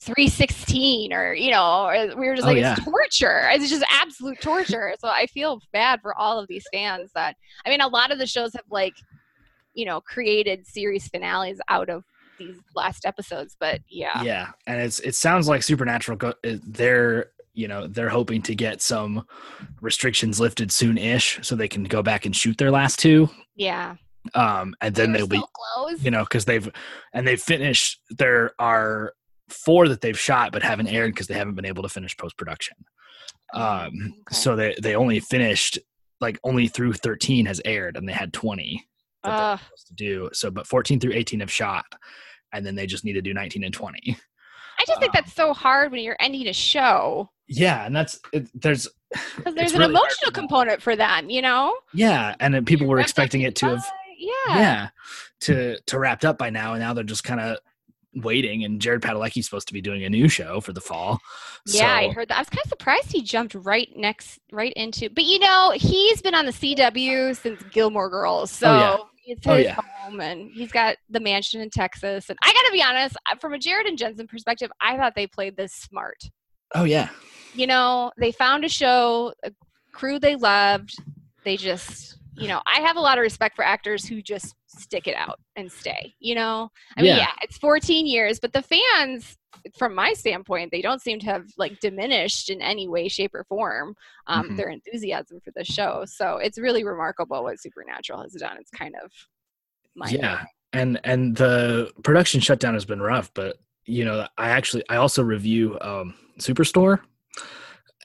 316 0.00 1.12
or 1.14 1.32
you 1.34 1.50
know 1.50 1.86
or 1.86 2.14
we 2.16 2.26
were 2.28 2.34
just 2.34 2.46
Oh, 2.46 2.50
like 2.50 2.58
yeah. 2.58 2.74
it's 2.74 2.84
torture 2.84 3.48
it's 3.52 3.70
just 3.70 3.84
absolute 3.90 4.38
torture 4.40 4.94
so 4.98 5.08
i 5.08 5.24
feel 5.26 5.60
bad 5.72 6.00
for 6.02 6.14
all 6.18 6.38
of 6.38 6.46
these 6.46 6.64
fans 6.74 7.10
that 7.14 7.36
i 7.64 7.70
mean 7.70 7.80
a 7.80 7.88
lot 7.88 8.10
of 8.12 8.18
the 8.18 8.26
shows 8.26 8.52
have 8.54 8.64
like 8.70 8.92
you 9.72 9.86
know 9.86 10.02
created 10.02 10.66
series 10.66 11.08
finales 11.08 11.58
out 11.70 11.88
of 11.88 12.02
these 12.38 12.58
last 12.74 13.06
episodes 13.06 13.56
but 13.58 13.80
yeah 13.88 14.22
Yeah, 14.22 14.50
and 14.66 14.78
it's 14.80 14.98
it 15.00 15.14
sounds 15.14 15.48
like 15.48 15.62
Supernatural. 15.62 16.18
Go, 16.18 16.34
they're 16.42 17.30
you 17.54 17.68
know 17.68 17.86
they're 17.86 18.08
hoping 18.08 18.42
to 18.42 18.54
get 18.54 18.82
some 18.82 19.24
restrictions 19.80 20.40
lifted 20.40 20.70
soon-ish, 20.72 21.38
so 21.42 21.54
they 21.54 21.68
can 21.68 21.84
go 21.84 22.02
back 22.02 22.26
and 22.26 22.34
shoot 22.36 22.58
their 22.58 22.70
last 22.70 22.98
two. 22.98 23.28
yeah. 23.56 23.96
Um, 24.34 24.74
and 24.80 24.94
then 24.94 25.12
They 25.12 25.18
they'll 25.18 25.26
were 25.28 25.36
be 25.36 25.42
close. 25.52 26.02
you 26.02 26.10
know 26.10 26.24
because 26.24 26.46
they've 26.46 26.68
and 27.12 27.26
they've 27.26 27.40
finished 27.40 28.00
there 28.10 28.52
are 28.58 29.12
four 29.50 29.86
that 29.88 30.00
they've 30.00 30.18
shot 30.18 30.50
but 30.50 30.62
haven't 30.62 30.88
aired 30.88 31.12
because 31.12 31.26
they 31.26 31.34
haven't 31.34 31.56
been 31.56 31.66
able 31.66 31.82
to 31.82 31.90
finish 31.90 32.16
post-production. 32.16 32.74
Oh, 33.52 33.60
um 33.62 33.92
okay. 34.28 34.34
so 34.34 34.56
they 34.56 34.74
they 34.80 34.94
only 34.96 35.20
finished 35.20 35.78
like 36.22 36.38
only 36.42 36.68
through 36.68 36.94
13 36.94 37.44
has 37.44 37.60
aired 37.66 37.98
and 37.98 38.08
they 38.08 38.14
had 38.14 38.32
20 38.32 38.82
that 39.24 39.36
they're 39.36 39.58
supposed 39.58 39.86
to 39.88 39.94
do. 39.94 40.30
So 40.32 40.50
but 40.50 40.66
14 40.66 41.00
through 41.00 41.12
18 41.12 41.40
have 41.40 41.52
shot 41.52 41.84
and 42.54 42.64
then 42.64 42.74
they 42.76 42.86
just 42.86 43.04
need 43.04 43.12
to 43.14 43.22
do 43.22 43.34
19 43.34 43.62
and 43.62 43.74
20 43.74 44.16
i 44.78 44.84
just 44.86 45.00
think 45.00 45.10
um, 45.14 45.20
that's 45.22 45.34
so 45.34 45.52
hard 45.52 45.92
when 45.92 46.02
you're 46.02 46.16
ending 46.18 46.46
a 46.48 46.52
show 46.54 47.28
yeah 47.48 47.84
and 47.84 47.94
that's 47.94 48.20
it, 48.32 48.48
there's 48.60 48.88
because 49.36 49.54
there's 49.54 49.72
an 49.72 49.80
really 49.80 49.90
emotional 49.90 50.32
component 50.32 50.80
for 50.82 50.96
them 50.96 51.28
you 51.30 51.42
know 51.42 51.76
yeah 51.92 52.34
and 52.40 52.54
then 52.54 52.64
people 52.64 52.86
were 52.86 53.00
expecting 53.00 53.42
it 53.42 53.54
to 53.56 53.66
have 53.66 53.84
yeah 54.18 54.30
yeah 54.48 54.88
to 55.40 55.78
to 55.86 55.98
wrapped 55.98 56.24
up 56.24 56.38
by 56.38 56.50
now 56.50 56.72
and 56.72 56.80
now 56.80 56.92
they're 56.94 57.04
just 57.04 57.24
kind 57.24 57.40
of 57.40 57.58
waiting 58.16 58.64
and 58.64 58.80
jared 58.80 59.02
padalecki's 59.02 59.44
supposed 59.44 59.66
to 59.66 59.74
be 59.74 59.80
doing 59.80 60.04
a 60.04 60.08
new 60.08 60.28
show 60.28 60.60
for 60.60 60.72
the 60.72 60.80
fall 60.80 61.18
Yeah, 61.66 61.92
I 61.92 62.10
heard 62.10 62.28
that. 62.28 62.36
I 62.36 62.40
was 62.40 62.50
kind 62.50 62.60
of 62.62 62.68
surprised 62.68 63.10
he 63.10 63.22
jumped 63.22 63.54
right 63.54 63.88
next, 63.96 64.38
right 64.52 64.72
into. 64.74 65.08
But 65.08 65.24
you 65.24 65.38
know, 65.38 65.72
he's 65.74 66.20
been 66.20 66.34
on 66.34 66.44
the 66.44 66.52
CW 66.52 67.34
since 67.34 67.62
Gilmore 67.72 68.10
Girls, 68.10 68.50
so 68.50 68.68
Oh, 68.68 68.78
yeah. 68.78 68.96
It's 69.26 69.46
Oh, 69.46 69.56
his 69.56 69.64
yeah. 69.64 69.78
home, 69.80 70.20
and 70.20 70.50
he's 70.52 70.70
got 70.70 70.96
the 71.08 71.20
mansion 71.20 71.62
in 71.62 71.70
Texas. 71.70 72.28
And 72.28 72.38
I 72.42 72.52
got 72.52 72.66
to 72.66 72.72
be 72.72 72.82
honest, 72.82 73.16
from 73.40 73.54
a 73.54 73.58
Jared 73.58 73.86
and 73.86 73.96
Jensen 73.96 74.26
perspective, 74.26 74.70
I 74.82 74.98
thought 74.98 75.14
they 75.16 75.26
played 75.26 75.56
this 75.56 75.72
smart. 75.72 76.18
Oh 76.74 76.84
yeah. 76.84 77.08
You 77.54 77.66
know, 77.66 78.10
they 78.18 78.32
found 78.32 78.64
a 78.64 78.68
show, 78.68 79.32
a 79.44 79.52
crew 79.92 80.18
they 80.18 80.36
loved. 80.36 80.94
They 81.44 81.56
just, 81.56 82.18
you 82.36 82.48
know, 82.48 82.60
I 82.66 82.80
have 82.80 82.96
a 82.96 83.00
lot 83.00 83.18
of 83.18 83.22
respect 83.22 83.54
for 83.54 83.64
actors 83.64 84.04
who 84.06 84.20
just 84.22 84.54
stick 84.66 85.06
it 85.06 85.14
out 85.14 85.38
and 85.56 85.70
stay. 85.70 86.14
You 86.18 86.34
know, 86.34 86.68
I 86.96 87.02
mean, 87.02 87.10
Yeah. 87.12 87.18
yeah, 87.18 87.32
it's 87.42 87.58
14 87.58 88.06
years, 88.06 88.40
but 88.40 88.52
the 88.52 88.62
fans, 88.62 89.36
from 89.78 89.94
my 89.94 90.12
standpoint, 90.14 90.72
they 90.72 90.82
don't 90.82 91.00
seem 91.00 91.20
to 91.20 91.26
have 91.26 91.44
like 91.56 91.78
diminished 91.80 92.50
in 92.50 92.60
any 92.60 92.88
way, 92.88 93.08
shape, 93.08 93.34
or 93.34 93.44
form 93.44 93.94
um, 94.26 94.50
Mhm. 94.50 94.56
their 94.56 94.68
enthusiasm 94.68 95.40
for 95.44 95.52
the 95.54 95.64
show. 95.64 96.04
So 96.06 96.38
it's 96.38 96.58
really 96.58 96.82
remarkable 96.84 97.42
what 97.44 97.60
Supernatural 97.60 98.22
has 98.22 98.32
done. 98.32 98.56
It's 98.58 98.70
kind 98.70 98.94
of 99.02 99.12
Yeah. 100.10 100.44
And 100.72 101.00
and 101.04 101.36
the 101.36 101.92
production 102.02 102.40
shutdown 102.40 102.74
has 102.74 102.84
been 102.84 103.00
rough, 103.00 103.32
but 103.32 103.58
you 103.86 104.04
know, 104.04 104.26
I 104.36 104.48
actually 104.50 104.82
I 104.88 104.96
also 104.96 105.22
review 105.22 105.78
um 105.80 106.14
Superstore. 106.40 107.00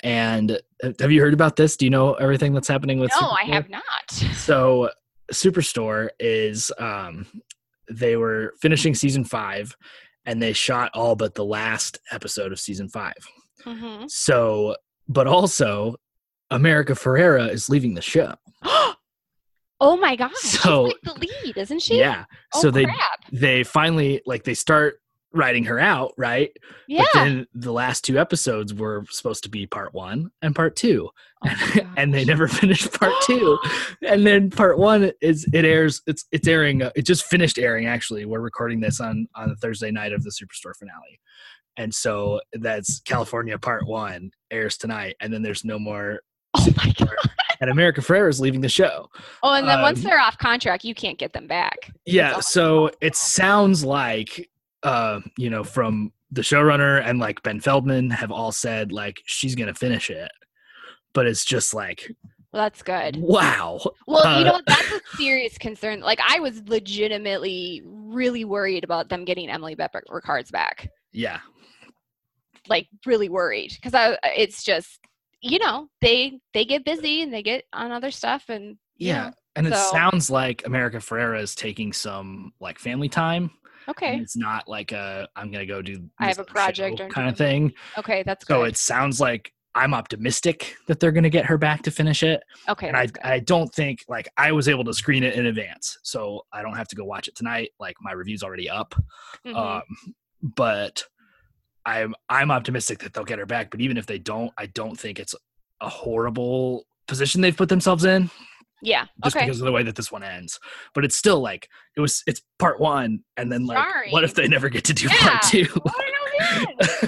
And 0.04 0.60
have 1.00 1.12
you 1.12 1.20
heard 1.22 1.34
about 1.34 1.56
this? 1.58 1.76
Do 1.76 1.86
you 1.86 1.92
know 1.92 2.14
everything 2.14 2.54
that's 2.54 2.68
happening 2.68 3.00
with 3.00 3.12
No, 3.20 3.30
I 3.30 3.44
have 3.44 3.70
not. 3.70 3.84
So 4.36 4.90
Superstore 5.34 6.10
is 6.20 6.72
um 6.80 7.26
they 7.92 8.16
were 8.16 8.54
finishing 8.62 8.94
season 8.96 9.24
5 9.24 9.76
and 10.26 10.42
they 10.42 10.54
shot 10.54 10.92
all 10.94 11.16
but 11.16 11.36
the 11.36 11.44
last 11.46 12.00
episode 12.12 12.52
of 12.52 12.60
season 12.60 12.88
5. 12.90 13.14
hmm 13.66 14.04
So 14.08 14.76
but 15.08 15.28
also 15.28 15.96
America 16.52 16.94
Ferrera 16.94 17.50
is 17.50 17.70
leaving 17.70 17.94
the 17.94 18.02
show. 18.02 18.34
oh 19.82 19.98
my 19.98 20.16
gosh. 20.16 20.34
So- 20.36 20.86
she's 20.88 20.96
like 21.06 21.22
the 21.22 21.28
lead, 21.46 21.58
isn't 21.58 21.82
she? 21.82 22.00
Yeah. 22.00 22.26
Oh, 22.54 22.62
so 22.62 22.72
they 22.72 22.86
crap. 22.86 23.20
they 23.32 23.64
finally 23.64 24.22
like 24.26 24.44
they 24.44 24.54
start 24.54 25.02
writing 25.34 25.64
her 25.66 25.80
out, 25.80 26.14
right? 26.18 26.52
Yeah. 26.88 27.04
But 27.14 27.24
then 27.24 27.48
the 27.54 27.72
last 27.72 28.04
two 28.04 28.18
episodes 28.20 28.74
were 28.74 29.06
supposed 29.10 29.44
to 29.44 29.50
be 29.50 29.68
part 29.68 29.94
one 29.94 30.32
and 30.42 30.56
part 30.56 30.76
two. 30.76 31.10
Oh 31.46 31.50
my 31.76 31.88
and 31.98 32.14
they 32.14 32.26
never 32.26 32.48
finished 32.48 32.92
part 33.00 33.14
two. 33.26 33.58
and 34.08 34.26
then 34.26 34.50
part 34.50 34.78
one 34.80 35.12
is 35.22 35.48
it 35.54 35.66
airs 35.66 36.02
it's 36.08 36.26
it's 36.32 36.48
airing 36.48 36.82
uh, 36.82 36.92
it 36.96 37.04
just 37.04 37.26
finished 37.26 37.60
airing 37.60 37.86
actually. 37.86 38.26
We're 38.26 38.40
recording 38.40 38.80
this 38.80 39.00
on 39.00 39.28
on 39.36 39.50
the 39.50 39.56
Thursday 39.56 39.92
night 39.92 40.14
of 40.14 40.24
the 40.24 40.32
Superstore 40.32 40.76
finale. 40.78 41.20
And 41.78 41.94
so 41.94 42.42
that's 42.54 43.00
California 43.02 43.58
part 43.58 43.88
one 43.88 44.32
airs 44.52 44.78
tonight, 44.78 45.16
and 45.22 45.32
then 45.32 45.42
there's 45.42 45.64
no 45.64 45.80
more 45.80 46.20
Oh 46.58 46.68
my 46.76 46.92
god. 46.98 47.10
and 47.62 47.70
America 47.70 48.02
Ferrera 48.02 48.28
is 48.30 48.42
leaving 48.42 48.60
the 48.62 48.68
show. 48.68 49.08
Oh, 49.44 49.54
and 49.54 49.68
then 49.68 49.82
once 49.82 50.00
Um, 50.00 50.06
they're 50.06 50.20
off 50.20 50.38
contract, 50.40 50.84
you 50.84 50.96
can't 50.96 51.18
get 51.20 51.32
them 51.34 51.46
back. 51.48 51.92
Yeah, 52.06 52.40
so 52.40 52.90
it 53.00 53.16
sounds 53.16 53.86
like 53.86 54.50
uh, 54.84 55.20
you 55.38 55.50
know, 55.50 55.64
from 55.64 56.12
the 56.32 56.42
showrunner 56.42 57.02
and 57.04 57.20
like 57.20 57.42
Ben 57.44 57.60
Feldman 57.60 58.10
have 58.12 58.32
all 58.32 58.52
said 58.52 58.92
like 58.92 59.22
she's 59.26 59.56
gonna 59.56 59.74
finish 59.74 60.10
it. 60.10 60.32
But 61.14 61.26
it's 61.26 61.44
just 61.44 61.74
like 61.74 62.12
Well, 62.52 62.64
that's 62.64 62.82
good. 62.84 63.16
wow. 63.18 63.80
Well, 64.08 64.40
you 64.42 64.48
Uh, 64.48 64.52
know, 64.52 64.62
that's 64.68 64.92
a 64.92 65.02
serious 65.18 65.58
concern. 65.58 66.02
Like, 66.02 66.20
I 66.28 66.40
was 66.40 66.62
legitimately 66.68 67.82
really 67.86 68.46
worried 68.46 68.84
about 68.84 69.10
them 69.10 69.26
getting 69.26 69.50
Emily 69.50 69.74
Bett 69.76 69.92
Rickards 70.10 70.52
back. 70.52 70.88
Yeah. 71.12 71.40
Like, 72.68 72.88
really 73.06 73.30
worried 73.30 73.72
because 73.74 73.94
I, 73.96 74.18
it's 74.24 74.64
just, 74.64 75.00
you 75.42 75.58
know, 75.60 75.90
they 76.02 76.40
they 76.54 76.66
get 76.66 76.86
busy 76.86 77.22
and 77.24 77.34
they 77.34 77.42
get 77.42 77.64
on 77.74 77.92
other 77.92 78.12
stuff, 78.12 78.46
and 78.50 78.78
Yeah. 78.98 79.28
know, 79.28 79.34
And 79.56 79.68
it 79.68 79.74
so- 79.74 79.92
sounds 79.92 80.30
like 80.30 80.66
America 80.68 80.98
Ferrera 80.98 81.42
is 81.42 81.56
taking 81.56 81.92
some 81.94 82.54
like 82.60 82.78
family 82.78 83.10
time. 83.10 83.50
And 83.90 83.96
okay, 84.16 84.18
it's 84.22 84.38
not 84.38 84.68
like 84.68 84.92
a 84.92 85.28
I'm 85.36 85.52
gonna 85.52 85.66
go 85.66 85.82
do 85.82 86.10
I 86.20 86.28
have 86.28 86.40
a 86.40 86.44
project 86.44 87.00
or 87.00 87.10
kind 87.10 87.28
of 87.30 87.38
thing. 87.38 87.74
okay, 87.98 88.24
that's 88.24 88.46
good. 88.46 88.54
So 88.54 88.60
good. 88.62 88.70
it 88.70 88.78
sounds 88.78 89.20
like 89.20 89.52
I'm 89.76 89.94
optimistic 89.94 90.76
that 90.88 91.00
they're 91.00 91.12
gonna 91.12 91.30
get 91.30 91.46
her 91.46 91.58
back 91.58 91.82
to 91.84 91.92
finish 91.92 92.24
it. 92.24 92.42
okay, 92.68 92.88
and 92.88 92.98
I, 92.98 93.06
good. 93.08 93.20
I 93.24 93.40
don't 93.40 93.74
think 93.74 94.04
like 94.08 94.28
I 94.38 94.52
was 94.52 94.68
able 94.68 94.84
to 94.86 94.94
screen 94.94 95.24
it 95.24 95.36
in 95.36 95.46
advance, 95.46 95.98
so 96.04 96.46
I 96.54 96.62
don't 96.62 96.76
have 96.76 96.88
to 96.90 96.96
go 96.96 97.04
watch 97.06 97.28
it 97.28 97.36
tonight. 97.36 97.72
Like 97.80 97.96
my 98.02 98.12
review's 98.12 98.44
already 98.44 98.70
up, 98.70 98.96
Mhm. 99.46 99.56
um, 99.56 99.84
but 100.42 101.04
I'm 101.86 102.14
I'm 102.30 102.52
optimistic 102.52 103.00
that 103.00 103.14
they'll 103.14 103.24
get 103.24 103.40
her 103.40 103.46
back. 103.46 103.72
But 103.72 103.82
even 103.82 103.98
if 103.98 104.06
they 104.06 104.20
don't, 104.20 104.52
I 104.58 104.66
don't 104.68 105.00
think 105.00 105.20
it's 105.20 105.36
a 105.82 105.90
horrible 105.90 106.86
position 107.08 107.42
they've 107.42 107.56
put 107.58 107.70
themselves 107.70 108.06
in 108.06 108.30
yeah, 108.82 109.06
just 109.24 109.36
okay. 109.36 109.46
because 109.46 109.60
of 109.62 109.66
the 109.66 109.72
way 109.72 109.84
that 109.84 109.96
this 109.96 110.12
one 110.12 110.24
ends. 110.24 110.60
But 110.94 111.06
it's 111.06 111.16
still 111.16 111.40
like 111.42 111.68
it 111.96 112.02
was. 112.02 112.24
It's 112.28 112.42
part 112.58 112.80
one, 112.80 113.20
and 113.38 113.52
then 113.52 113.66
like, 113.66 113.84
what 114.12 114.24
if 114.24 114.34
they 114.34 114.48
never 114.48 114.70
get 114.70 114.84
to 114.86 114.94
do 114.94 115.08
Yeah. 115.08 115.30
part 115.30 115.42
two? 115.44 115.66
What 115.84 115.94
do 115.96 116.04
you 116.06 116.68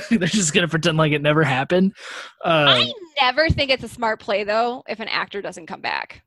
mean? 0.09 0.19
They're 0.19 0.27
just 0.27 0.53
gonna 0.53 0.67
pretend 0.67 0.97
like 0.97 1.13
it 1.13 1.21
never 1.21 1.43
happened. 1.43 1.93
Uh, 2.43 2.65
I 2.67 2.93
never 3.21 3.49
think 3.49 3.71
it's 3.71 3.83
a 3.83 3.87
smart 3.87 4.19
play 4.19 4.43
though 4.43 4.83
if 4.87 4.99
an 4.99 5.07
actor 5.07 5.41
doesn't 5.41 5.67
come 5.67 5.81
back. 5.81 6.21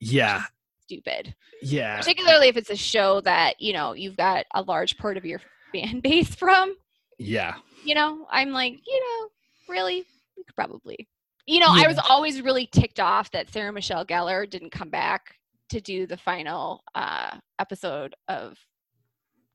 yeah, 0.00 0.44
Stupid. 0.84 1.34
yeah, 1.62 1.98
particularly 1.98 2.46
if 2.48 2.56
it's 2.56 2.70
a 2.70 2.76
show 2.76 3.20
that 3.22 3.60
you 3.60 3.72
know 3.72 3.94
you've 3.94 4.16
got 4.16 4.46
a 4.54 4.62
large 4.62 4.96
part 4.98 5.16
of 5.16 5.24
your 5.24 5.40
fan 5.74 5.98
base 6.00 6.32
from 6.34 6.74
yeah. 7.18 7.56
you 7.84 7.94
know 7.94 8.26
i'm 8.30 8.50
like 8.52 8.74
you 8.86 9.00
know 9.00 9.28
really 9.74 10.04
we 10.36 10.44
could 10.44 10.54
probably 10.54 11.08
you 11.46 11.60
know 11.60 11.68
i 11.68 11.86
was 11.86 11.98
always 12.08 12.42
really 12.42 12.66
ticked 12.66 13.00
off 13.00 13.30
that 13.30 13.50
sarah 13.50 13.72
michelle 13.72 14.04
gellar 14.04 14.48
didn't 14.48 14.70
come 14.70 14.90
back 14.90 15.36
to 15.68 15.80
do 15.80 16.06
the 16.06 16.16
final 16.16 16.82
uh 16.94 17.36
episode 17.58 18.14
of 18.28 18.58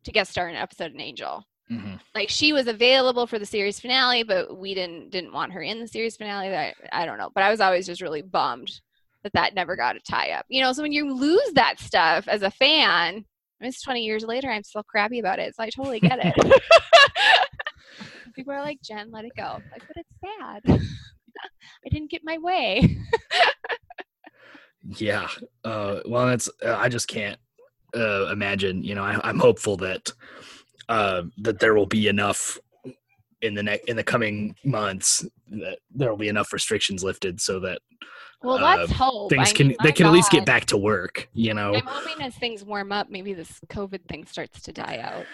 to 0.04 0.12
guest 0.12 0.32
star 0.32 0.50
in 0.50 0.56
an 0.56 0.62
episode 0.62 0.94
in 0.94 1.02
angel. 1.02 1.44
Hmm 1.68 1.96
like 2.16 2.30
she 2.30 2.52
was 2.54 2.68
available 2.68 3.26
for 3.26 3.40
the 3.40 3.46
series 3.46 3.80
finale 3.80 4.24
but 4.24 4.58
we 4.58 4.74
didn't 4.74 5.10
didn't 5.10 5.32
want 5.34 5.54
her 5.54 5.62
in 5.62 5.80
the 5.80 5.88
series 5.88 6.18
finale. 6.18 6.50
That 6.50 6.76
i 6.92 7.06
don't 7.06 7.18
know. 7.18 7.30
But 7.34 7.44
i 7.44 7.50
was 7.50 7.62
always 7.62 7.86
just 7.86 8.02
really 8.02 8.22
bummed 8.22 8.82
that 9.24 9.34
that 9.34 9.54
never 9.54 9.76
got 9.76 9.96
a 9.96 10.00
tie 10.00 10.32
up. 10.32 10.46
You 10.50 10.62
know 10.62 10.74
so 10.74 10.82
when 10.82 10.92
you 10.92 11.14
lose 11.14 11.54
that 11.54 11.80
stuff 11.80 12.28
as 12.28 12.42
a 12.42 12.52
fan 12.52 13.26
I 13.60 13.64
mean, 13.64 13.70
it's 13.70 13.84
20 13.84 14.04
years 14.04 14.24
later 14.24 14.50
i'm 14.50 14.64
still 14.64 14.84
crabby 14.84 15.20
about 15.20 15.40
it 15.40 15.56
so 15.56 15.64
i 15.64 15.70
totally 15.70 16.00
get 16.00 16.20
it. 16.22 16.34
People 18.36 18.54
are 18.54 18.62
like 18.62 18.82
jen 18.82 19.12
let 19.12 19.26
it 19.26 19.34
go. 19.38 19.60
Like 19.72 19.84
but 19.88 19.98
it's 19.98 20.16
sad 20.20 20.82
i 21.86 21.90
didn't 21.90 22.12
get 22.12 22.22
my 22.24 22.38
way 22.38 22.98
Yeah. 24.84 25.28
Uh, 25.64 26.00
well, 26.06 26.26
that's 26.28 26.50
uh, 26.66 26.76
I 26.76 26.90
just 26.90 27.08
can't 27.08 27.40
uh, 27.96 28.28
imagine. 28.32 28.84
You 28.84 28.96
know, 28.96 29.04
I, 29.04 29.20
I'm 29.24 29.40
hopeful 29.40 29.78
that 29.78 30.12
uh, 30.90 31.24
that 31.38 31.60
there 31.60 31.74
will 31.74 31.86
be 31.86 32.08
enough 32.08 32.58
in 33.42 33.54
the 33.54 33.64
next 33.64 33.88
in 33.88 33.96
the 33.96 34.04
coming 34.04 34.56
months 34.64 35.26
that 35.50 35.80
there 35.94 36.10
will 36.10 36.18
be 36.18 36.30
enough 36.30 36.54
restrictions 36.54 37.04
lifted 37.04 37.42
so 37.42 37.60
that 37.60 37.80
well 38.44 38.58
Uh, 38.58 38.78
let's 38.78 38.92
hope 38.92 39.30
things 39.30 39.50
I 39.50 39.54
can 39.54 39.68
mean, 39.70 39.78
they 39.84 39.92
can 39.92 40.06
at 40.06 40.12
least 40.12 40.32
get 40.32 40.46
back 40.46 40.66
to 40.66 40.78
work. 40.78 41.28
You 41.34 41.54
know. 41.54 41.74
i'm 41.74 41.86
hoping 41.86 42.24
as 42.24 42.36
things 42.36 42.64
warm 42.64 42.92
up 42.92 43.10
maybe 43.10 43.34
this 43.34 43.60
covid 43.68 44.08
thing 44.08 44.26
starts 44.26 44.62
to 44.64 44.72
die 44.72 45.00
out 45.02 45.26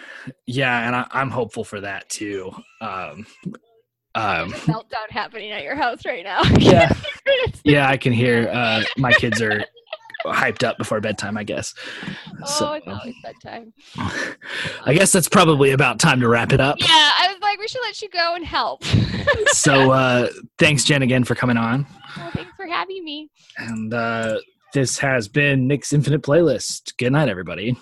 Yeah, 0.46 0.86
and 0.86 0.96
I, 0.96 1.06
I'm 1.10 1.30
hopeful 1.30 1.64
for 1.64 1.80
that 1.80 2.08
too. 2.08 2.50
Um, 2.80 3.26
um, 4.14 4.52
meltdown 4.52 5.08
happening 5.10 5.50
at 5.52 5.62
your 5.62 5.74
house 5.76 6.04
right 6.04 6.24
now 6.24 6.42
yeah, 6.58 6.92
yeah, 7.64 7.88
I 7.88 7.96
can 7.96 8.12
hear 8.12 8.48
uh, 8.52 8.82
my 8.96 9.12
kids 9.12 9.40
are 9.42 9.64
hyped 10.26 10.64
up 10.64 10.76
before 10.78 11.00
bedtime. 11.00 11.36
I 11.38 11.44
guess. 11.44 11.74
Oh, 12.42 12.44
So, 12.46 12.72
it's 12.72 12.86
always 12.88 13.14
bedtime. 13.22 13.72
I 14.84 14.92
guess 14.92 15.12
that's 15.12 15.28
probably 15.28 15.70
about 15.70 16.00
time 16.00 16.20
to 16.20 16.28
wrap 16.28 16.52
it 16.52 16.60
up. 16.60 16.76
Yeah, 16.80 16.86
I 16.88 17.28
was 17.32 17.40
like, 17.40 17.58
we 17.60 17.68
should 17.68 17.82
let 17.82 18.02
you 18.02 18.08
go 18.08 18.34
and 18.34 18.44
help. 18.44 18.82
So 19.52 19.90
uh, 19.92 20.28
thanks, 20.58 20.84
Jen, 20.84 21.02
again 21.02 21.22
for 21.22 21.34
coming 21.34 21.56
on. 21.58 21.86
well, 22.16 22.30
thanks 22.30 22.50
for 22.56 22.66
having 22.66 23.04
me. 23.04 23.30
And 23.58 23.92
uh, 23.92 24.38
this 24.72 24.98
has 24.98 25.28
been 25.28 25.66
Nick's 25.68 25.92
Infinite 25.92 26.22
Playlist. 26.22 26.96
Good 26.96 27.12
night, 27.12 27.28
everybody. 27.28 27.76